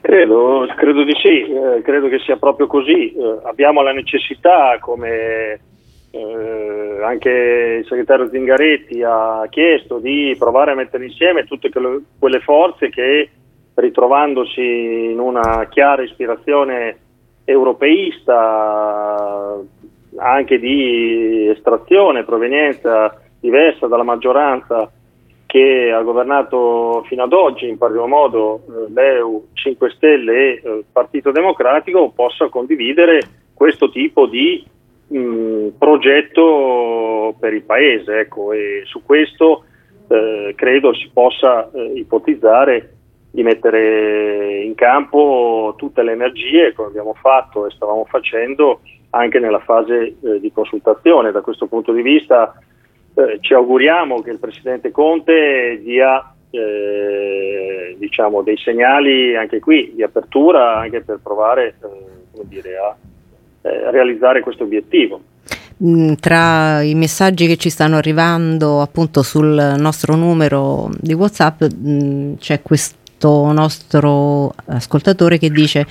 Credo, 0.00 0.66
credo 0.76 1.04
di 1.04 1.14
sì, 1.22 1.42
eh, 1.42 1.82
credo 1.82 2.08
che 2.08 2.18
sia 2.20 2.36
proprio 2.36 2.66
così. 2.66 3.12
Eh, 3.12 3.38
abbiamo 3.44 3.82
la 3.82 3.92
necessità, 3.92 4.78
come 4.80 5.60
eh, 6.10 6.98
anche 7.02 7.78
il 7.80 7.86
segretario 7.86 8.28
Zingaretti 8.28 9.02
ha 9.02 9.46
chiesto, 9.48 9.98
di 9.98 10.34
provare 10.38 10.72
a 10.72 10.74
mettere 10.74 11.04
insieme 11.04 11.44
tutte 11.44 11.70
quelle, 12.18 12.40
forze 12.40 12.88
che, 12.88 13.28
ritrovandosi 13.74 14.60
in 15.12 15.18
una 15.20 15.68
chiara 15.68 16.02
ispirazione 16.02 16.96
europeista, 17.44 18.36
anche 20.16 20.58
di 20.58 21.48
estrazione, 21.48 22.24
provenienza 22.24 23.20
diversa 23.42 23.88
dalla 23.88 24.04
maggioranza 24.04 24.90
che 25.44 25.92
ha 25.92 26.00
governato 26.00 27.04
fino 27.08 27.24
ad 27.24 27.32
oggi, 27.32 27.68
in 27.68 27.76
primo 27.76 28.06
modo 28.06 28.62
eh, 28.66 28.90
l'EU 28.90 29.48
5 29.52 29.90
Stelle 29.90 30.32
e 30.32 30.62
eh, 30.64 30.84
Partito 30.90 31.30
Democratico, 31.30 32.10
possa 32.14 32.48
condividere 32.48 33.20
questo 33.52 33.90
tipo 33.90 34.26
di 34.26 34.64
mh, 35.08 35.68
progetto 35.76 37.34
per 37.38 37.52
il 37.52 37.64
Paese. 37.64 38.20
Ecco, 38.20 38.52
e 38.52 38.82
su 38.86 39.02
questo 39.04 39.64
eh, 40.08 40.54
credo 40.56 40.94
si 40.94 41.10
possa 41.12 41.70
eh, 41.70 41.92
ipotizzare 41.96 42.94
di 43.30 43.42
mettere 43.42 44.62
in 44.62 44.74
campo 44.74 45.74
tutte 45.76 46.02
le 46.02 46.12
energie, 46.12 46.72
come 46.72 46.88
abbiamo 46.88 47.14
fatto 47.14 47.66
e 47.66 47.70
stavamo 47.72 48.06
facendo 48.06 48.80
anche 49.10 49.38
nella 49.38 49.60
fase 49.60 50.16
eh, 50.22 50.40
di 50.40 50.50
consultazione. 50.50 51.32
Da 51.32 51.42
questo 51.42 51.66
punto 51.66 51.92
di 51.92 52.02
vista 52.02 52.54
eh, 53.14 53.38
ci 53.40 53.54
auguriamo 53.54 54.22
che 54.22 54.30
il 54.30 54.38
Presidente 54.38 54.90
Conte 54.90 55.80
dia 55.82 56.34
eh, 56.50 57.96
diciamo, 57.98 58.42
dei 58.42 58.56
segnali 58.58 59.36
anche 59.36 59.60
qui 59.60 59.92
di 59.94 60.02
apertura 60.02 60.78
anche 60.78 61.02
per 61.02 61.18
provare 61.22 61.74
eh, 61.82 62.40
dire, 62.44 62.76
a 62.76 62.96
eh, 63.62 63.90
realizzare 63.90 64.40
questo 64.40 64.64
obiettivo. 64.64 65.20
Mm, 65.84 66.14
tra 66.20 66.82
i 66.82 66.94
messaggi 66.94 67.46
che 67.46 67.56
ci 67.56 67.70
stanno 67.70 67.96
arrivando 67.96 68.80
appunto 68.80 69.22
sul 69.22 69.74
nostro 69.78 70.14
numero 70.14 70.90
di 71.00 71.12
WhatsApp 71.12 71.62
mh, 71.62 71.90
mm, 71.90 72.34
c'è 72.38 72.62
questo 72.62 73.50
nostro 73.52 74.52
ascoltatore 74.66 75.38
che 75.38 75.50
dice 75.50 75.86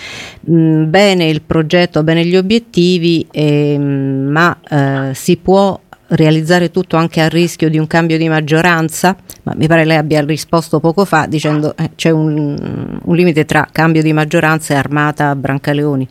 mm, 0.50 0.90
bene 0.90 1.28
il 1.28 1.42
progetto, 1.42 2.04
bene 2.04 2.26
gli 2.26 2.36
obiettivi, 2.36 3.28
eh, 3.32 3.78
ma 3.78 4.58
eh, 4.70 5.14
si 5.14 5.38
può 5.38 5.80
realizzare 6.12 6.72
tutto 6.72 6.98
anche 6.98 7.22
a 7.22 7.28
rischio 7.28 7.70
di 7.70 7.78
un 7.78 7.88
cambio 7.88 8.18
di 8.18 8.28
maggioranza, 8.28 9.16
ma 9.44 9.54
mi 9.56 9.68
pare 9.68 9.86
lei 9.86 9.98
abbia 9.98 10.22
risposto 10.22 10.80
poco 10.80 11.06
fa 11.06 11.26
dicendo 11.28 11.74
eh, 11.78 11.92
c'è 11.96 12.10
un, 12.10 13.00
un, 13.04 13.16
limite 13.16 13.46
tra 13.46 13.68
cambio 13.72 14.02
di 14.02 14.14
maggioranza 14.14 14.74
e 14.74 14.78
armata 14.78 15.36
Brancaleoni. 15.36 16.08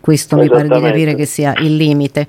Questo 0.00 0.36
mi 0.36 0.48
pare 0.48 0.66
di 0.66 0.80
capire 0.80 1.14
che 1.14 1.26
sia 1.26 1.52
il 1.58 1.76
limite. 1.76 2.26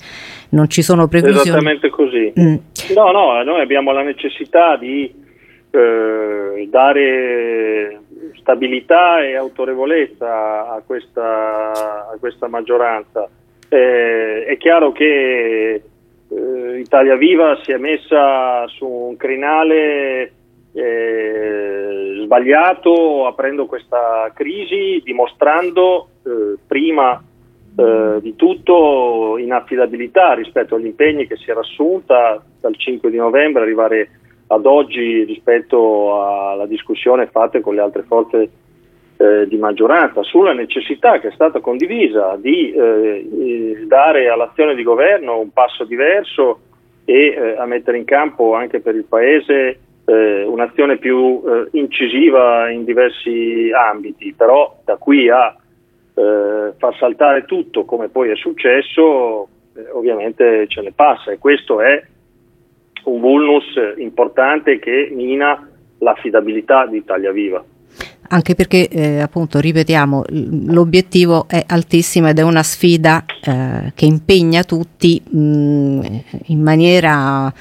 Non 0.50 0.70
ci 0.70 0.84
sono 0.84 1.08
preclusioni. 1.08 1.48
Esattamente 1.48 1.90
così. 1.90 2.32
Mm. 2.40 2.56
No, 2.96 3.12
no, 3.12 3.42
noi 3.42 3.62
abbiamo 3.62 3.92
la 3.92 4.04
necessità 4.04 4.78
di 4.78 5.12
eh, 5.72 6.68
dare 6.70 8.00
stabilità 8.36 9.24
e 9.24 9.36
autorevolezza 9.36 10.72
a 10.72 10.84
questa, 10.86 11.72
a 12.12 12.18
questa 12.20 12.48
maggioranza. 12.48 13.28
Eh, 13.70 14.46
è 14.46 14.58
chiaro 14.58 14.92
che 14.92 15.82
eh, 16.34 16.80
Italia 16.80 17.16
Viva 17.16 17.60
si 17.64 17.72
è 17.72 17.78
messa 17.78 18.66
su 18.68 18.86
un 18.86 19.18
crinale 19.18 20.32
eh, 20.74 22.22
sbagliato 22.24 23.28
aprendo 23.28 23.66
questa 23.66 24.32
crisi, 24.34 25.02
dimostrando 25.04 26.08
eh, 26.24 26.58
prima 26.66 27.22
eh, 27.76 28.20
di 28.22 28.36
tutto 28.36 29.38
inaffidabilità 29.38 30.34
rispetto 30.34 30.76
agli 30.76 30.86
impegni 30.86 31.28
che 31.28 31.36
si 31.36 31.50
era 31.50 31.60
assunta 31.60 32.42
dal 32.60 32.76
5 32.76 33.10
di 33.10 33.18
novembre 33.18 33.64
arrivare 33.64 34.10
ad 34.48 34.66
oggi 34.66 35.24
rispetto 35.24 36.22
alla 36.22 36.66
discussione 36.66 37.28
fatta 37.28 37.60
con 37.62 37.76
le 37.76 37.82
altre 37.82 38.04
forze 38.04 38.50
eh, 39.22 39.48
di 39.48 39.58
maggioranza 39.58 40.24
sulla 40.24 40.54
necessità 40.54 41.20
che 41.20 41.28
è 41.28 41.32
stata 41.32 41.60
condivisa 41.60 42.36
di 42.40 42.72
eh, 42.72 43.84
dare 43.86 44.30
all'azione 44.30 44.74
di 44.74 44.82
governo 44.82 45.38
un 45.38 45.52
passo 45.52 45.84
diverso 45.84 46.60
e 47.06 47.28
eh, 47.28 47.56
a 47.56 47.66
mettere 47.66 48.00
in 48.00 48.06
campo 48.06 48.56
anche 48.56 48.80
per 48.80 48.96
il 48.96 49.04
Paese 49.04 49.80
eh, 50.06 50.44
un'azione 50.44 50.98
più 50.98 51.40
eh, 51.46 51.68
incisiva 51.78 52.72
in 52.72 52.84
diversi 52.84 53.70
ambiti, 53.72 54.34
però 54.34 54.80
da 54.84 54.96
qui 54.98 55.30
a 55.30 55.56
eh, 56.16 56.74
far 56.78 56.98
saltare 56.98 57.46
tutto 57.46 57.86
come 57.86 58.10
poi 58.10 58.32
è 58.32 58.36
successo 58.36 59.48
ovviamente 59.94 60.66
ce 60.68 60.82
ne 60.82 60.94
passa. 60.94 61.32
E 61.32 61.38
questo 61.38 61.80
è 61.80 62.04
un 63.04 63.20
vulnus 63.20 63.66
importante 63.98 64.80
che 64.80 65.10
mina 65.12 65.70
l'affidabilità 66.00 66.88
di 66.88 66.98
Italia 66.98 67.32
Viva 67.32 67.64
anche 68.34 68.56
perché 68.56 68.88
eh, 68.88 69.20
appunto 69.20 69.60
ripetiamo 69.60 70.24
l'obiettivo 70.30 71.48
è 71.48 71.64
altissimo 71.68 72.30
ed 72.30 72.40
è 72.40 72.42
una 72.42 72.64
sfida 72.64 73.26
eh, 73.44 73.92
che 73.94 74.06
impegna 74.06 74.64
tutti 74.64 75.22
mh, 75.22 76.22
in 76.46 76.62
maniera 76.62 77.54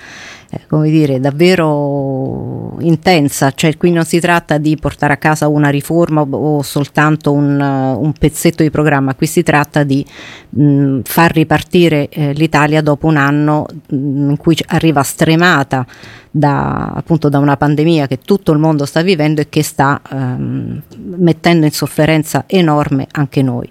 eh, 0.53 0.61
come 0.67 0.91
dire, 0.91 1.21
davvero 1.21 2.77
intensa, 2.81 3.53
cioè 3.53 3.77
qui 3.77 3.93
non 3.93 4.05
si 4.05 4.19
tratta 4.19 4.59
di 4.59 4.77
portare 4.77 5.13
a 5.13 5.17
casa 5.17 5.47
una 5.47 5.69
riforma 5.69 6.23
o, 6.23 6.63
soltanto 6.63 7.33
un, 7.33 7.61
un, 7.61 8.13
pezzetto 8.13 8.65
di 8.65 8.71
programma, 8.71 9.15
qui 9.15 9.27
si 9.27 9.45
tratta 9.45 9.85
di 9.85 10.05
mh, 10.49 11.01
far 11.05 11.33
ripartire 11.33 12.09
eh, 12.09 12.33
l'Italia 12.33 12.83
dopo 12.83 13.07
un 13.07 13.17
anno 13.17 13.67
mh, 13.91 14.31
in 14.31 14.37
cui 14.39 14.57
arriva 14.67 15.05
stremata 15.05 15.87
da, 16.33 16.93
appunto, 16.95 17.29
da 17.29 17.39
una 17.39 17.57
pandemia 17.57 18.09
che 18.09 18.19
tutto 18.19 18.51
il 18.51 18.59
mondo 18.59 18.87
sta 18.87 19.03
vivendo 19.03 19.41
e 19.41 19.49
che 19.49 19.63
sta 19.63 20.01
ehm, 20.11 20.83
mettendo 21.17 21.65
in 21.65 21.73
sofferenza 21.73 22.45
enorme 22.49 23.07
anche 23.13 23.43
noi. 23.43 23.71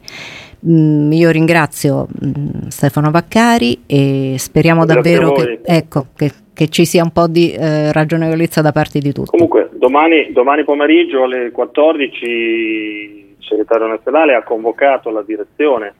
Mm, 0.68 1.12
io 1.14 1.30
ringrazio 1.30 2.08
mm, 2.26 2.68
Stefano 2.68 3.12
Vaccari 3.12 3.84
e 3.86 4.36
speriamo 4.38 4.84
Grazie 4.84 5.02
davvero 5.02 5.32
che, 5.32 5.62
ecco, 5.64 6.08
che, 6.16 6.34
che, 6.60 6.68
ci 6.68 6.84
sia 6.84 7.04
un 7.04 7.12
po' 7.12 7.28
di 7.28 7.54
eh, 7.54 7.94
ragionevolezza 7.94 8.62
da 8.62 8.74
parte 8.74 9.00
di 9.00 9.14
tutti. 9.14 9.30
Comunque, 9.30 9.70
domani, 9.72 10.34
domani 10.34 10.66
pomeriggio 10.66 11.24
alle 11.24 11.52
14 11.52 12.26
il 12.26 13.36
segretario 13.40 13.88
nazionale 13.88 14.36
ha 14.36 14.44
convocato 14.44 15.10
la 15.10 15.22
direzione 15.22 15.94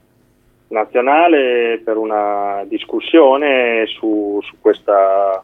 nazionale 0.68 1.82
per 1.82 1.96
una 1.96 2.66
discussione 2.68 3.86
su, 3.88 4.40
su 4.44 4.56
questa, 4.60 5.42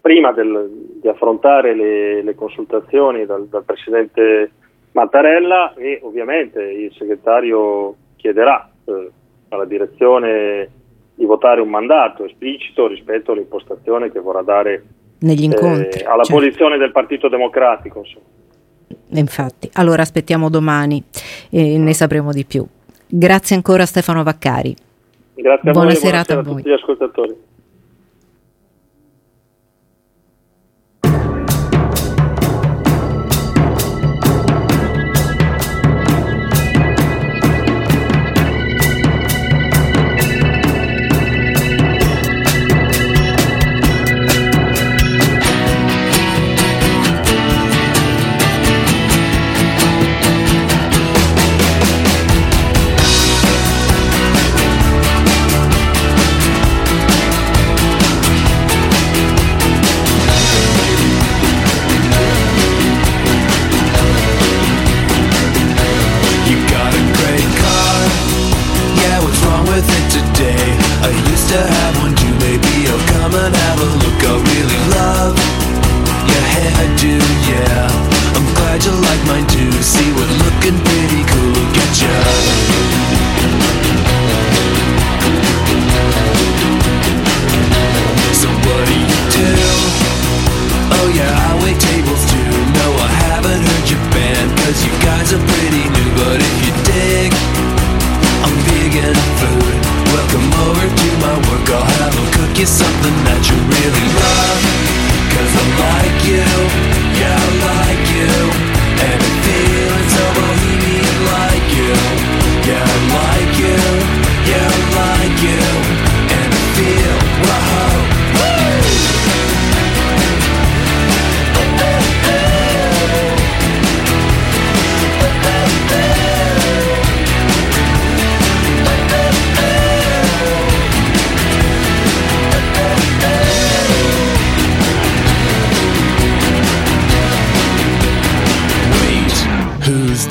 prima 0.00 0.32
del, 0.32 0.70
di 1.00 1.08
affrontare 1.08 1.74
le, 1.74 2.22
le 2.22 2.34
consultazioni 2.34 3.26
dal, 3.26 3.46
dal 3.46 3.64
Presidente 3.64 4.50
Mattarella 4.92 5.74
e 5.76 6.00
ovviamente 6.02 6.62
il 6.62 6.92
segretario 6.96 7.94
chiederà 8.16 8.68
eh, 8.86 9.10
alla 9.50 9.66
direzione 9.66 10.68
di 11.14 11.24
votare 11.24 11.60
un 11.60 11.68
mandato 11.68 12.24
esplicito 12.24 12.86
rispetto 12.86 13.32
all'impostazione 13.32 14.10
che 14.10 14.20
vorrà 14.20 14.42
dare 14.42 14.84
negli 15.20 15.44
incontri 15.44 16.00
eh, 16.00 16.04
alla 16.04 16.24
certo. 16.24 16.40
posizione 16.40 16.76
del 16.76 16.92
Partito 16.92 17.28
Democratico. 17.28 18.00
Insomma. 18.00 18.24
Infatti, 19.10 19.70
allora 19.74 20.02
aspettiamo 20.02 20.50
domani 20.50 21.02
e 21.50 21.78
ne 21.78 21.94
sapremo 21.94 22.32
di 22.32 22.44
più. 22.44 22.66
Grazie 23.06 23.56
ancora 23.56 23.86
Stefano 23.86 24.22
Vaccari. 24.22 24.74
Grazie 25.34 25.70
a 25.70 25.72
buona 25.72 25.88
voi, 25.88 25.96
serata 25.96 26.34
buona 26.34 26.48
a, 26.48 26.52
a 26.52 26.56
tutti 26.56 26.68
gli 26.68 26.72
ascoltatori. 26.72 27.36
kinds 95.24 95.32
a 95.32 95.46
pretty 95.52 95.84
new, 95.88 96.10
but 96.16 96.40
if 96.40 96.56
you 96.64 96.72
dig 96.84 97.32
I'm 98.44 98.54
vegan 98.68 99.14
food, 99.40 99.74
welcome 100.12 100.52
over 100.68 100.84
to 100.84 101.08
my 101.20 101.36
work. 101.48 101.68
I'll 101.70 101.84
have 101.84 102.14
them 102.14 102.26
cook 102.32 102.58
you 102.58 102.66
something 102.66 103.16
that 103.24 103.40
you 103.48 103.56
really 103.56 104.08
love. 104.20 104.62
Cause 105.32 105.52
I 105.56 105.64
like 105.80 106.20
you, 106.28 106.44
yeah, 107.20 107.38
I 107.40 107.52
like 107.64 108.58
you. 108.58 108.63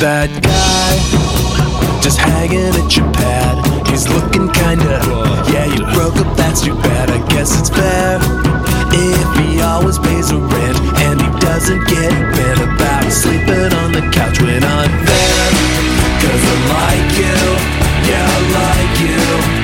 that 0.03 0.27
guy 0.43 2.01
just 2.03 2.19
hanging 2.19 2.75
at 2.75 2.91
your 2.91 3.07
pad. 3.13 3.55
He's 3.87 4.05
looking 4.09 4.51
kinda. 4.51 4.99
Yeah, 5.47 5.63
you 5.63 5.79
broke 5.95 6.17
up, 6.19 6.35
that's 6.35 6.59
too 6.59 6.75
bad. 6.75 7.09
I 7.09 7.19
guess 7.31 7.57
it's 7.57 7.69
fair. 7.69 8.19
If 8.91 9.29
he 9.39 9.61
always 9.61 9.97
pays 9.99 10.29
a 10.31 10.39
rent 10.39 10.77
and 11.07 11.21
he 11.21 11.29
doesn't 11.39 11.87
get 11.87 12.11
bent 12.35 12.59
about 12.59 13.09
sleeping 13.13 13.71
on 13.79 13.93
the 13.93 14.03
couch 14.11 14.41
when 14.41 14.61
I'm 14.61 14.91
there. 15.07 15.51
Cause 16.19 16.43
I 16.51 16.55
like 16.75 17.11
you, 17.23 17.39
yeah, 18.11 18.35
I 18.35 18.39
like 18.59 18.95
you. 19.07 19.62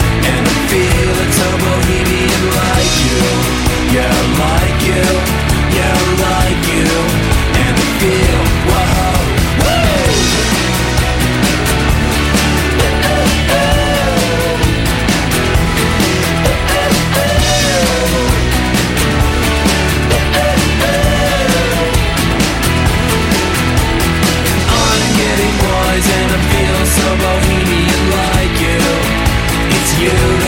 you. 30.10 30.38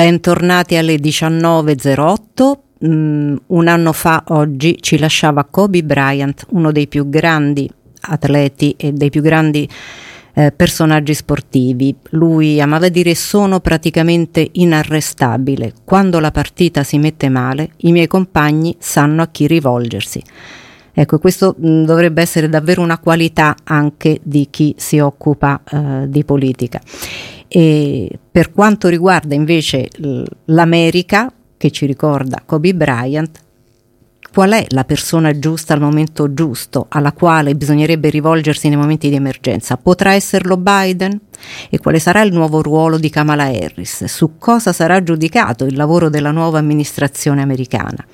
Bentornati 0.00 0.76
alle 0.76 0.94
19.08. 0.94 2.58
Mm, 2.86 3.36
un 3.48 3.68
anno 3.68 3.92
fa 3.92 4.24
oggi 4.28 4.78
ci 4.80 4.96
lasciava 4.96 5.44
Kobe 5.44 5.84
Bryant, 5.84 6.46
uno 6.52 6.72
dei 6.72 6.88
più 6.88 7.10
grandi 7.10 7.70
atleti 8.00 8.74
e 8.78 8.92
dei 8.92 9.10
più 9.10 9.20
grandi 9.20 9.68
eh, 10.32 10.52
personaggi 10.52 11.12
sportivi. 11.12 11.94
Lui 12.12 12.62
amava 12.62 12.88
dire 12.88 13.14
sono 13.14 13.60
praticamente 13.60 14.48
inarrestabile. 14.52 15.74
Quando 15.84 16.18
la 16.18 16.30
partita 16.30 16.82
si 16.82 16.96
mette 16.96 17.28
male, 17.28 17.72
i 17.80 17.92
miei 17.92 18.06
compagni 18.06 18.74
sanno 18.78 19.20
a 19.20 19.28
chi 19.28 19.46
rivolgersi. 19.46 20.22
Ecco, 20.94 21.18
questo 21.18 21.54
mh, 21.58 21.84
dovrebbe 21.84 22.22
essere 22.22 22.48
davvero 22.48 22.80
una 22.80 22.98
qualità 22.98 23.54
anche 23.64 24.18
di 24.22 24.48
chi 24.48 24.74
si 24.78 24.98
occupa 24.98 25.60
eh, 25.70 26.08
di 26.08 26.24
politica. 26.24 26.80
E 27.52 28.18
per 28.30 28.52
quanto 28.52 28.86
riguarda 28.86 29.34
invece 29.34 29.88
l'America, 30.44 31.32
che 31.56 31.70
ci 31.72 31.84
ricorda 31.84 32.42
Kobe 32.46 32.72
Bryant, 32.74 33.40
qual 34.32 34.52
è 34.52 34.64
la 34.68 34.84
persona 34.84 35.36
giusta 35.38 35.74
al 35.74 35.80
momento 35.80 36.32
giusto 36.32 36.86
alla 36.88 37.12
quale 37.12 37.54
bisognerebbe 37.54 38.10
rivolgersi 38.10 38.68
nei 38.68 38.76
momenti 38.76 39.08
di 39.08 39.16
emergenza? 39.16 39.76
Potrà 39.76 40.12
esserlo 40.12 40.56
Biden? 40.56 41.20
E 41.68 41.78
quale 41.78 41.98
sarà 41.98 42.22
il 42.22 42.32
nuovo 42.32 42.62
ruolo 42.62 42.98
di 42.98 43.10
Kamala 43.10 43.44
Harris? 43.44 44.04
Su 44.04 44.36
cosa 44.38 44.72
sarà 44.72 45.02
giudicato 45.02 45.64
il 45.64 45.74
lavoro 45.74 46.08
della 46.08 46.30
nuova 46.30 46.58
amministrazione 46.58 47.42
americana? 47.42 48.04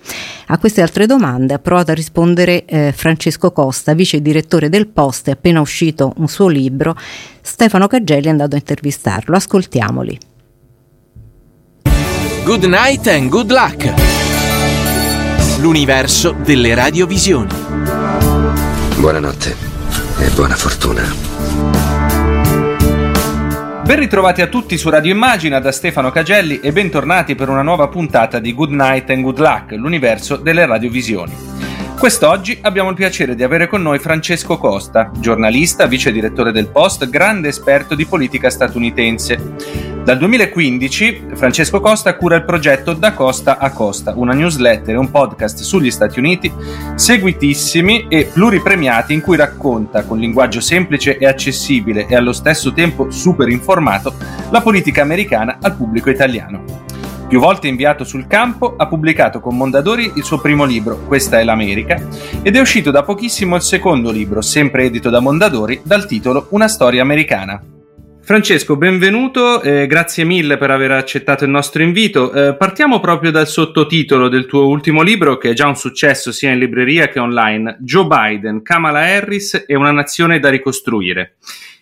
A 0.46 0.58
queste 0.58 0.80
altre 0.80 1.06
domande 1.06 1.54
ha 1.54 1.58
provato 1.58 1.90
a 1.90 1.94
rispondere 1.94 2.64
eh, 2.64 2.92
Francesco 2.92 3.52
Costa, 3.52 3.94
vice 3.94 4.22
direttore 4.22 4.68
del 4.68 4.86
Post, 4.86 5.28
è 5.28 5.32
appena 5.32 5.60
uscito 5.60 6.12
un 6.16 6.28
suo 6.28 6.48
libro. 6.48 6.96
Stefano 7.42 7.88
Cagelli 7.88 8.26
è 8.26 8.30
andato 8.30 8.54
a 8.54 8.58
intervistarlo. 8.58 9.36
Ascoltiamoli. 9.36 10.18
Good 12.44 12.64
night 12.64 13.06
and 13.08 13.28
good 13.28 13.50
luck! 13.50 14.25
L'universo 15.58 16.32
delle 16.32 16.74
radiovisioni. 16.74 17.50
Buonanotte 18.98 19.56
e 20.18 20.28
buona 20.34 20.54
fortuna. 20.54 21.02
Ben 23.84 23.98
ritrovati 23.98 24.42
a 24.42 24.48
tutti 24.48 24.76
su 24.76 24.90
Radio 24.90 25.12
Immagina 25.12 25.60
da 25.60 25.72
Stefano 25.72 26.10
Cagelli 26.10 26.60
e 26.60 26.72
bentornati 26.72 27.34
per 27.34 27.48
una 27.48 27.62
nuova 27.62 27.88
puntata 27.88 28.38
di 28.38 28.52
Good 28.52 28.72
Night 28.72 29.10
and 29.10 29.22
Good 29.22 29.38
Luck, 29.38 29.70
l'universo 29.72 30.36
delle 30.36 30.66
radiovisioni. 30.66 31.55
Quest'oggi 31.98 32.58
abbiamo 32.60 32.90
il 32.90 32.94
piacere 32.94 33.34
di 33.34 33.42
avere 33.42 33.66
con 33.66 33.80
noi 33.80 33.98
Francesco 33.98 34.58
Costa, 34.58 35.10
giornalista, 35.18 35.86
vice 35.86 36.12
direttore 36.12 36.52
del 36.52 36.68
Post, 36.68 37.08
grande 37.08 37.48
esperto 37.48 37.94
di 37.94 38.04
politica 38.04 38.50
statunitense. 38.50 39.94
Dal 40.04 40.18
2015 40.18 41.28
Francesco 41.34 41.80
Costa 41.80 42.14
cura 42.14 42.36
il 42.36 42.44
progetto 42.44 42.92
Da 42.92 43.12
Costa 43.12 43.58
a 43.58 43.70
Costa, 43.70 44.12
una 44.14 44.34
newsletter 44.34 44.94
e 44.94 44.98
un 44.98 45.10
podcast 45.10 45.62
sugli 45.62 45.90
Stati 45.90 46.18
Uniti 46.18 46.52
seguitissimi 46.94 48.06
e 48.08 48.30
pluripremiati 48.30 49.14
in 49.14 49.22
cui 49.22 49.36
racconta 49.36 50.04
con 50.04 50.18
linguaggio 50.18 50.60
semplice 50.60 51.16
e 51.16 51.26
accessibile 51.26 52.06
e 52.06 52.14
allo 52.14 52.34
stesso 52.34 52.74
tempo 52.74 53.10
super 53.10 53.48
informato 53.48 54.14
la 54.50 54.60
politica 54.60 55.00
americana 55.00 55.58
al 55.60 55.74
pubblico 55.74 56.10
italiano. 56.10 56.84
Più 57.28 57.40
volte 57.40 57.66
inviato 57.66 58.04
sul 58.04 58.28
campo, 58.28 58.76
ha 58.76 58.86
pubblicato 58.86 59.40
con 59.40 59.56
Mondadori 59.56 60.12
il 60.14 60.22
suo 60.22 60.40
primo 60.40 60.64
libro, 60.64 61.00
Questa 61.06 61.40
è 61.40 61.44
l'America, 61.44 62.00
ed 62.40 62.54
è 62.54 62.60
uscito 62.60 62.92
da 62.92 63.02
pochissimo 63.02 63.56
il 63.56 63.62
secondo 63.62 64.12
libro, 64.12 64.40
sempre 64.40 64.84
edito 64.84 65.10
da 65.10 65.18
Mondadori, 65.18 65.80
dal 65.82 66.06
titolo 66.06 66.46
Una 66.50 66.68
storia 66.68 67.02
americana. 67.02 67.60
Francesco, 68.20 68.76
benvenuto, 68.76 69.60
eh, 69.60 69.88
grazie 69.88 70.22
mille 70.22 70.56
per 70.56 70.70
aver 70.70 70.92
accettato 70.92 71.42
il 71.42 71.50
nostro 71.50 71.82
invito. 71.82 72.32
Eh, 72.32 72.54
partiamo 72.54 73.00
proprio 73.00 73.32
dal 73.32 73.48
sottotitolo 73.48 74.28
del 74.28 74.46
tuo 74.46 74.68
ultimo 74.68 75.02
libro, 75.02 75.36
che 75.36 75.50
è 75.50 75.52
già 75.52 75.66
un 75.66 75.76
successo 75.76 76.30
sia 76.30 76.52
in 76.52 76.60
libreria 76.60 77.08
che 77.08 77.18
online, 77.18 77.78
Joe 77.80 78.06
Biden, 78.06 78.62
Kamala 78.62 79.00
Harris 79.00 79.64
e 79.66 79.74
una 79.74 79.90
nazione 79.90 80.38
da 80.38 80.48
ricostruire. 80.48 81.38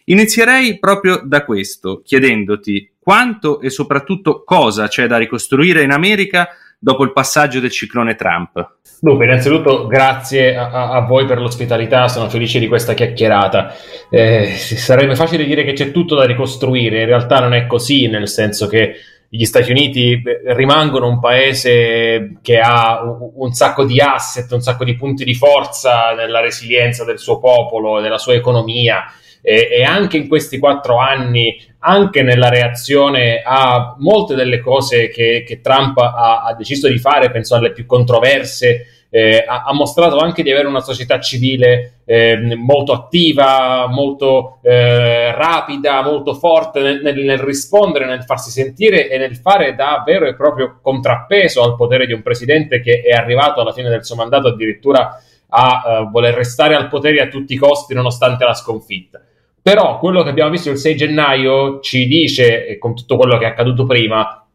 Inizierei 0.07 0.79
proprio 0.79 1.23
da 1.25 1.45
questo, 1.45 2.03
chiedendoti 2.05 2.94
quanto 3.05 3.61
e 3.61 3.69
soprattutto 3.71 4.43
cosa 4.43 4.89
c'è 4.89 5.07
da 5.07 5.19
ricostruire 5.19 5.83
in 5.83 5.91
America 5.91 6.49
dopo 6.79 7.05
il 7.05 7.13
passaggio 7.13 7.61
del 7.61 7.71
ciclone 7.71 8.15
Trump. 8.15 8.79
Dunque, 9.01 9.27
innanzitutto 9.27 9.87
grazie 9.87 10.57
a, 10.57 10.91
a 10.91 11.01
voi 11.01 11.27
per 11.27 11.39
l'ospitalità, 11.39 12.09
sono 12.09 12.29
felice 12.29 12.59
di 12.59 12.69
questa 12.69 12.95
chiacchierata. 12.95 13.75
Eh, 14.11 14.55
sarebbe 14.57 15.15
facile 15.15 15.45
dire 15.45 15.65
che 15.65 15.75
c'è 15.75 15.93
tutto 15.93 16.15
da 16.15 16.25
ricostruire, 16.25 17.01
in 17.01 17.07
realtà 17.07 17.41
non 17.41 17.53
è 17.53 17.67
così, 17.67 18.09
nel 18.09 18.29
senso 18.29 18.67
che 18.67 18.95
gli 19.29 19.45
Stati 19.45 19.71
Uniti 19.71 20.23
rimangono 20.47 21.09
un 21.09 21.19
paese 21.19 22.39
che 22.41 22.61
ha 22.61 23.03
un 23.35 23.53
sacco 23.53 23.85
di 23.85 24.01
asset, 24.01 24.51
un 24.53 24.61
sacco 24.61 24.85
di 24.85 24.95
punti 24.95 25.25
di 25.25 25.35
forza 25.35 26.15
nella 26.15 26.41
resilienza 26.41 27.05
del 27.05 27.19
suo 27.19 27.41
popolo, 27.41 28.01
della 28.01 28.19
sua 28.19 28.35
economia 28.35 29.05
e, 29.47 29.69
e 29.71 29.83
anche 29.83 30.17
in 30.17 30.27
questi 30.27 30.59
quattro 30.59 30.97
anni, 30.97 31.63
anche 31.81 32.23
nella 32.23 32.49
reazione 32.49 33.43
a 33.45 33.95
molte 33.99 34.35
delle 34.35 34.59
cose 34.59 35.09
che, 35.09 35.45
che 35.47 35.61
Trump 35.61 35.99
ha, 35.99 36.45
ha, 36.45 36.55
deciso 36.55 36.89
di 36.89 36.99
fare, 36.99 37.31
penso 37.31 37.55
alle 37.55 37.73
più 37.73 37.85
controverse, 37.85 38.87
eh, 39.11 39.45
ha, 39.47 39.65
ha, 39.67 39.75
mostrato 39.75 40.17
anche 40.17 40.43
di 40.43 40.51
avere 40.51 40.67
una 40.67 40.81
società 40.81 41.21
civile 41.21 41.99
eh, 42.07 42.57
molto 42.57 42.95
attiva, 42.95 43.87
molto 43.87 44.61
eh, 44.63 45.31
rapida, 45.33 46.03
molto 46.03 46.33
forte 46.33 46.81
nel, 46.81 47.03
nel, 47.03 47.23
nel, 47.23 47.39
rispondere, 47.39 48.07
nel 48.07 48.25
farsi 48.25 48.51
sentire 48.51 49.11
e 49.11 49.19
nel 49.19 49.37
fare 49.37 49.75
da 49.75 50.03
vero 50.07 50.25
e 50.25 50.35
proprio 50.35 50.79
contrappeso 50.81 51.63
al 51.63 51.77
potere 51.77 52.07
di 52.07 52.15
un 52.15 52.23
presidente 52.23 52.81
che 52.81 53.03
è 53.03 53.13
arrivato 53.13 53.61
alla 53.61 53.75
fine 53.75 53.91
del 53.91 54.07
suo 54.07 54.17
mandato 54.17 54.49
addirittura 54.49 55.21
a 55.49 56.01
uh, 56.01 56.11
voler 56.11 56.35
restare 56.35 56.75
al 56.75 56.89
potere 56.89 57.21
a 57.21 57.29
tutti 57.29 57.53
i 57.53 57.59
costi 57.59 57.93
nonostante 57.93 58.45
la 58.45 58.55
sconfitta. 58.55 59.21
Però 59.65 59.99
quello 59.99 60.23
che 60.23 60.29
abbiamo 60.29 60.51
visto 60.51 60.69
il 60.69 60.77
6 60.77 60.95
gennaio 60.95 61.81
ci 61.81 62.07
dice, 62.07 62.77
con 62.79 62.95
tutto 62.95 63.17
quello 63.17 63.39
che 63.39 63.47
è 63.47 63.49
accaduto 63.49 63.87
prima, 63.87 64.47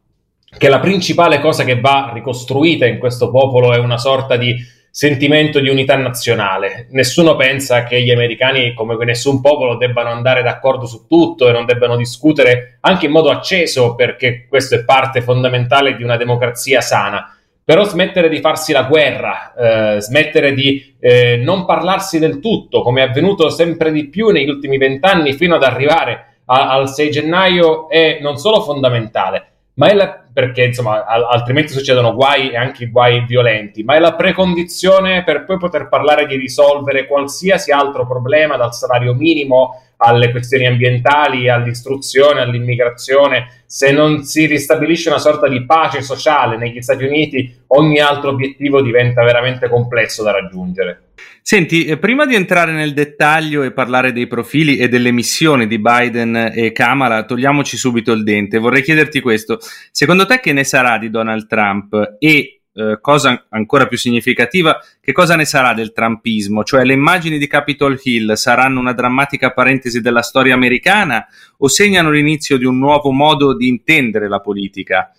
che 0.56 0.69
la 0.69 0.80
principale 0.80 1.40
cosa 1.40 1.64
che 1.64 1.80
va 1.80 2.11
ricostruita 2.14 2.86
in 2.86 2.99
questo 2.99 3.31
popolo 3.31 3.73
è 3.73 3.80
una 3.80 3.98
sorta 3.98 4.38
di 4.38 4.56
sentimento 4.91 5.60
di 5.60 5.68
unità 5.68 5.95
nazionale. 5.95 6.90
Nessuno 6.91 7.36
pensa 7.36 7.86
che 7.86 8.03
gli 8.03 8.11
americani, 8.11 8.76
come 8.76 9.03
nessun 9.03 9.41
popolo, 9.41 9.77
debbano 9.77 10.10
andare 10.10 10.44
d'accordo 10.44 10.86
su 10.86 11.07
tutto 11.07 11.49
e 11.49 11.53
non 11.53 11.65
debbano 11.65 11.95
discutere 11.95 12.77
anche 12.81 13.07
in 13.07 13.11
modo 13.11 13.31
acceso, 13.31 13.95
perché 13.95 14.45
questo 14.48 14.76
è 14.76 14.84
parte 14.84 15.23
fondamentale 15.23 15.95
di 15.95 16.03
una 16.03 16.18
democrazia 16.18 16.81
sana 16.81 17.34
però 17.70 17.84
smettere 17.84 18.30
di 18.30 18.40
farsi 18.40 18.74
la 18.74 18.82
guerra, 18.82 19.54
eh, 19.54 20.02
smettere 20.02 20.56
di 20.56 20.96
eh, 21.00 21.38
non 21.38 21.66
parlarsi 21.68 22.18
del 22.18 22.40
tutto, 22.40 22.82
come 22.82 23.04
è 23.04 23.08
avvenuto 23.08 23.52
sempre 23.52 23.91
di 23.91 24.08
più 24.08 24.30
negli 24.30 24.50
ultimi 24.50 24.80
vent'anni, 24.80 25.34
fino 25.34 25.54
ad 25.54 25.62
arrivare 25.62 26.38
a, 26.46 26.72
al 26.72 26.90
6 26.90 27.12
gennaio, 27.12 27.88
è 27.88 28.18
non 28.22 28.38
solo 28.38 28.62
fondamentale, 28.62 29.49
ma 29.80 29.88
è 29.88 29.93
la, 29.93 30.22
perché 30.34 30.65
insomma, 30.65 31.06
altrimenti 31.06 31.72
succedono 31.72 32.14
guai 32.14 32.49
e 32.51 32.57
anche 32.57 32.88
guai 32.89 33.23
violenti, 33.26 33.81
ma 33.81 33.95
è 33.95 33.99
la 33.99 34.14
precondizione 34.14 35.23
per 35.23 35.45
poi 35.45 35.57
poter 35.57 35.88
parlare 35.88 36.26
di 36.26 36.35
risolvere 36.35 37.07
qualsiasi 37.07 37.72
altro 37.72 38.06
problema, 38.06 38.57
dal 38.57 38.73
salario 38.73 39.14
minimo 39.14 39.81
alle 40.01 40.31
questioni 40.31 40.65
ambientali, 40.65 41.49
all'istruzione, 41.49 42.41
all'immigrazione, 42.41 43.64
se 43.65 43.91
non 43.91 44.23
si 44.23 44.45
ristabilisce 44.47 45.07
una 45.07 45.18
sorta 45.18 45.47
di 45.47 45.65
pace 45.65 46.01
sociale 46.01 46.57
negli 46.57 46.81
Stati 46.81 47.06
Uniti, 47.06 47.64
ogni 47.68 47.99
altro 47.99 48.31
obiettivo 48.31 48.81
diventa 48.81 49.23
veramente 49.23 49.69
complesso 49.69 50.23
da 50.23 50.31
raggiungere. 50.31 51.03
Senti, 51.50 51.86
eh, 51.86 51.98
prima 51.98 52.28
di 52.28 52.36
entrare 52.36 52.74
nel 52.74 52.94
dettaglio 52.94 53.64
e 53.64 53.72
parlare 53.72 54.12
dei 54.12 54.28
profili 54.28 54.78
e 54.78 54.88
delle 54.88 55.12
missioni 55.12 55.66
di 55.66 55.80
Biden 55.80 56.52
e 56.54 56.72
Kamala, 56.72 57.26
togliamoci 57.26 57.76
subito 57.76 58.12
il 58.12 58.22
dente. 58.22 58.60
Vorrei 58.60 58.84
chiederti 58.84 59.20
questo. 59.20 59.58
Secondo 59.90 60.28
te 60.28 60.40
che 60.42 60.54
ne 60.54 60.64
sarà 60.64 61.00
di 61.00 61.10
Donald 61.10 61.48
Trump 61.48 62.18
e 62.20 62.62
eh, 62.72 63.00
cosa 63.02 63.48
ancora 63.50 63.88
più 63.88 63.98
significativa, 63.98 64.80
che 65.02 65.12
cosa 65.12 65.36
ne 65.36 65.46
sarà 65.46 65.74
del 65.74 65.92
trumpismo? 65.92 66.64
Cioè 66.64 66.84
le 66.84 66.94
immagini 66.94 67.40
di 67.40 67.48
Capitol 67.48 68.00
Hill 68.00 68.34
saranno 68.34 68.80
una 68.80 68.94
drammatica 68.94 69.52
parentesi 69.52 70.02
della 70.02 70.22
storia 70.22 70.54
americana 70.54 71.26
o 71.58 71.68
segnano 71.68 72.12
l'inizio 72.12 72.60
di 72.60 72.66
un 72.66 72.78
nuovo 72.78 73.10
modo 73.10 73.56
di 73.56 73.68
intendere 73.68 74.30
la 74.30 74.40
politica? 74.40 75.12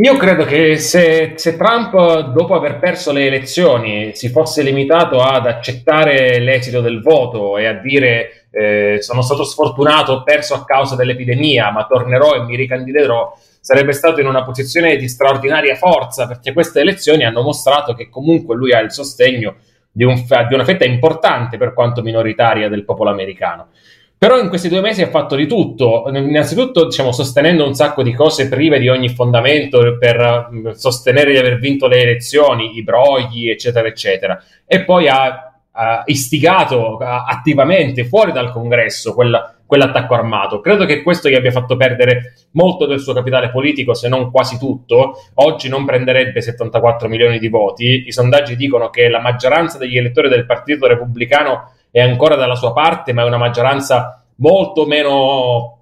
Io 0.00 0.16
credo 0.16 0.44
che 0.44 0.76
se, 0.76 1.32
se, 1.34 1.56
Trump, 1.56 2.30
dopo 2.30 2.54
aver 2.54 2.78
perso 2.78 3.10
le 3.10 3.26
elezioni, 3.26 4.14
si 4.14 4.28
fosse 4.28 4.62
limitato 4.62 5.20
ad 5.20 5.44
accettare 5.44 6.38
l'esito 6.38 6.80
del 6.80 7.02
voto 7.02 7.58
e 7.58 7.66
a 7.66 7.72
dire 7.72 8.46
eh, 8.52 8.98
sono 9.00 9.22
stato 9.22 9.42
sfortunato, 9.42 10.12
ho 10.12 10.22
perso 10.22 10.54
a 10.54 10.64
causa 10.64 10.94
dell'epidemia, 10.94 11.72
ma 11.72 11.84
tornerò 11.86 12.36
e 12.36 12.44
mi 12.44 12.54
ricandiderò, 12.54 13.36
sarebbe 13.60 13.90
stato 13.90 14.20
in 14.20 14.28
una 14.28 14.44
posizione 14.44 14.96
di 14.96 15.08
straordinaria 15.08 15.74
forza 15.74 16.28
perché 16.28 16.52
queste 16.52 16.78
elezioni 16.78 17.24
hanno 17.24 17.42
mostrato 17.42 17.94
che 17.94 18.08
comunque 18.08 18.54
lui 18.54 18.72
ha 18.72 18.78
il 18.78 18.92
sostegno 18.92 19.56
di, 19.90 20.04
un, 20.04 20.14
di 20.14 20.54
una 20.54 20.64
fetta 20.64 20.84
importante 20.84 21.56
per 21.56 21.74
quanto 21.74 22.02
minoritaria 22.02 22.68
del 22.68 22.84
popolo 22.84 23.10
americano. 23.10 23.70
Però 24.18 24.38
in 24.40 24.48
questi 24.48 24.68
due 24.68 24.80
mesi 24.80 25.00
ha 25.00 25.08
fatto 25.08 25.36
di 25.36 25.46
tutto, 25.46 26.10
innanzitutto 26.12 26.86
diciamo, 26.86 27.12
sostenendo 27.12 27.64
un 27.64 27.74
sacco 27.74 28.02
di 28.02 28.12
cose 28.12 28.48
prive 28.48 28.80
di 28.80 28.88
ogni 28.88 29.10
fondamento 29.10 29.96
per 29.96 30.48
mm, 30.52 30.70
sostenere 30.70 31.30
di 31.30 31.38
aver 31.38 31.58
vinto 31.58 31.86
le 31.86 32.02
elezioni, 32.02 32.76
i 32.76 32.82
brogli, 32.82 33.48
eccetera, 33.48 33.86
eccetera. 33.86 34.42
E 34.66 34.84
poi 34.84 35.08
ha 35.08 35.48
ha 35.80 36.02
istigato 36.06 36.96
attivamente 36.96 38.04
fuori 38.04 38.32
dal 38.32 38.50
congresso 38.50 39.14
quella, 39.14 39.54
quell'attacco 39.64 40.14
armato. 40.14 40.60
Credo 40.60 40.84
che 40.84 41.02
questo 41.04 41.28
gli 41.28 41.36
abbia 41.36 41.52
fatto 41.52 41.76
perdere 41.76 42.34
molto 42.52 42.84
del 42.84 42.98
suo 42.98 43.12
capitale 43.12 43.50
politico, 43.50 43.94
se 43.94 44.08
non 44.08 44.32
quasi 44.32 44.58
tutto. 44.58 45.14
Oggi 45.34 45.68
non 45.68 45.84
prenderebbe 45.84 46.42
74 46.42 47.08
milioni 47.08 47.38
di 47.38 47.48
voti. 47.48 48.04
I 48.06 48.12
sondaggi 48.12 48.56
dicono 48.56 48.90
che 48.90 49.08
la 49.08 49.20
maggioranza 49.20 49.78
degli 49.78 49.96
elettori 49.96 50.28
del 50.28 50.46
Partito 50.46 50.88
Repubblicano 50.88 51.74
è 51.90 52.00
ancora 52.00 52.36
dalla 52.36 52.54
sua 52.54 52.72
parte, 52.72 53.12
ma 53.12 53.22
è 53.22 53.26
una 53.26 53.36
maggioranza 53.38 54.22
molto 54.36 54.86
meno 54.86 55.78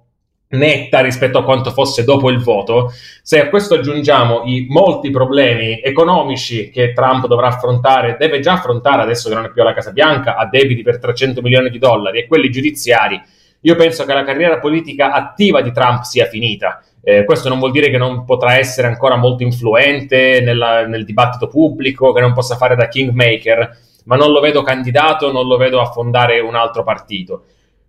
netta 0.49 1.01
rispetto 1.01 1.39
a 1.39 1.43
quanto 1.43 1.71
fosse 1.71 2.03
dopo 2.03 2.29
il 2.29 2.41
voto, 2.41 2.91
se 3.21 3.41
a 3.41 3.49
questo 3.49 3.75
aggiungiamo 3.75 4.43
i 4.45 4.65
molti 4.69 5.09
problemi 5.09 5.81
economici 5.81 6.69
che 6.69 6.93
Trump 6.93 7.27
dovrà 7.27 7.47
affrontare, 7.47 8.15
deve 8.17 8.39
già 8.39 8.53
affrontare 8.53 9.01
adesso 9.01 9.27
che 9.27 9.35
non 9.35 9.45
è 9.45 9.51
più 9.51 9.61
alla 9.61 9.73
Casa 9.73 9.91
Bianca, 9.91 10.37
ha 10.37 10.47
debiti 10.47 10.83
per 10.83 10.99
300 10.99 11.41
milioni 11.41 11.69
di 11.69 11.79
dollari 11.79 12.19
e 12.19 12.27
quelli 12.27 12.49
giudiziari, 12.49 13.21
io 13.61 13.75
penso 13.75 14.05
che 14.05 14.13
la 14.13 14.23
carriera 14.23 14.59
politica 14.59 15.11
attiva 15.11 15.61
di 15.61 15.71
Trump 15.71 16.03
sia 16.03 16.25
finita. 16.25 16.81
Eh, 17.03 17.23
questo 17.25 17.49
non 17.49 17.59
vuol 17.59 17.71
dire 17.71 17.89
che 17.89 17.97
non 17.97 18.23
potrà 18.23 18.57
essere 18.57 18.87
ancora 18.87 19.15
molto 19.15 19.43
influente 19.43 20.41
nella, 20.41 20.85
nel 20.85 21.05
dibattito 21.05 21.47
pubblico, 21.47 22.13
che 22.13 22.21
non 22.21 22.33
possa 22.33 22.55
fare 22.55 22.75
da 22.75 22.87
kingmaker, 22.87 23.77
ma 24.07 24.15
non 24.15 24.31
lo 24.31 24.39
vedo 24.39 24.63
candidato, 24.63 25.31
non 25.31 25.45
lo 25.45 25.57
vedo 25.57 25.79
affondare 25.79 26.39
un 26.39 26.55
altro 26.55 26.83
partito. 26.83 27.43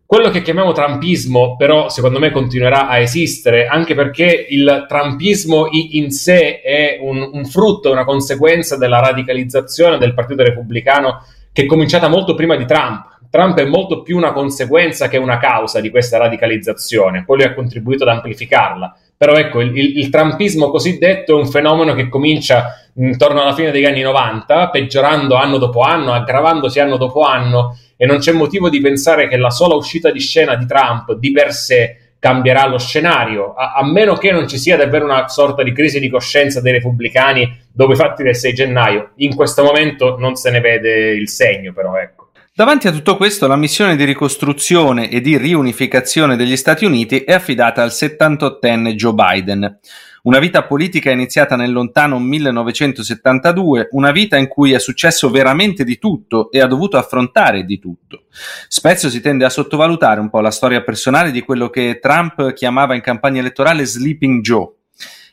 Quello 0.04 0.30
che 0.30 0.42
chiamiamo 0.42 0.72
trumpismo, 0.72 1.56
però, 1.56 1.88
secondo 1.88 2.18
me 2.18 2.30
continuerà 2.30 2.88
a 2.88 2.98
esistere, 2.98 3.66
anche 3.66 3.94
perché 3.94 4.46
il 4.48 4.86
trumpismo 4.88 5.68
in 5.70 6.10
sé 6.10 6.60
è 6.60 6.98
un, 7.00 7.30
un 7.32 7.44
frutto, 7.44 7.90
una 7.90 8.04
conseguenza 8.04 8.78
della 8.78 9.00
radicalizzazione 9.00 9.98
del 9.98 10.14
Partito 10.14 10.42
Repubblicano 10.42 11.22
che 11.52 11.62
è 11.62 11.66
cominciata 11.66 12.08
molto 12.08 12.34
prima 12.34 12.56
di 12.56 12.64
Trump. 12.64 13.18
Trump 13.30 13.58
è 13.58 13.66
molto 13.66 14.02
più 14.02 14.16
una 14.16 14.32
conseguenza 14.32 15.08
che 15.08 15.18
una 15.18 15.36
causa 15.36 15.80
di 15.80 15.90
questa 15.90 16.16
radicalizzazione, 16.16 17.24
poi 17.24 17.38
lui 17.38 17.46
ha 17.46 17.54
contribuito 17.54 18.04
ad 18.04 18.10
amplificarla. 18.10 18.96
Però 19.18 19.34
ecco, 19.34 19.60
il, 19.60 19.76
il, 19.76 19.98
il 19.98 20.10
trumpismo 20.10 20.70
cosiddetto 20.70 21.36
è 21.36 21.40
un 21.40 21.48
fenomeno 21.48 21.92
che 21.94 22.08
comincia 22.08 22.88
intorno 22.94 23.42
alla 23.42 23.52
fine 23.52 23.72
degli 23.72 23.84
anni 23.84 24.00
90, 24.00 24.70
peggiorando 24.70 25.34
anno 25.34 25.58
dopo 25.58 25.80
anno, 25.80 26.12
aggravandosi 26.12 26.78
anno 26.78 26.96
dopo 26.96 27.22
anno, 27.22 27.76
e 27.96 28.06
non 28.06 28.18
c'è 28.18 28.30
motivo 28.30 28.68
di 28.68 28.80
pensare 28.80 29.26
che 29.26 29.36
la 29.36 29.50
sola 29.50 29.74
uscita 29.74 30.12
di 30.12 30.20
scena 30.20 30.54
di 30.54 30.66
Trump 30.66 31.14
di 31.14 31.32
per 31.32 31.52
sé 31.52 31.96
cambierà 32.20 32.66
lo 32.66 32.78
scenario, 32.78 33.54
a, 33.54 33.74
a, 33.74 33.84
meno 33.84 34.14
che 34.14 34.30
non 34.30 34.48
ci 34.48 34.58
sia 34.58 34.76
davvero 34.76 35.04
una 35.04 35.28
sorta 35.28 35.62
di 35.62 35.72
crisi 35.72 36.00
di 36.00 36.08
coscienza 36.08 36.60
dei 36.60 36.72
repubblicani 36.72 37.66
dopo 37.72 37.92
i 37.92 37.96
fatti 37.96 38.22
del 38.22 38.36
6 38.36 38.54
gennaio. 38.54 39.10
In 39.16 39.34
questo 39.34 39.62
momento 39.62 40.16
non 40.18 40.36
se 40.36 40.50
ne 40.50 40.60
vede 40.60 41.10
il 41.10 41.28
segno, 41.28 41.72
però 41.72 41.96
ecco. 41.96 42.27
Davanti 42.58 42.88
a 42.88 42.90
tutto 42.90 43.16
questo, 43.16 43.46
la 43.46 43.54
missione 43.54 43.94
di 43.94 44.02
ricostruzione 44.02 45.10
e 45.10 45.20
di 45.20 45.38
riunificazione 45.38 46.34
degli 46.34 46.56
Stati 46.56 46.84
Uniti 46.84 47.20
è 47.20 47.32
affidata 47.34 47.84
al 47.84 47.90
78enne 47.90 48.94
Joe 48.94 49.12
Biden. 49.14 49.78
Una 50.24 50.40
vita 50.40 50.64
politica 50.64 51.12
iniziata 51.12 51.54
nel 51.54 51.70
lontano 51.70 52.18
1972, 52.18 53.90
una 53.92 54.10
vita 54.10 54.36
in 54.36 54.48
cui 54.48 54.72
è 54.72 54.80
successo 54.80 55.30
veramente 55.30 55.84
di 55.84 55.98
tutto 55.98 56.50
e 56.50 56.60
ha 56.60 56.66
dovuto 56.66 56.96
affrontare 56.96 57.62
di 57.62 57.78
tutto. 57.78 58.24
Spesso 58.66 59.08
si 59.08 59.20
tende 59.20 59.44
a 59.44 59.50
sottovalutare 59.50 60.18
un 60.18 60.28
po' 60.28 60.40
la 60.40 60.50
storia 60.50 60.82
personale 60.82 61.30
di 61.30 61.42
quello 61.42 61.70
che 61.70 62.00
Trump 62.02 62.54
chiamava 62.54 62.96
in 62.96 63.02
campagna 63.02 63.38
elettorale 63.38 63.84
Sleeping 63.84 64.42
Joe. 64.42 64.77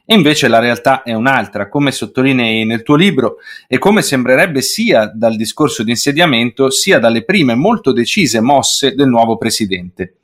E 0.08 0.14
invece 0.14 0.48
la 0.48 0.60
realtà 0.60 1.02
è 1.02 1.14
un'altra, 1.14 1.68
come 1.68 1.92
sottolinei 1.92 2.64
nel 2.64 2.84
tuo 2.84 2.96
libro 2.96 3.38
e 3.68 3.80
come 3.80 4.04
sembrerebbe 4.04 4.62
sia 4.62 5.12
dal 5.12 5.36
discorso 5.36 5.84
di 5.84 5.90
insediamento 5.90 6.70
sia 6.70 7.00
dalle 7.00 7.26
prime 7.26 7.56
molto 7.56 7.92
decise 7.92 8.40
mosse 8.40 8.94
del 8.94 9.08
nuovo 9.08 9.38
presidente. 9.38 10.18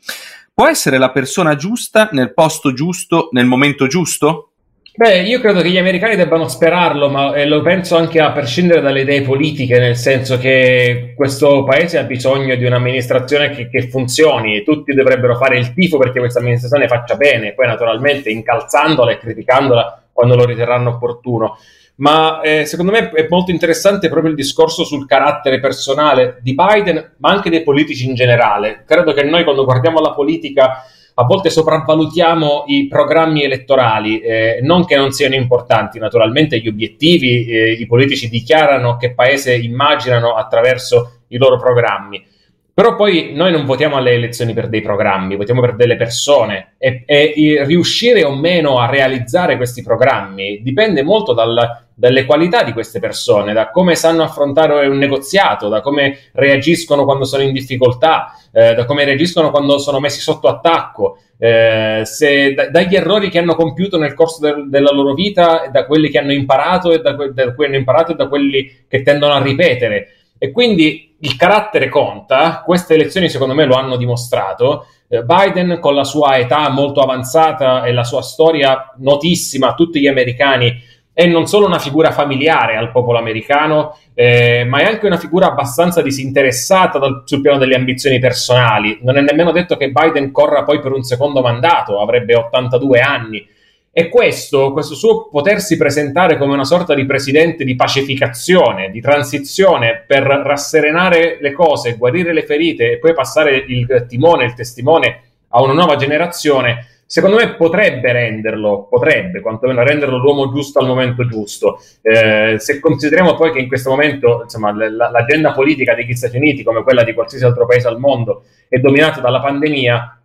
Può 0.53 0.67
essere 0.67 0.99
la 0.99 1.09
persona 1.09 1.55
giusta 1.55 2.09
nel 2.11 2.33
posto 2.33 2.73
giusto 2.73 3.29
nel 3.31 3.45
momento 3.45 3.87
giusto? 3.87 4.50
Beh, 4.93 5.21
io 5.21 5.39
credo 5.39 5.61
che 5.61 5.69
gli 5.69 5.77
americani 5.77 6.17
debbano 6.17 6.49
sperarlo, 6.49 7.09
ma 7.09 7.33
eh, 7.33 7.45
lo 7.45 7.61
penso 7.61 7.95
anche 7.95 8.19
a 8.19 8.33
prescindere 8.33 8.81
dalle 8.81 9.01
idee 9.01 9.21
politiche, 9.21 9.79
nel 9.79 9.95
senso 9.95 10.37
che 10.37 11.13
questo 11.15 11.63
paese 11.63 11.97
ha 11.97 12.03
bisogno 12.03 12.55
di 12.55 12.65
un'amministrazione 12.65 13.51
che, 13.51 13.69
che 13.69 13.87
funzioni, 13.87 14.63
tutti 14.63 14.93
dovrebbero 14.93 15.37
fare 15.37 15.57
il 15.57 15.73
tifo 15.73 15.97
perché 15.97 16.19
questa 16.19 16.39
amministrazione 16.39 16.89
faccia 16.89 17.15
bene, 17.15 17.53
poi 17.53 17.67
naturalmente 17.67 18.29
incalzandola 18.31 19.11
e 19.11 19.17
criticandola 19.17 20.03
quando 20.11 20.35
lo 20.35 20.43
riterranno 20.43 20.89
opportuno. 20.89 21.57
Ma 21.95 22.41
eh, 22.41 22.65
secondo 22.65 22.91
me 22.91 23.11
è 23.11 23.27
molto 23.29 23.51
interessante 23.51 24.09
proprio 24.09 24.31
il 24.31 24.37
discorso 24.37 24.83
sul 24.83 25.07
carattere 25.07 25.61
personale 25.61 26.39
di 26.41 26.53
Biden, 26.53 27.13
ma 27.17 27.29
anche 27.29 27.49
dei 27.49 27.63
politici 27.63 28.07
in 28.07 28.13
generale. 28.13 28.83
Credo 28.85 29.13
che 29.13 29.23
noi 29.23 29.45
quando 29.45 29.63
guardiamo 29.63 30.01
la 30.01 30.11
politica 30.11 30.83
a 31.21 31.23
volte 31.23 31.51
sopravvalutiamo 31.51 32.63
i 32.65 32.87
programmi 32.87 33.43
elettorali, 33.43 34.19
eh, 34.19 34.59
non 34.63 34.85
che 34.85 34.95
non 34.95 35.11
siano 35.11 35.35
importanti, 35.35 35.99
naturalmente 35.99 36.59
gli 36.59 36.67
obiettivi, 36.67 37.45
eh, 37.45 37.71
i 37.73 37.85
politici 37.85 38.27
dichiarano 38.27 38.97
che 38.97 39.13
paese 39.13 39.55
immaginano 39.55 40.33
attraverso 40.33 41.21
i 41.27 41.37
loro 41.37 41.57
programmi. 41.57 42.25
Però 42.73 42.95
poi 42.95 43.33
noi 43.35 43.51
non 43.51 43.65
votiamo 43.65 43.97
alle 43.97 44.13
elezioni 44.13 44.53
per 44.53 44.67
dei 44.67 44.81
programmi, 44.81 45.35
votiamo 45.35 45.61
per 45.61 45.75
delle 45.75 45.95
persone 45.95 46.73
e, 46.79 47.03
e 47.05 47.63
riuscire 47.65 48.23
o 48.23 48.33
meno 48.33 48.79
a 48.79 48.89
realizzare 48.89 49.57
questi 49.57 49.83
programmi 49.83 50.61
dipende 50.63 51.03
molto 51.03 51.33
dal, 51.33 51.85
dalle 52.01 52.25
qualità 52.25 52.63
di 52.63 52.73
queste 52.73 52.99
persone, 52.99 53.53
da 53.53 53.69
come 53.69 53.93
sanno 53.93 54.23
affrontare 54.23 54.87
un 54.87 54.97
negoziato, 54.97 55.69
da 55.69 55.81
come 55.81 56.17
reagiscono 56.31 57.05
quando 57.05 57.25
sono 57.25 57.43
in 57.43 57.53
difficoltà, 57.53 58.35
eh, 58.51 58.73
da 58.73 58.85
come 58.85 59.05
reagiscono 59.05 59.51
quando 59.51 59.77
sono 59.77 59.99
messi 59.99 60.19
sotto 60.19 60.47
attacco, 60.47 61.19
eh, 61.37 62.01
se, 62.03 62.55
da, 62.55 62.69
dagli 62.69 62.95
errori 62.95 63.29
che 63.29 63.37
hanno 63.37 63.53
compiuto 63.53 63.99
nel 63.99 64.15
corso 64.15 64.39
del, 64.41 64.67
della 64.67 64.91
loro 64.91 65.13
vita, 65.13 65.69
da 65.71 65.85
quelli 65.85 66.09
che 66.09 66.17
hanno 66.17 66.33
imparato 66.33 66.91
e 66.91 67.01
da, 67.01 67.11
da 67.11 67.53
cui 67.53 67.65
hanno 67.67 67.75
imparato 67.75 68.13
e 68.13 68.15
da 68.15 68.27
quelli 68.27 68.85
che 68.87 69.03
tendono 69.03 69.33
a 69.33 69.43
ripetere. 69.43 70.15
E 70.39 70.49
quindi 70.49 71.17
il 71.19 71.35
carattere 71.35 71.87
conta, 71.87 72.63
queste 72.65 72.95
elezioni 72.95 73.29
secondo 73.29 73.53
me 73.53 73.65
lo 73.65 73.75
hanno 73.75 73.95
dimostrato. 73.95 74.87
Eh, 75.07 75.21
Biden 75.21 75.77
con 75.79 75.93
la 75.93 76.03
sua 76.03 76.39
età 76.39 76.67
molto 76.69 76.99
avanzata 77.01 77.83
e 77.83 77.93
la 77.93 78.03
sua 78.03 78.23
storia 78.23 78.91
notissima 78.97 79.67
a 79.67 79.73
tutti 79.75 79.99
gli 79.99 80.07
americani 80.07 80.89
è 81.13 81.25
non 81.25 81.45
solo 81.45 81.65
una 81.65 81.79
figura 81.79 82.11
familiare 82.11 82.77
al 82.77 82.91
popolo 82.91 83.17
americano, 83.17 83.97
eh, 84.13 84.65
ma 84.67 84.79
è 84.79 84.85
anche 84.85 85.07
una 85.07 85.17
figura 85.17 85.47
abbastanza 85.47 86.01
disinteressata 86.01 86.99
dal, 86.99 87.23
sul 87.25 87.41
piano 87.41 87.57
delle 87.57 87.75
ambizioni 87.75 88.19
personali. 88.19 88.99
Non 89.01 89.17
è 89.17 89.21
nemmeno 89.21 89.51
detto 89.51 89.75
che 89.75 89.91
Biden 89.91 90.31
corra 90.31 90.63
poi 90.63 90.79
per 90.79 90.93
un 90.93 91.03
secondo 91.03 91.41
mandato, 91.41 91.99
avrebbe 91.99 92.35
82 92.35 92.99
anni. 92.99 93.47
E 93.93 94.07
questo, 94.07 94.71
questo 94.71 94.95
suo 94.95 95.27
potersi 95.27 95.75
presentare 95.75 96.37
come 96.37 96.53
una 96.53 96.63
sorta 96.63 96.93
di 96.93 97.05
presidente 97.05 97.65
di 97.65 97.75
pacificazione, 97.75 98.89
di 98.89 99.01
transizione 99.01 100.05
per 100.07 100.23
rasserenare 100.23 101.39
le 101.41 101.51
cose, 101.51 101.97
guarire 101.97 102.31
le 102.31 102.45
ferite 102.45 102.93
e 102.93 102.99
poi 102.99 103.13
passare 103.13 103.65
il 103.67 104.05
timone, 104.07 104.45
il 104.45 104.53
testimone 104.53 105.23
a 105.49 105.61
una 105.61 105.73
nuova 105.73 105.97
generazione, 105.97 107.00
secondo 107.11 107.35
me 107.35 107.55
potrebbe 107.55 108.13
renderlo, 108.13 108.87
potrebbe 108.89 109.41
quantomeno 109.41 109.83
renderlo 109.83 110.15
l'uomo 110.15 110.49
giusto 110.49 110.79
al 110.79 110.87
momento 110.87 111.27
giusto. 111.27 111.81
Eh, 112.01 112.55
se 112.57 112.79
consideriamo 112.79 113.35
poi 113.35 113.51
che 113.51 113.59
in 113.59 113.67
questo 113.67 113.89
momento 113.89 114.43
insomma, 114.43 114.71
l'agenda 114.71 115.51
politica 115.51 115.93
degli 115.93 116.15
Stati 116.15 116.37
Uniti, 116.37 116.63
come 116.63 116.83
quella 116.83 117.03
di 117.03 117.13
qualsiasi 117.13 117.43
altro 117.43 117.65
paese 117.65 117.89
al 117.89 117.99
mondo, 117.99 118.45
è 118.69 118.77
dominata 118.77 119.19
dalla 119.19 119.41
pandemia, 119.41 120.21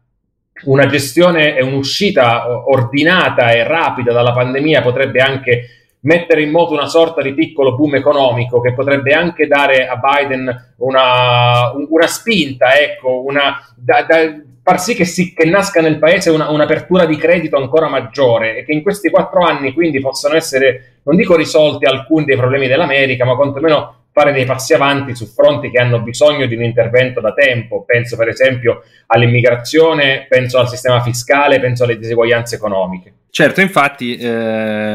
una 0.66 0.86
gestione 0.86 1.56
e 1.56 1.64
un'uscita 1.64 2.70
ordinata 2.70 3.50
e 3.50 3.64
rapida 3.64 4.12
dalla 4.12 4.32
pandemia 4.32 4.80
potrebbe 4.80 5.20
anche 5.20 5.62
mettere 6.02 6.42
in 6.42 6.52
moto 6.52 6.72
una 6.72 6.86
sorta 6.86 7.20
di 7.20 7.34
piccolo 7.34 7.74
boom 7.74 7.96
economico 7.96 8.60
che 8.60 8.74
potrebbe 8.74 9.12
anche 9.12 9.48
dare 9.48 9.88
a 9.88 9.96
Biden 9.96 10.74
una, 10.76 11.72
una 11.72 12.06
spinta, 12.06 12.78
ecco, 12.78 13.24
una, 13.24 13.58
da, 13.74 14.04
da, 14.04 14.20
far 14.66 14.80
sì 14.80 14.94
che, 14.96 15.04
si, 15.04 15.32
che, 15.32 15.44
nasca 15.44 15.80
nel 15.80 16.00
paese 16.00 16.30
una, 16.30 16.50
un'apertura 16.50 17.06
di 17.06 17.16
credito 17.16 17.56
ancora 17.56 17.88
maggiore 17.88 18.56
e 18.58 18.64
che 18.64 18.72
in 18.72 18.82
questi 18.82 19.10
quattro 19.10 19.44
anni 19.44 19.72
quindi 19.72 20.00
possano 20.00 20.34
essere, 20.34 20.98
non 21.04 21.14
dico 21.14 21.36
risolti 21.36 21.84
alcuni 21.84 22.24
dei 22.24 22.36
problemi 22.36 22.66
dell'America, 22.66 23.24
ma 23.24 23.36
quantomeno 23.36 24.06
fare 24.10 24.32
dei 24.32 24.44
passi 24.44 24.74
avanti 24.74 25.14
su 25.14 25.26
fronti 25.26 25.70
che 25.70 25.78
hanno 25.78 26.00
bisogno 26.00 26.46
di 26.46 26.56
un 26.56 26.64
intervento 26.64 27.20
da 27.20 27.32
tempo. 27.32 27.84
Penso 27.84 28.16
per 28.16 28.26
esempio 28.26 28.82
all'immigrazione, 29.06 30.26
penso 30.28 30.58
al 30.58 30.68
sistema 30.68 31.00
fiscale, 31.00 31.60
penso 31.60 31.84
alle 31.84 31.96
diseguaglianze 31.96 32.56
economiche. 32.56 33.12
Certo, 33.36 33.60
infatti 33.60 34.16
eh, 34.16 34.28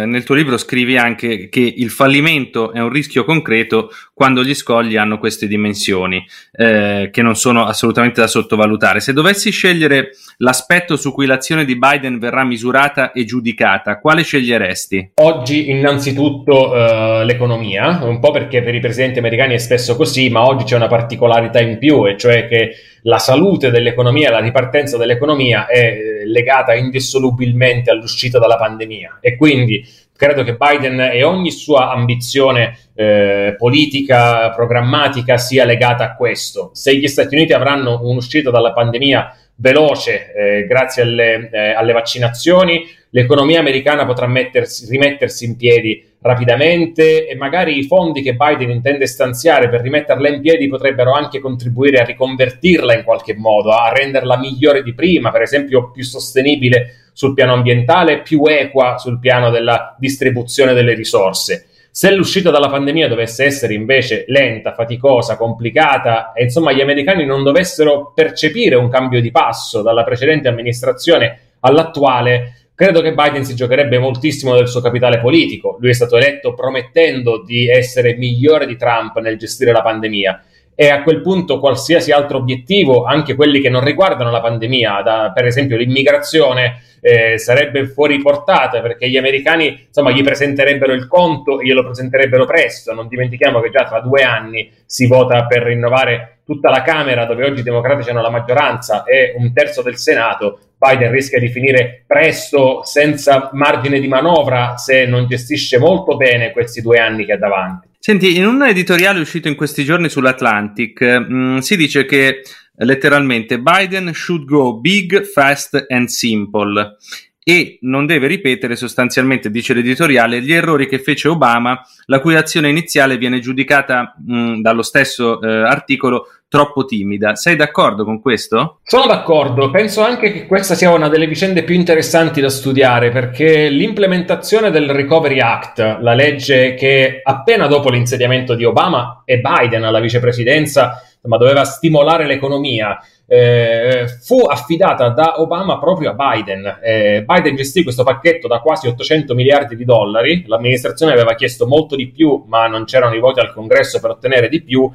nel 0.08 0.24
tuo 0.24 0.34
libro 0.34 0.58
scrivi 0.58 0.98
anche 0.98 1.48
che 1.48 1.60
il 1.60 1.92
fallimento 1.92 2.74
è 2.74 2.80
un 2.80 2.90
rischio 2.90 3.24
concreto 3.24 3.92
quando 4.16 4.44
gli 4.44 4.56
scogli 4.56 4.98
hanno 4.98 5.20
queste 5.20 5.46
dimensioni, 5.46 6.26
eh, 6.52 7.10
che 7.12 7.22
non 7.22 7.36
sono 7.36 7.66
assolutamente 7.66 8.20
da 8.20 8.26
sottovalutare. 8.26 9.00
Se 9.00 9.14
dovessi 9.14 9.52
scegliere 9.52 10.10
l'aspetto 10.38 10.96
su 10.96 11.14
cui 11.14 11.28
l'azione 11.28 11.66
di 11.66 11.78
Biden 11.78 12.18
verrà 12.18 12.44
misurata 12.44 13.12
e 13.12 13.26
giudicata, 13.26 14.00
quale 14.00 14.24
sceglieresti? 14.24 15.12
Oggi 15.22 15.70
innanzitutto 15.70 16.76
eh, 16.76 17.24
l'economia, 17.24 18.00
un 18.02 18.20
po' 18.20 18.32
perché 18.32 18.64
per 18.64 18.74
i 18.74 18.80
presidenti 18.80 19.20
americani 19.20 19.54
è 19.54 19.60
spesso 19.60 19.96
così, 19.96 20.30
ma 20.30 20.44
oggi 20.48 20.64
c'è 20.64 20.76
una 20.76 20.88
particolarità 20.88 21.60
in 21.62 21.78
più, 21.78 22.08
e 22.08 22.18
cioè 22.18 22.48
che 22.48 22.72
la 23.04 23.18
salute 23.18 23.72
dell'economia, 23.72 24.30
la 24.30 24.40
ripartenza 24.40 24.98
dell'economia 24.98 25.66
è 25.66 25.80
eh, 25.80 26.28
legata 26.28 26.76
indissolubilmente 26.76 27.90
all'uscita 27.90 28.31
dalla 28.40 28.58
pandemia 28.58 29.20
e 29.22 29.36
quindi 29.36 29.86
credo 30.16 30.44
che 30.44 30.56
Biden 30.56 31.00
e 31.00 31.24
ogni 31.24 31.50
sua 31.50 31.90
ambizione 31.90 32.78
eh, 32.94 33.56
politica, 33.58 34.52
programmatica 34.52 35.38
sia 35.38 35.66
legata 35.66 36.04
a 36.04 36.16
questo. 36.16 36.70
Se 36.74 36.96
gli 36.96 37.08
Stati 37.08 37.34
Uniti 37.34 37.54
avranno 37.54 38.02
un'uscita 38.04 38.52
dalla 38.52 38.72
pandemia 38.72 39.36
veloce 39.56 40.34
eh, 40.34 40.66
grazie 40.68 41.02
alle, 41.02 41.50
eh, 41.52 41.74
alle 41.74 41.94
vaccinazioni, 41.94 42.86
l'economia 43.10 43.60
americana 43.60 44.06
potrà 44.06 44.28
mettersi, 44.28 44.88
rimettersi 44.88 45.46
in 45.46 45.56
piedi 45.56 46.04
rapidamente 46.22 47.28
e 47.28 47.36
magari 47.36 47.78
i 47.78 47.84
fondi 47.84 48.22
che 48.22 48.36
Biden 48.36 48.70
intende 48.70 49.08
stanziare 49.08 49.70
per 49.70 49.82
rimetterla 49.82 50.30
in 50.30 50.42
piedi 50.42 50.68
potrebbero 50.68 51.14
anche 51.14 51.40
contribuire 51.40 52.00
a 52.00 52.06
riconvertirla 52.06 52.96
in 52.96 53.04
qualche 53.04 53.36
modo, 53.36 53.72
a 53.72 53.92
renderla 53.92 54.38
migliore 54.38 54.84
di 54.84 54.94
prima, 54.94 55.32
per 55.32 55.42
esempio 55.42 55.90
più 55.90 56.04
sostenibile 56.04 57.01
sul 57.14 57.34
piano 57.34 57.54
ambientale, 57.54 58.22
più 58.22 58.46
equa 58.46 58.98
sul 58.98 59.20
piano 59.20 59.50
della 59.50 59.96
distribuzione 60.00 60.74
delle 60.74 60.94
risorse. 60.94 61.68
Se 61.92 62.10
l'uscita 62.12 62.52
dalla 62.52 62.70
pandemia 62.70 63.10
dovesse 63.10 63.44
essere 63.44 63.74
invece 63.74 64.24
lenta, 64.28 64.74
faticosa, 64.74 65.36
complicata 65.36 66.32
e 66.32 66.44
insomma 66.44 66.72
gli 66.72 66.80
americani 66.80 67.26
non 67.26 67.44
dovessero 67.44 68.14
percepire 68.16 68.76
un 68.76 68.90
cambio 68.90 69.20
di 69.20 69.30
passo 69.30 69.82
dalla 69.82 70.04
precedente 70.04 70.48
amministrazione 70.48 71.40
all'attuale, 71.60 72.56
Credo 72.82 73.02
che 73.02 73.14
Biden 73.14 73.44
si 73.46 73.54
giocherebbe 73.54 74.00
moltissimo 74.00 74.56
del 74.56 74.68
suo 74.68 74.82
capitale 74.82 75.20
politico. 75.20 75.78
Lui 75.80 75.92
è 75.92 75.94
stato 75.94 76.18
eletto 76.18 76.56
promettendo 76.56 77.44
di 77.44 77.70
essere 77.70 78.16
migliore 78.16 78.66
di 78.66 78.76
Trump 78.76 79.20
nel 79.20 79.38
gestire 79.38 79.72
la 79.72 79.84
pandemia 79.84 80.44
e 80.82 80.90
a 80.90 81.04
quel 81.04 81.22
punto 81.22 81.60
qualsiasi 81.60 82.12
altro 82.12 82.40
obiettivo, 82.40 83.04
anche 83.04 83.36
quelli 83.36 83.62
che 83.62 83.70
non 83.70 83.84
riguardano 83.84 84.32
la 84.32 84.42
pandemia, 84.42 85.04
da, 85.04 85.32
per 85.32 85.46
esempio 85.46 85.78
l'immigrazione, 85.78 86.82
eh, 87.00 87.38
sarebbe 87.38 87.86
fuori 87.86 88.20
portata 88.20 88.82
perché 88.82 89.08
gli 89.08 89.16
americani 89.16 89.86
insomma 89.86 90.10
gli 90.10 90.24
presenterebbero 90.24 90.94
il 90.94 91.08
conto 91.08 91.60
e 91.60 91.66
glielo 91.66 91.84
presenterebbero 91.84 92.48
presto. 92.48 92.96
Non 92.96 93.08
dimentichiamo 93.08 93.60
che 93.60 93.70
già 93.70 93.84
tra 93.84 94.00
due 94.00 94.24
anni 94.24 94.72
si 94.84 95.06
vota 95.06 95.46
per 95.46 95.62
rinnovare 95.62 96.38
tutta 96.44 96.72
la 96.72 96.82
Camera, 96.82 97.26
dove 97.26 97.46
oggi 97.46 97.60
i 97.60 97.64
democratici 97.64 98.10
hanno 98.10 98.24
la 98.24 98.32
maggioranza, 98.32 99.04
e 99.04 99.36
un 99.38 99.54
terzo 99.54 99.84
del 99.84 99.98
Senato. 99.98 100.62
Biden 100.80 101.12
rischia 101.12 101.38
di 101.38 101.50
finire 101.50 102.06
presto 102.08 102.84
senza 102.86 103.52
margine 103.54 104.00
di 104.00 104.08
manovra 104.08 104.78
se 104.78 105.06
non 105.06 105.28
gestisce 105.28 105.78
molto 105.78 106.18
bene 106.18 106.52
questi 106.52 106.82
due 106.82 106.98
anni 106.98 107.24
che 107.24 107.34
ha 107.34 107.38
davanti. 107.38 107.91
Senti, 108.04 108.36
in 108.36 108.48
un 108.48 108.64
editoriale 108.64 109.20
uscito 109.20 109.48
in 109.48 109.54
questi 109.54 109.84
giorni 109.84 110.10
sull'Atlantic 110.10 111.02
mh, 111.04 111.34
mm, 111.36 111.58
si 111.60 111.78
dice 111.78 112.04
che 112.06 112.42
letteralmente 112.78 113.60
Biden 113.60 114.12
should 114.12 114.46
go 114.46 114.80
big, 114.80 115.24
fast 115.24 115.86
and 115.88 116.08
simple 116.08 116.98
e 117.44 117.78
non 117.82 118.08
deve 118.08 118.26
ripetere 118.26 118.76
sostanzialmente, 118.76 119.52
dice 119.52 119.76
l'editoriale, 119.76 120.42
gli 120.42 120.52
errori 120.52 120.88
che 120.88 120.98
fece 120.98 121.28
Obama, 121.28 121.80
la 122.08 122.20
cui 122.20 122.34
azione 122.34 122.70
iniziale 122.70 123.20
viene 123.20 123.40
giudicata 123.40 124.16
mh, 124.18 124.62
dallo 124.62 124.82
stesso 124.82 125.40
eh, 125.40 125.48
articolo 125.48 126.26
troppo 126.52 126.84
timida. 126.84 127.38
Sei 127.38 127.56
d'accordo 127.56 128.04
con 128.04 128.20
questo? 128.20 128.80
Sono 128.84 129.06
d'accordo, 129.06 129.70
penso 129.70 130.04
anche 130.04 130.34
che 130.34 130.48
questa 130.48 130.76
sia 130.76 130.94
una 130.94 131.08
delle 131.08 131.26
vicende 131.26 131.64
più 131.64 131.74
interessanti 131.74 132.42
da 132.42 132.50
studiare 132.50 133.10
perché 133.10 133.70
l'implementazione 133.70 134.70
del 134.70 134.90
Recovery 134.90 135.40
Act, 135.40 136.00
la 136.02 136.14
legge 136.14 136.74
che 136.74 137.22
appena 137.24 137.68
dopo 137.68 137.90
l'insediamento 137.90 138.54
di 138.56 138.66
Obama 138.66 139.22
e 139.24 139.40
Biden 139.40 139.86
alla 139.86 140.02
vicepresidenza 140.02 141.02
ma 141.24 141.38
doveva 141.38 141.64
stimolare 141.64 142.26
l'economia, 142.26 143.00
eh, 143.28 144.08
fu 144.22 144.40
affidata 144.40 145.08
da 145.10 145.40
Obama 145.40 145.80
proprio 145.80 146.14
a 146.14 146.16
Biden. 146.16 146.80
Eh, 146.84 147.24
Biden 147.26 147.56
gestì 147.56 147.84
questo 147.84 148.04
pacchetto 148.04 148.50
da 148.50 148.60
quasi 148.60 148.88
800 148.88 149.34
miliardi 149.36 149.78
di 149.78 149.86
dollari, 149.86 150.44
l'amministrazione 150.48 151.14
aveva 151.14 151.36
chiesto 151.36 151.66
molto 151.66 151.96
di 151.96 152.10
più, 152.10 152.44
ma 152.48 152.68
non 152.68 152.84
c'erano 152.84 153.16
i 153.16 153.20
voti 153.20 153.40
al 153.40 153.54
congresso 153.54 154.02
per 154.02 154.10
ottenere 154.10 154.50
di 154.50 154.62
più 154.62 154.92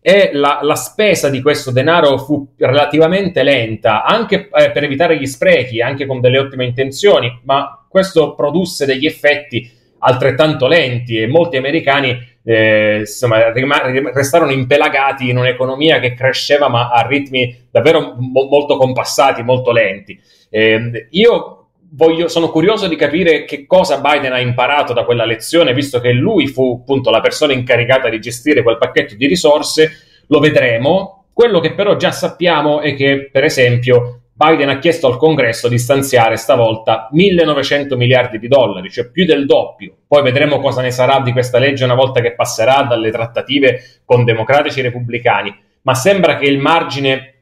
e 0.00 0.30
la, 0.32 0.60
la, 0.62 0.74
spesa 0.74 1.28
di 1.28 1.42
questo 1.42 1.70
denaro 1.70 2.18
fu 2.18 2.48
relativamente 2.56 3.42
lenta, 3.42 4.04
anche 4.04 4.48
eh, 4.52 4.70
per 4.70 4.84
evitare 4.84 5.18
gli 5.18 5.26
sprechi, 5.26 5.82
anche 5.82 6.06
con 6.06 6.20
delle 6.20 6.38
ottime 6.38 6.64
intenzioni, 6.64 7.40
ma 7.44 7.84
questo 7.88 8.34
produsse 8.34 8.86
degli 8.86 9.06
effetti 9.06 9.70
altrettanto 10.00 10.68
lenti 10.68 11.18
e 11.18 11.26
molti 11.26 11.56
americani 11.56 12.16
eh, 12.44 12.98
insomma, 13.00 13.50
rim- 13.52 14.10
restarono 14.14 14.52
impelagati 14.52 15.28
in 15.28 15.36
un'economia 15.36 15.98
che 15.98 16.14
cresceva 16.14 16.68
ma 16.68 16.88
a 16.90 17.06
ritmi 17.06 17.66
davvero 17.70 18.14
mo- 18.16 18.46
molto 18.48 18.76
compassati, 18.76 19.42
molto 19.42 19.72
lenti. 19.72 20.18
Eh, 20.48 21.08
io 21.10 21.57
Voglio, 21.90 22.28
sono 22.28 22.50
curioso 22.50 22.86
di 22.86 22.96
capire 22.96 23.44
che 23.44 23.66
cosa 23.66 24.00
Biden 24.00 24.32
ha 24.32 24.40
imparato 24.40 24.92
da 24.92 25.04
quella 25.04 25.24
lezione, 25.24 25.72
visto 25.72 26.00
che 26.00 26.12
lui 26.12 26.46
fu 26.46 26.80
appunto 26.82 27.10
la 27.10 27.20
persona 27.20 27.54
incaricata 27.54 28.08
di 28.10 28.20
gestire 28.20 28.62
quel 28.62 28.76
pacchetto 28.76 29.14
di 29.14 29.26
risorse, 29.26 30.22
lo 30.26 30.38
vedremo. 30.38 31.24
Quello 31.32 31.60
che 31.60 31.72
però 31.72 31.96
già 31.96 32.10
sappiamo 32.10 32.80
è 32.80 32.94
che, 32.94 33.30
per 33.32 33.44
esempio, 33.44 34.22
Biden 34.34 34.68
ha 34.68 34.78
chiesto 34.78 35.06
al 35.06 35.16
congresso 35.16 35.66
di 35.66 35.78
stanziare 35.78 36.36
stavolta 36.36 37.08
1900 37.10 37.96
miliardi 37.96 38.38
di 38.38 38.46
dollari, 38.46 38.90
cioè 38.90 39.10
più 39.10 39.24
del 39.24 39.46
doppio. 39.46 39.96
Poi 40.06 40.22
vedremo 40.22 40.60
cosa 40.60 40.82
ne 40.82 40.90
sarà 40.90 41.20
di 41.20 41.32
questa 41.32 41.58
legge 41.58 41.82
una 41.84 41.94
volta 41.94 42.20
che 42.20 42.34
passerà 42.34 42.82
dalle 42.82 43.10
trattative 43.10 44.02
con 44.04 44.24
democratici 44.24 44.78
e 44.78 44.82
repubblicani. 44.82 45.56
Ma 45.82 45.94
sembra 45.94 46.36
che 46.36 46.44
il 46.44 46.58
margine 46.58 47.34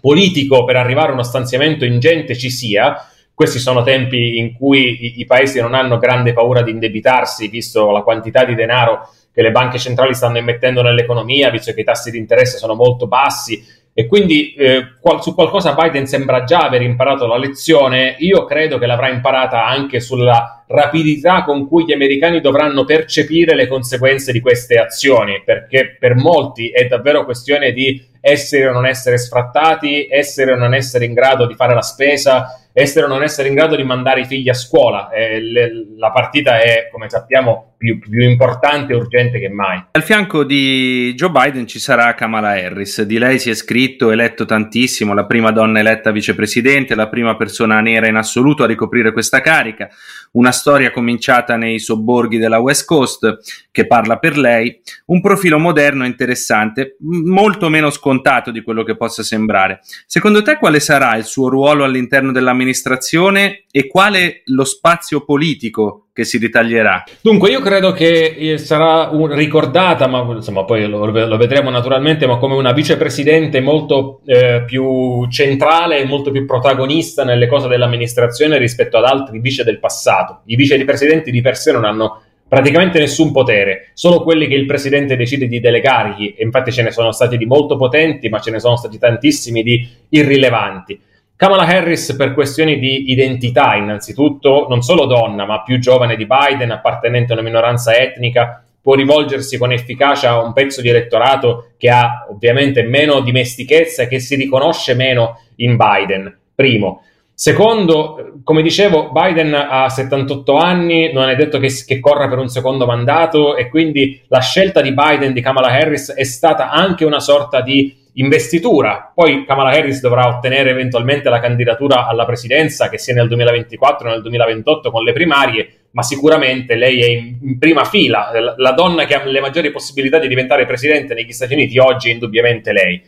politico 0.00 0.64
per 0.64 0.76
arrivare 0.76 1.10
a 1.10 1.12
uno 1.12 1.22
stanziamento 1.22 1.84
ingente 1.84 2.34
ci 2.34 2.50
sia 2.50 3.06
questi 3.34 3.58
sono 3.58 3.82
tempi 3.82 4.38
in 4.38 4.52
cui 4.54 5.04
i, 5.04 5.20
i 5.20 5.24
paesi 5.24 5.60
non 5.60 5.74
hanno 5.74 5.98
grande 5.98 6.32
paura 6.32 6.62
di 6.62 6.70
indebitarsi, 6.70 7.48
visto 7.48 7.90
la 7.90 8.02
quantità 8.02 8.44
di 8.44 8.54
denaro 8.54 9.08
che 9.32 9.42
le 9.42 9.50
banche 9.50 9.78
centrali 9.78 10.14
stanno 10.14 10.38
immettendo 10.38 10.82
nell'economia, 10.82 11.50
visto 11.50 11.72
che 11.72 11.80
i 11.80 11.84
tassi 11.84 12.10
di 12.10 12.18
interesse 12.18 12.58
sono 12.58 12.74
molto 12.74 13.06
bassi. 13.06 13.80
E 13.94 14.06
quindi 14.06 14.54
eh, 14.54 14.96
qual- 15.00 15.22
su 15.22 15.34
qualcosa 15.34 15.74
Biden 15.74 16.06
sembra 16.06 16.44
già 16.44 16.60
aver 16.60 16.82
imparato 16.82 17.26
la 17.26 17.36
lezione, 17.36 18.16
io 18.18 18.44
credo 18.44 18.78
che 18.78 18.86
l'avrà 18.86 19.10
imparata 19.10 19.66
anche 19.66 20.00
sulla 20.00 20.61
rapidità 20.66 21.44
con 21.44 21.66
cui 21.68 21.84
gli 21.84 21.92
americani 21.92 22.40
dovranno 22.40 22.84
percepire 22.84 23.54
le 23.54 23.66
conseguenze 23.66 24.32
di 24.32 24.40
queste 24.40 24.78
azioni, 24.78 25.42
perché 25.44 25.96
per 25.98 26.14
molti 26.14 26.70
è 26.70 26.86
davvero 26.86 27.24
questione 27.24 27.72
di 27.72 28.10
essere 28.20 28.68
o 28.68 28.72
non 28.72 28.86
essere 28.86 29.18
sfrattati, 29.18 30.06
essere 30.08 30.52
o 30.52 30.56
non 30.56 30.74
essere 30.74 31.04
in 31.04 31.12
grado 31.12 31.46
di 31.46 31.54
fare 31.54 31.74
la 31.74 31.82
spesa, 31.82 32.56
essere 32.72 33.04
o 33.04 33.08
non 33.08 33.22
essere 33.22 33.48
in 33.48 33.54
grado 33.54 33.76
di 33.76 33.82
mandare 33.82 34.20
i 34.20 34.24
figli 34.24 34.48
a 34.48 34.54
scuola. 34.54 35.10
Eh, 35.10 35.40
le, 35.40 35.86
la 35.96 36.10
partita 36.10 36.60
è, 36.60 36.88
come 36.90 37.08
sappiamo, 37.08 37.74
più, 37.76 37.98
più, 37.98 38.22
importante 38.22 38.92
e 38.92 38.96
urgente 38.96 39.38
che 39.38 39.48
mai. 39.48 39.84
Al 39.90 40.02
fianco 40.02 40.44
di 40.44 41.12
Joe 41.14 41.30
Biden 41.30 41.66
ci 41.66 41.80
sarà 41.80 42.14
Kamala 42.14 42.50
Harris. 42.50 43.02
Di 43.02 43.18
lei 43.18 43.38
si 43.38 43.50
è 43.50 43.54
scritto 43.54 44.10
e 44.10 44.14
letto 44.14 44.44
tantissimo, 44.44 45.12
la 45.14 45.26
prima 45.26 45.50
donna 45.50 45.80
eletta 45.80 46.12
vicepresidente, 46.12 46.94
la 46.94 47.08
prima 47.08 47.36
persona 47.36 47.80
nera 47.80 48.06
in 48.06 48.16
assoluto 48.16 48.62
a 48.62 48.66
ricoprire 48.66 49.12
questa 49.12 49.40
carica. 49.40 49.88
Una 50.32 50.52
storia 50.62 50.92
cominciata 50.92 51.56
nei 51.56 51.80
sobborghi 51.80 52.38
della 52.38 52.60
West 52.60 52.86
Coast 52.86 53.38
che 53.72 53.86
parla 53.88 54.18
per 54.18 54.38
lei. 54.38 54.80
Un 55.06 55.20
profilo 55.20 55.58
moderno 55.58 56.04
e 56.04 56.06
interessante, 56.06 56.96
molto 57.00 57.68
meno 57.68 57.90
scontato 57.90 58.52
di 58.52 58.62
quello 58.62 58.84
che 58.84 58.96
possa 58.96 59.24
sembrare. 59.24 59.80
Secondo 60.06 60.42
te 60.42 60.56
quale 60.56 60.78
sarà 60.78 61.16
il 61.16 61.24
suo 61.24 61.48
ruolo 61.48 61.82
all'interno 61.82 62.30
dell'amministrazione? 62.30 62.60
amministrazione 62.62 63.64
e 63.70 63.86
quale 63.86 64.42
lo 64.46 64.64
spazio 64.64 65.24
politico 65.24 66.08
che 66.12 66.24
si 66.24 66.38
ritaglierà? 66.38 67.04
Dunque, 67.22 67.50
io 67.50 67.60
credo 67.60 67.92
che 67.92 68.36
eh, 68.38 68.58
sarà 68.58 69.08
un, 69.10 69.34
ricordata, 69.34 70.06
ma 70.06 70.20
insomma, 70.34 70.64
poi 70.64 70.86
lo, 70.86 71.06
lo, 71.06 71.36
vedremo 71.36 71.70
naturalmente, 71.70 72.26
ma 72.26 72.36
come 72.36 72.54
una 72.54 72.72
vicepresidente 72.72 73.60
molto 73.60 74.20
eh, 74.26 74.62
più 74.66 75.26
centrale 75.28 75.98
e 75.98 76.04
molto 76.04 76.30
più 76.30 76.44
protagonista 76.44 77.24
nelle 77.24 77.46
cose 77.46 77.68
dell'amministrazione 77.68 78.58
rispetto 78.58 78.98
ad 78.98 79.04
altri 79.04 79.40
vice 79.40 79.64
del 79.64 79.78
passato. 79.78 80.42
I 80.46 80.56
vicepresidenti 80.56 81.30
di 81.30 81.40
per 81.40 81.56
sé 81.56 81.72
non 81.72 81.84
hanno 81.84 82.22
praticamente 82.46 82.98
nessun 82.98 83.32
potere, 83.32 83.92
solo 83.94 84.22
quelli 84.22 84.46
che 84.46 84.54
il 84.54 84.66
presidente 84.66 85.16
decide 85.16 85.46
di 85.46 85.60
delegargli, 85.60 86.34
e 86.36 86.44
infatti 86.44 86.70
ce 86.70 86.82
ne 86.82 86.90
sono 86.90 87.10
stati 87.10 87.38
di 87.38 87.46
molto 87.46 87.78
potenti, 87.78 88.28
ma 88.28 88.40
ce 88.40 88.50
ne 88.50 88.60
sono 88.60 88.76
stati 88.76 88.98
tantissimi 88.98 89.62
di 89.62 89.88
irrilevanti. 90.10 91.00
Kamala 91.42 91.66
Harris 91.66 92.14
per 92.14 92.34
questioni 92.34 92.78
di 92.78 93.10
identità, 93.10 93.74
innanzitutto, 93.74 94.66
non 94.68 94.80
solo 94.80 95.06
donna, 95.06 95.44
ma 95.44 95.64
più 95.64 95.80
giovane 95.80 96.14
di 96.14 96.24
Biden, 96.24 96.70
appartenente 96.70 97.32
a 97.32 97.34
una 97.34 97.42
minoranza 97.42 97.96
etnica, 97.96 98.64
può 98.80 98.94
rivolgersi 98.94 99.58
con 99.58 99.72
efficacia 99.72 100.30
a 100.30 100.40
un 100.40 100.52
pezzo 100.52 100.80
di 100.80 100.88
elettorato 100.88 101.70
che 101.76 101.90
ha 101.90 102.28
ovviamente 102.30 102.84
meno 102.84 103.18
dimestichezza 103.22 104.04
e 104.04 104.06
che 104.06 104.20
si 104.20 104.36
riconosce 104.36 104.94
meno 104.94 105.40
in 105.56 105.76
Biden. 105.76 106.32
Primo. 106.54 107.02
Secondo, 107.34 108.34
come 108.44 108.62
dicevo, 108.62 109.10
Biden 109.10 109.52
ha 109.52 109.88
78 109.88 110.54
anni, 110.54 111.12
non 111.12 111.28
è 111.28 111.34
detto 111.34 111.58
che, 111.58 111.70
che, 111.84 111.98
corra 111.98 112.28
per 112.28 112.38
un 112.38 112.50
secondo 112.50 112.86
mandato 112.86 113.56
e 113.56 113.68
quindi 113.68 114.22
la 114.28 114.38
scelta 114.38 114.80
di 114.80 114.94
Biden 114.94 115.32
di 115.32 115.40
Kamala 115.40 115.72
Harris 115.72 116.12
è 116.12 116.22
stata 116.22 116.70
anche 116.70 117.04
una 117.04 117.18
sorta 117.18 117.62
di 117.62 118.00
investitura. 118.14 119.10
Poi 119.14 119.44
Kamala 119.44 119.70
Harris 119.70 120.00
dovrà 120.00 120.26
ottenere 120.26 120.70
eventualmente 120.70 121.28
la 121.28 121.40
candidatura 121.40 122.06
alla 122.06 122.24
presidenza, 122.24 122.88
che 122.88 122.98
sia 122.98 123.14
nel 123.14 123.28
2024 123.28 124.08
o 124.08 124.12
nel 124.12 124.22
2028 124.22 124.90
con 124.90 125.02
le 125.02 125.12
primarie, 125.12 125.86
ma 125.92 126.02
sicuramente 126.02 126.74
lei 126.74 127.00
è 127.00 127.08
in, 127.08 127.58
prima 127.58 127.84
fila. 127.84 128.30
La, 128.56 128.72
donna 128.72 129.04
che 129.04 129.14
ha 129.14 129.24
le 129.24 129.40
maggiori 129.40 129.70
possibilità 129.70 130.18
di 130.18 130.28
diventare 130.28 130.66
presidente 130.66 131.14
negli 131.14 131.32
Stati 131.32 131.54
Uniti 131.54 131.78
oggi 131.78 132.10
è 132.10 132.12
indubbiamente 132.12 132.72
lei. 132.72 133.02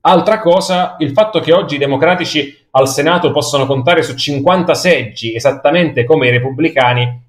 Altra 0.00 0.38
cosa, 0.38 0.96
il 1.00 1.10
fatto 1.10 1.40
che 1.40 1.52
oggi 1.52 1.74
i 1.74 1.78
democratici 1.78 2.66
al 2.70 2.88
Senato 2.88 3.30
possono 3.30 3.66
contare 3.66 4.02
su 4.02 4.14
50 4.14 4.74
seggi, 4.74 5.34
esattamente 5.34 6.04
come 6.04 6.28
i 6.28 6.30
repubblicani, 6.30 7.26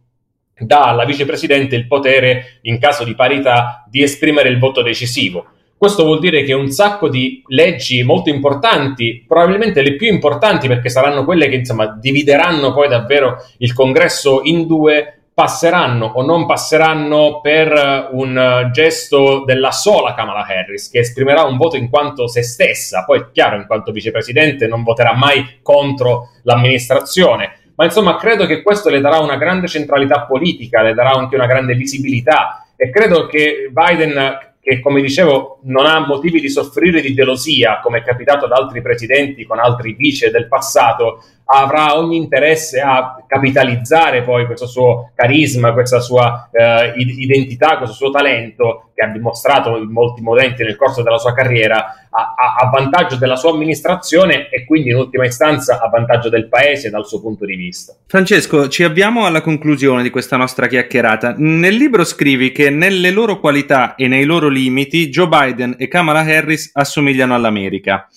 dà 0.59 0.83
alla 0.83 1.05
vicepresidente 1.05 1.75
il 1.75 1.87
potere, 1.87 2.59
in 2.63 2.79
caso 2.79 3.03
di 3.03 3.15
parità, 3.15 3.85
di 3.89 4.03
esprimere 4.03 4.49
il 4.49 4.59
voto 4.59 4.81
decisivo. 4.81 5.45
Questo 5.79 6.03
vuol 6.03 6.19
dire 6.19 6.43
che 6.43 6.51
un 6.51 6.69
sacco 6.71 7.07
di 7.07 7.41
leggi 7.47 8.03
molto 8.03 8.29
importanti, 8.29 9.23
probabilmente 9.25 9.81
le 9.81 9.95
più 9.95 10.11
importanti 10.11 10.67
perché 10.67 10.89
saranno 10.89 11.23
quelle 11.23 11.47
che 11.47 11.55
insomma 11.55 11.87
divideranno 11.97 12.73
poi 12.73 12.89
davvero 12.89 13.37
il 13.59 13.71
congresso 13.71 14.41
in 14.43 14.67
due, 14.67 15.21
passeranno 15.33 16.11
o 16.15 16.21
non 16.21 16.45
passeranno 16.45 17.39
per 17.39 18.09
un 18.11 18.69
gesto 18.73 19.45
della 19.45 19.71
sola 19.71 20.13
Kamala 20.15 20.45
Harris, 20.45 20.89
che 20.89 20.99
esprimerà 20.99 21.43
un 21.43 21.55
voto 21.55 21.77
in 21.77 21.89
quanto 21.89 22.27
se 22.27 22.43
stessa, 22.43 23.05
poi 23.05 23.27
chiaro, 23.31 23.55
in 23.55 23.65
quanto 23.65 23.93
vicepresidente 23.93 24.67
non 24.67 24.83
voterà 24.83 25.15
mai 25.15 25.59
contro 25.61 26.31
l'amministrazione, 26.43 27.71
ma 27.75 27.85
insomma 27.85 28.17
credo 28.17 28.45
che 28.45 28.61
questo 28.61 28.89
le 28.89 28.99
darà 28.99 29.19
una 29.19 29.37
grande 29.37 29.69
centralità 29.69 30.25
politica, 30.25 30.81
le 30.81 30.93
darà 30.93 31.11
anche 31.11 31.35
una 31.35 31.47
grande 31.47 31.73
visibilità. 31.75 32.65
E 32.75 32.89
credo 32.89 33.27
che 33.27 33.71
Biden 33.71 34.47
che 34.69 34.81
come 34.81 35.01
dicevo 35.01 35.61
non 35.63 35.87
ha 35.87 36.05
motivi 36.05 36.39
di 36.39 36.49
soffrire 36.49 37.01
di 37.01 37.15
gelosia 37.15 37.79
come 37.81 37.99
è 37.99 38.03
capitato 38.03 38.45
ad 38.45 38.51
altri 38.51 38.83
presidenti 38.83 39.43
con 39.43 39.57
altri 39.57 39.93
vice 39.93 40.29
del 40.29 40.47
passato, 40.47 41.23
avrà 41.51 41.97
ogni 41.97 42.17
interesse 42.17 42.79
a 42.79 43.23
capitalizzare 43.27 44.21
poi 44.21 44.45
questo 44.45 44.67
suo 44.67 45.11
carisma, 45.15 45.73
questa 45.73 45.99
sua 45.99 46.47
eh, 46.51 46.93
identità, 46.95 47.77
questo 47.77 47.95
suo 47.95 48.11
talento 48.11 48.91
che 48.93 49.03
ha 49.03 49.07
dimostrato 49.07 49.75
in 49.77 49.89
molti 49.89 50.21
momenti 50.21 50.63
nel 50.63 50.75
corso 50.75 51.01
della 51.01 51.17
sua 51.17 51.33
carriera 51.33 52.07
a, 52.11 52.35
a, 52.37 52.55
a, 52.59 52.69
vantaggio 52.69 53.15
della 53.15 53.35
sua 53.35 53.51
amministrazione 53.51 54.49
e 54.49 54.65
quindi 54.65 54.89
in 54.89 54.97
ultima 54.97 55.25
istanza 55.25 55.79
a 55.81 55.89
vantaggio 55.89 56.29
del 56.29 56.47
paese 56.47 56.89
dal 56.89 57.07
suo 57.07 57.19
punto 57.19 57.45
di 57.45 57.55
vista. 57.55 57.95
Francesco, 58.05 58.67
ci 58.67 58.83
avviamo 58.83 59.25
alla 59.25 59.41
conclusione 59.41 60.03
di 60.03 60.09
questa 60.11 60.37
nostra 60.37 60.67
chiacchierata. 60.67 61.33
Nel 61.37 61.75
libro 61.75 62.03
scrivi 62.03 62.51
che 62.51 62.69
nelle 62.69 63.09
loro 63.09 63.39
qualità 63.39 63.95
e 63.95 64.07
nei 64.07 64.25
loro 64.25 64.49
limiti 64.49 65.09
Joe 65.09 65.27
Biden 65.27 65.75
e 65.79 65.87
Kamala 65.87 66.19
Harris 66.19 66.69
assomigliano 66.73 67.33
all'America. 67.33 68.07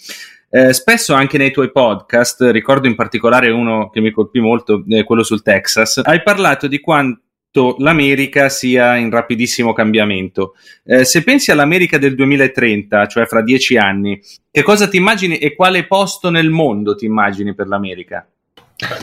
Eh, 0.54 0.74
spesso 0.74 1.14
anche 1.14 1.38
nei 1.38 1.50
tuoi 1.50 1.72
podcast, 1.72 2.42
ricordo 2.50 2.86
in 2.86 2.94
particolare 2.94 3.48
uno 3.48 3.88
che 3.88 4.02
mi 4.02 4.10
colpì 4.10 4.38
molto, 4.38 4.84
eh, 4.86 5.02
quello 5.02 5.22
sul 5.22 5.40
Texas, 5.40 6.02
hai 6.04 6.22
parlato 6.22 6.66
di 6.66 6.78
quanto 6.78 7.76
l'America 7.78 8.50
sia 8.50 8.96
in 8.96 9.08
rapidissimo 9.08 9.72
cambiamento. 9.72 10.52
Eh, 10.84 11.06
se 11.06 11.22
pensi 11.22 11.50
all'America 11.50 11.96
del 11.96 12.14
2030, 12.14 13.06
cioè 13.06 13.24
fra 13.24 13.40
dieci 13.40 13.78
anni, 13.78 14.20
che 14.50 14.62
cosa 14.62 14.88
ti 14.88 14.98
immagini 14.98 15.38
e 15.38 15.54
quale 15.54 15.86
posto 15.86 16.28
nel 16.28 16.50
mondo 16.50 16.96
ti 16.96 17.06
immagini 17.06 17.54
per 17.54 17.66
l'America? 17.66 18.28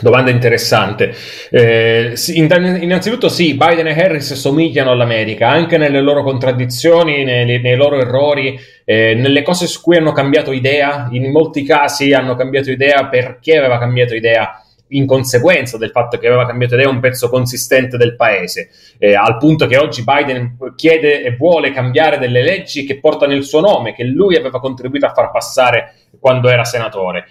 Domanda 0.00 0.30
interessante. 0.30 1.14
Eh, 1.50 2.14
innanzitutto 2.34 3.28
sì, 3.28 3.54
Biden 3.54 3.86
e 3.86 3.92
Harris 3.92 4.34
somigliano 4.34 4.90
all'America, 4.90 5.48
anche 5.48 5.78
nelle 5.78 6.00
loro 6.00 6.22
contraddizioni, 6.22 7.24
nei, 7.24 7.60
nei 7.60 7.76
loro 7.76 7.98
errori, 7.98 8.58
eh, 8.84 9.14
nelle 9.14 9.42
cose 9.42 9.66
su 9.66 9.80
cui 9.80 9.96
hanno 9.96 10.12
cambiato 10.12 10.52
idea. 10.52 11.08
In 11.12 11.30
molti 11.30 11.64
casi 11.64 12.12
hanno 12.12 12.34
cambiato 12.34 12.70
idea 12.70 13.06
perché 13.06 13.56
aveva 13.56 13.78
cambiato 13.78 14.14
idea 14.14 14.62
in 14.92 15.06
conseguenza 15.06 15.78
del 15.78 15.90
fatto 15.90 16.18
che 16.18 16.26
aveva 16.26 16.46
cambiato 16.46 16.74
idea 16.74 16.88
un 16.88 17.00
pezzo 17.00 17.28
consistente 17.28 17.96
del 17.96 18.16
paese, 18.16 18.70
eh, 18.98 19.14
al 19.14 19.36
punto 19.36 19.66
che 19.66 19.76
oggi 19.76 20.02
Biden 20.02 20.56
chiede 20.74 21.22
e 21.22 21.36
vuole 21.36 21.70
cambiare 21.72 22.18
delle 22.18 22.42
leggi 22.42 22.84
che 22.84 22.98
portano 22.98 23.34
il 23.34 23.44
suo 23.44 23.60
nome, 23.60 23.94
che 23.94 24.04
lui 24.04 24.36
aveva 24.36 24.58
contribuito 24.58 25.06
a 25.06 25.12
far 25.12 25.30
passare 25.30 25.94
quando 26.18 26.48
era 26.48 26.64
senatore. 26.64 27.26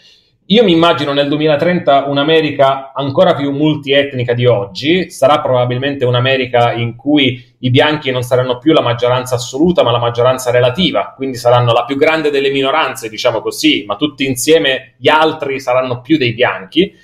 Io 0.51 0.63
mi 0.63 0.71
immagino 0.71 1.13
nel 1.13 1.27
2030 1.27 2.05
un'America 2.07 2.91
ancora 2.95 3.35
più 3.35 3.51
multietnica 3.51 4.33
di 4.33 4.47
oggi, 4.47 5.11
sarà 5.11 5.41
probabilmente 5.41 6.05
un'America 6.05 6.71
in 6.71 6.95
cui 6.95 7.53
i 7.59 7.69
bianchi 7.69 8.09
non 8.09 8.23
saranno 8.23 8.57
più 8.57 8.73
la 8.73 8.81
maggioranza 8.81 9.35
assoluta, 9.35 9.83
ma 9.83 9.91
la 9.91 9.99
maggioranza 9.99 10.49
relativa, 10.49 11.13
quindi 11.15 11.37
saranno 11.37 11.71
la 11.71 11.85
più 11.85 11.97
grande 11.97 12.31
delle 12.31 12.49
minoranze, 12.49 13.09
diciamo 13.09 13.41
così, 13.41 13.83
ma 13.85 13.95
tutti 13.95 14.25
insieme 14.25 14.95
gli 14.97 15.07
altri 15.07 15.59
saranno 15.59 16.01
più 16.01 16.17
dei 16.17 16.33
bianchi. 16.33 16.95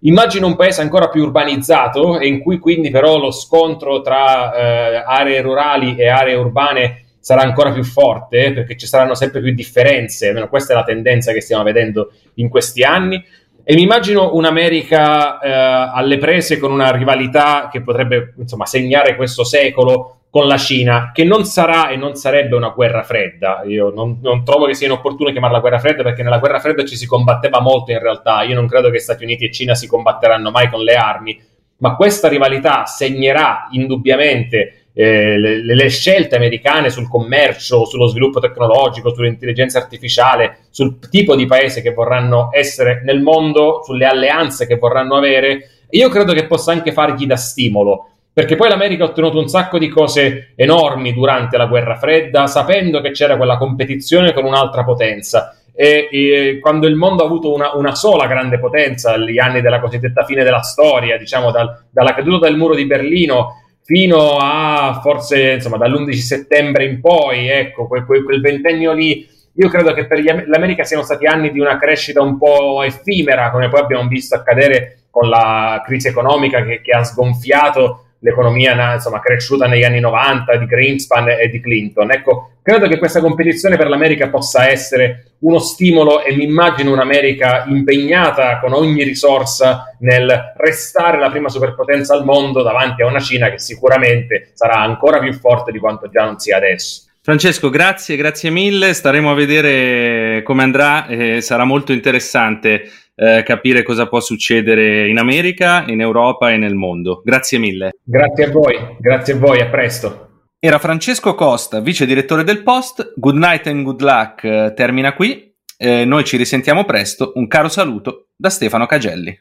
Immagino 0.00 0.46
un 0.46 0.56
paese 0.56 0.82
ancora 0.82 1.08
più 1.08 1.22
urbanizzato 1.22 2.18
e 2.18 2.26
in 2.26 2.40
cui 2.40 2.58
quindi 2.58 2.90
però 2.90 3.16
lo 3.16 3.30
scontro 3.30 4.02
tra 4.02 4.52
eh, 4.52 5.04
aree 5.06 5.40
rurali 5.40 5.96
e 5.96 6.08
aree 6.08 6.34
urbane 6.34 7.04
sarà 7.20 7.42
ancora 7.42 7.70
più 7.70 7.84
forte 7.84 8.52
perché 8.52 8.76
ci 8.76 8.86
saranno 8.86 9.14
sempre 9.14 9.40
più 9.40 9.52
differenze, 9.52 10.28
almeno 10.28 10.48
questa 10.48 10.72
è 10.72 10.76
la 10.76 10.82
tendenza 10.82 11.32
che 11.32 11.40
stiamo 11.40 11.62
vedendo 11.62 12.12
in 12.34 12.48
questi 12.48 12.82
anni. 12.82 13.22
E 13.62 13.74
mi 13.74 13.82
immagino 13.82 14.34
un'America 14.34 15.38
eh, 15.38 15.50
alle 15.94 16.18
prese 16.18 16.58
con 16.58 16.72
una 16.72 16.90
rivalità 16.90 17.68
che 17.70 17.82
potrebbe 17.82 18.34
insomma, 18.38 18.66
segnare 18.66 19.14
questo 19.14 19.44
secolo 19.44 20.22
con 20.30 20.46
la 20.46 20.56
Cina, 20.56 21.10
che 21.12 21.24
non 21.24 21.44
sarà 21.44 21.88
e 21.88 21.96
non 21.96 22.14
sarebbe 22.14 22.56
una 22.56 22.70
guerra 22.70 23.02
fredda. 23.02 23.62
Io 23.66 23.90
non, 23.90 24.18
non, 24.22 24.44
trovo 24.44 24.66
che 24.66 24.74
sia 24.74 24.86
inopportuno 24.86 25.30
chiamarla 25.30 25.58
guerra 25.58 25.80
fredda 25.80 26.04
perché 26.04 26.22
nella 26.22 26.38
guerra 26.38 26.60
fredda 26.60 26.84
ci 26.84 26.96
si 26.96 27.06
combatteva 27.06 27.60
molto 27.60 27.90
in 27.90 27.98
realtà. 27.98 28.42
Io 28.42 28.54
non 28.54 28.66
credo 28.66 28.90
che 28.90 29.00
Stati 29.00 29.24
Uniti 29.24 29.44
e 29.44 29.50
Cina 29.50 29.74
si 29.74 29.88
combatteranno 29.88 30.50
mai 30.50 30.70
con 30.70 30.82
le 30.82 30.94
armi, 30.94 31.40
ma 31.78 31.96
questa 31.96 32.28
rivalità 32.28 32.86
segnerà 32.86 33.68
indubbiamente 33.72 34.79
eh, 34.92 35.38
le, 35.38 35.62
le, 35.62 35.88
scelte 35.88 36.36
americane 36.36 36.90
sul 36.90 37.08
commercio, 37.08 37.84
sullo 37.84 38.06
sviluppo 38.06 38.40
tecnologico, 38.40 39.14
sull'intelligenza 39.14 39.78
artificiale, 39.78 40.66
sul 40.70 40.98
tipo 41.08 41.36
di 41.36 41.46
paese 41.46 41.80
che 41.82 41.92
vorranno 41.92 42.48
essere 42.52 43.02
nel 43.04 43.20
mondo, 43.20 43.82
sulle 43.84 44.06
alleanze 44.06 44.66
che 44.66 44.76
vorranno 44.76 45.16
avere, 45.16 45.70
io 45.90 46.08
credo 46.08 46.32
che 46.32 46.46
possa 46.46 46.72
anche 46.72 46.92
fargli 46.92 47.26
da 47.26 47.36
stimolo. 47.36 48.06
Perché 48.32 48.54
poi 48.54 48.68
l'America 48.68 49.04
ha 49.04 49.08
ottenuto 49.08 49.38
un 49.38 49.48
sacco 49.48 49.76
di 49.76 49.88
cose 49.88 50.52
enormi 50.54 51.12
durante 51.12 51.56
la 51.56 51.66
guerra 51.66 51.96
fredda, 51.96 52.46
sapendo 52.46 53.00
che 53.00 53.10
c'era 53.10 53.36
quella 53.36 53.58
competizione 53.58 54.32
con 54.32 54.44
un'altra 54.44 54.84
potenza. 54.84 55.56
E, 55.74 56.08
e, 56.10 56.58
quando 56.60 56.86
il 56.86 56.94
mondo 56.94 57.22
ha 57.22 57.26
avuto 57.26 57.52
una, 57.52 57.74
una, 57.74 57.94
sola 57.94 58.26
grande 58.26 58.58
potenza, 58.58 59.16
gli 59.16 59.38
anni 59.38 59.60
della 59.60 59.80
cosiddetta 59.80 60.24
fine 60.24 60.44
della 60.44 60.62
storia, 60.62 61.16
diciamo 61.16 61.50
dal, 61.50 61.86
dalla 61.90 62.14
caduta 62.14 62.46
del 62.46 62.56
muro 62.56 62.74
di 62.74 62.86
Berlino 62.86 63.54
fino 63.82 64.36
a 64.38 65.00
forse 65.02 65.52
insomma 65.52 65.76
dall'11 65.76 66.12
settembre 66.12 66.84
in 66.84 67.00
poi, 67.00 67.48
ecco, 67.48 67.86
quel, 67.86 68.04
quel, 68.04 68.22
quel 68.24 68.40
ventennio 68.40 68.92
lì. 68.92 69.28
Io 69.54 69.68
credo 69.68 69.92
che 69.92 70.06
per 70.06 70.22
l'America 70.46 70.84
siano 70.84 71.02
stati 71.02 71.26
anni 71.26 71.50
di 71.50 71.58
una 71.58 71.78
crescita 71.78 72.22
un 72.22 72.38
po' 72.38 72.82
effimera, 72.82 73.50
come 73.50 73.68
poi 73.68 73.80
abbiamo 73.80 74.08
visto 74.08 74.34
accadere 74.34 75.00
con 75.10 75.28
la 75.28 75.82
crisi 75.84 76.08
economica 76.08 76.64
che, 76.64 76.80
che 76.80 76.92
ha 76.92 77.02
sgonfiato 77.02 78.04
l'economia 78.20 78.94
insomma, 78.94 79.20
cresciuta 79.20 79.66
negli 79.66 79.84
anni 79.84 80.00
90 80.00 80.56
di 80.56 80.66
Greenspan 80.66 81.28
e 81.30 81.48
di 81.48 81.60
Clinton. 81.60 82.10
Ecco, 82.12 82.50
credo 82.62 82.88
che 82.88 82.98
questa 82.98 83.20
competizione 83.20 83.76
per 83.76 83.88
l'America 83.88 84.28
possa 84.28 84.68
essere 84.68 85.34
uno 85.40 85.58
stimolo 85.58 86.22
e 86.22 86.34
mi 86.34 86.44
immagino 86.44 86.92
un'America 86.92 87.64
impegnata 87.66 88.58
con 88.60 88.72
ogni 88.72 89.02
risorsa 89.02 89.96
nel 90.00 90.54
restare 90.56 91.18
la 91.18 91.30
prima 91.30 91.48
superpotenza 91.48 92.14
al 92.14 92.24
mondo 92.24 92.62
davanti 92.62 93.02
a 93.02 93.06
una 93.06 93.20
Cina 93.20 93.50
che 93.50 93.58
sicuramente 93.58 94.50
sarà 94.54 94.76
ancora 94.76 95.18
più 95.18 95.32
forte 95.32 95.72
di 95.72 95.78
quanto 95.78 96.08
già 96.08 96.24
non 96.24 96.38
sia 96.38 96.56
adesso. 96.56 97.09
Francesco, 97.30 97.70
grazie, 97.70 98.16
grazie 98.16 98.50
mille. 98.50 98.92
Staremo 98.92 99.30
a 99.30 99.34
vedere 99.34 100.42
come 100.42 100.64
andrà. 100.64 101.06
Eh, 101.06 101.40
sarà 101.40 101.62
molto 101.62 101.92
interessante 101.92 102.90
eh, 103.14 103.44
capire 103.44 103.84
cosa 103.84 104.08
può 104.08 104.18
succedere 104.18 105.06
in 105.08 105.16
America, 105.16 105.84
in 105.86 106.00
Europa 106.00 106.50
e 106.50 106.56
nel 106.56 106.74
mondo. 106.74 107.22
Grazie 107.24 107.58
mille. 107.58 107.92
Grazie 108.02 108.46
a 108.46 108.50
voi, 108.50 108.96
grazie 108.98 109.34
a 109.34 109.36
voi, 109.36 109.60
a 109.60 109.66
presto. 109.66 110.30
Era 110.58 110.80
Francesco 110.80 111.36
Costa, 111.36 111.78
vice 111.78 112.04
direttore 112.04 112.42
del 112.42 112.64
Post. 112.64 113.12
Good 113.14 113.36
night 113.36 113.68
and 113.68 113.84
good 113.84 114.00
luck 114.00 114.42
eh, 114.42 114.72
termina 114.74 115.14
qui. 115.14 115.54
Eh, 115.76 116.04
noi 116.04 116.24
ci 116.24 116.36
risentiamo 116.36 116.84
presto. 116.84 117.30
Un 117.36 117.46
caro 117.46 117.68
saluto 117.68 118.30
da 118.34 118.50
Stefano 118.50 118.86
Cagelli. 118.86 119.40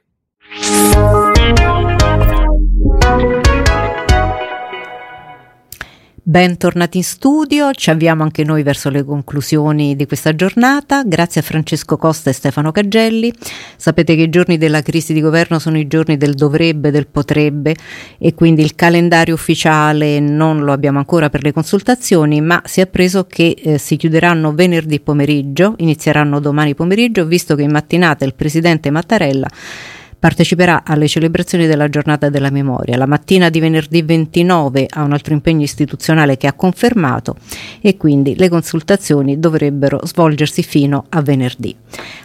Bentornati 6.30 6.98
in 6.98 7.04
studio, 7.04 7.72
ci 7.72 7.90
avviamo 7.90 8.22
anche 8.22 8.44
noi 8.44 8.62
verso 8.62 8.92
le 8.92 9.04
conclusioni 9.04 9.96
di 9.96 10.06
questa 10.06 10.36
giornata. 10.36 11.02
Grazie 11.04 11.42
a 11.42 11.44
Francesco 11.44 11.98
Costa 11.98 12.30
e 12.30 12.34
Stefano 12.34 12.72
Cagelli. 12.72 13.34
Sapete 13.76 14.16
che 14.16 14.22
i 14.22 14.30
giorni 14.30 14.60
della 14.60 14.84
crisi 14.84 15.12
di 15.12 15.22
governo 15.22 15.58
sono 15.58 15.80
i 15.80 15.88
giorni 15.88 16.18
del 16.18 16.36
dovrebbe, 16.36 16.92
del 16.92 17.08
potrebbe 17.08 17.76
e 18.20 18.36
quindi 18.36 18.62
il 18.62 18.76
calendario 18.76 19.34
ufficiale 19.34 20.20
non 20.20 20.64
lo 20.64 20.72
abbiamo 20.72 21.00
ancora 21.00 21.32
per 21.32 21.42
le 21.42 21.52
consultazioni, 21.52 22.42
ma 22.42 22.62
si 22.64 22.80
è 22.80 22.84
appreso 22.84 23.26
che 23.26 23.56
eh, 23.60 23.80
si 23.80 23.98
chiuderanno 23.98 24.54
venerdì 24.54 25.00
pomeriggio, 25.00 25.74
inizieranno 25.78 26.40
domani 26.40 26.76
pomeriggio, 26.76 27.26
visto 27.26 27.56
che 27.56 27.64
in 27.64 27.72
mattinata 27.72 28.24
il 28.24 28.36
presidente 28.36 28.92
Mattarella 28.92 29.48
parteciperà 30.20 30.84
alle 30.84 31.08
celebrazioni 31.08 31.66
della 31.66 31.88
giornata 31.88 32.30
della 32.30 32.50
memoria. 32.50 32.98
La 32.98 33.06
mattina 33.06 33.50
di 33.50 33.60
venerdì 33.60 34.02
29 34.02 34.88
ha 34.90 35.04
un 35.04 35.14
altro 35.14 35.34
impegno 35.34 35.64
istituzionale 35.64 36.38
che 36.38 36.48
ha 36.48 36.54
confermato 36.54 37.38
e 37.82 37.96
quindi 37.98 38.36
le 38.36 38.50
consultazioni 38.50 39.40
dovrebbero 39.40 40.02
svolgersi 40.04 40.62
fino 40.62 41.06
a 41.10 41.22
venerdì. 41.22 41.76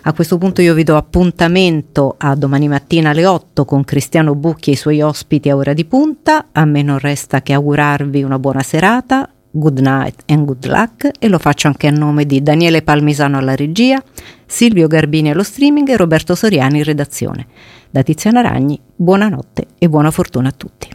A 0.03 0.13
questo 0.13 0.37
punto 0.39 0.61
io 0.61 0.75
vi 0.75 0.83
do 0.83 0.97
appuntamento 0.97 2.17
a 2.19 2.35
domani 2.35 2.69
mattina 2.69 3.11
alle 3.11 3.27
8 3.27 3.65
con 3.65 3.85
Cristiano 3.85 4.35
Bucchi 4.35 4.71
e 4.71 4.73
i 4.73 4.77
suoi 4.77 5.01
ospiti 5.01 5.49
a 5.49 5.57
ora 5.57 5.73
di 5.73 5.85
punta. 5.85 6.47
A 6.53 6.65
me 6.65 6.83
non 6.83 6.99
resta 6.99 7.43
che 7.43 7.53
augurarvi 7.53 8.23
una 8.23 8.39
buona 8.39 8.63
serata. 8.63 9.29
Good 9.57 9.79
night 9.79 10.25
and 10.27 10.47
good 10.47 10.67
luck 10.67 11.09
e 11.17 11.29
lo 11.29 11.39
faccio 11.39 11.69
anche 11.69 11.87
a 11.87 11.93
nome 11.93 12.27
di 12.27 12.43
Daniele 12.43 12.83
Palmisano 12.83 13.39
alla 13.39 13.55
regia, 13.55 14.03
Silvio 14.47 14.89
Garbini 14.89 15.31
allo 15.31 15.45
streaming 15.45 15.89
e 15.91 15.97
Roberto 15.97 16.35
Soriani 16.35 16.79
in 16.79 16.85
redazione. 16.85 17.47
Da 17.89 18.03
Tiziana 18.03 18.41
Ragni, 18.41 18.81
buonanotte 18.97 19.67
e 19.79 19.89
buona 19.89 20.11
fortuna 20.11 20.49
a 20.49 20.53
tutti. 20.57 20.89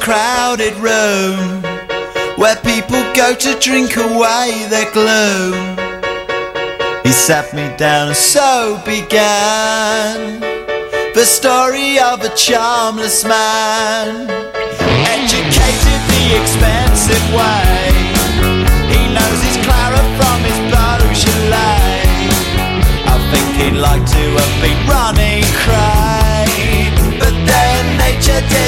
crowded 0.00 0.74
room 0.80 1.61
where 2.52 2.74
people 2.74 3.00
go 3.14 3.34
to 3.34 3.58
drink 3.60 3.96
away 3.96 4.66
their 4.68 4.90
gloom. 4.92 5.54
He 7.02 7.12
sat 7.12 7.52
me 7.54 7.64
down 7.76 8.08
and 8.08 8.16
so 8.16 8.80
began 8.84 10.40
the 11.14 11.24
story 11.24 11.98
of 11.98 12.22
a 12.22 12.30
charmless 12.34 13.24
man, 13.24 14.28
educated 15.16 16.00
the 16.12 16.24
expensive 16.40 17.24
way. 17.32 17.88
He 18.92 19.00
knows 19.14 19.40
his 19.46 19.56
Clara 19.64 20.02
from 20.18 20.38
his 20.48 20.58
Beaujolais. 20.72 22.04
I 23.12 23.16
think 23.30 23.48
he'd 23.60 23.78
like 23.78 24.04
to 24.04 24.24
have 24.40 24.56
been 24.64 24.80
running 24.88 25.44
cray, 25.64 26.92
but 27.18 27.34
then 27.46 27.82
nature 27.98 28.40
didn't 28.48 28.61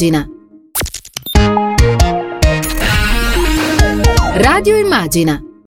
Immagina. 0.00 0.26
Radio 4.36 4.78
Immagina 4.78 5.49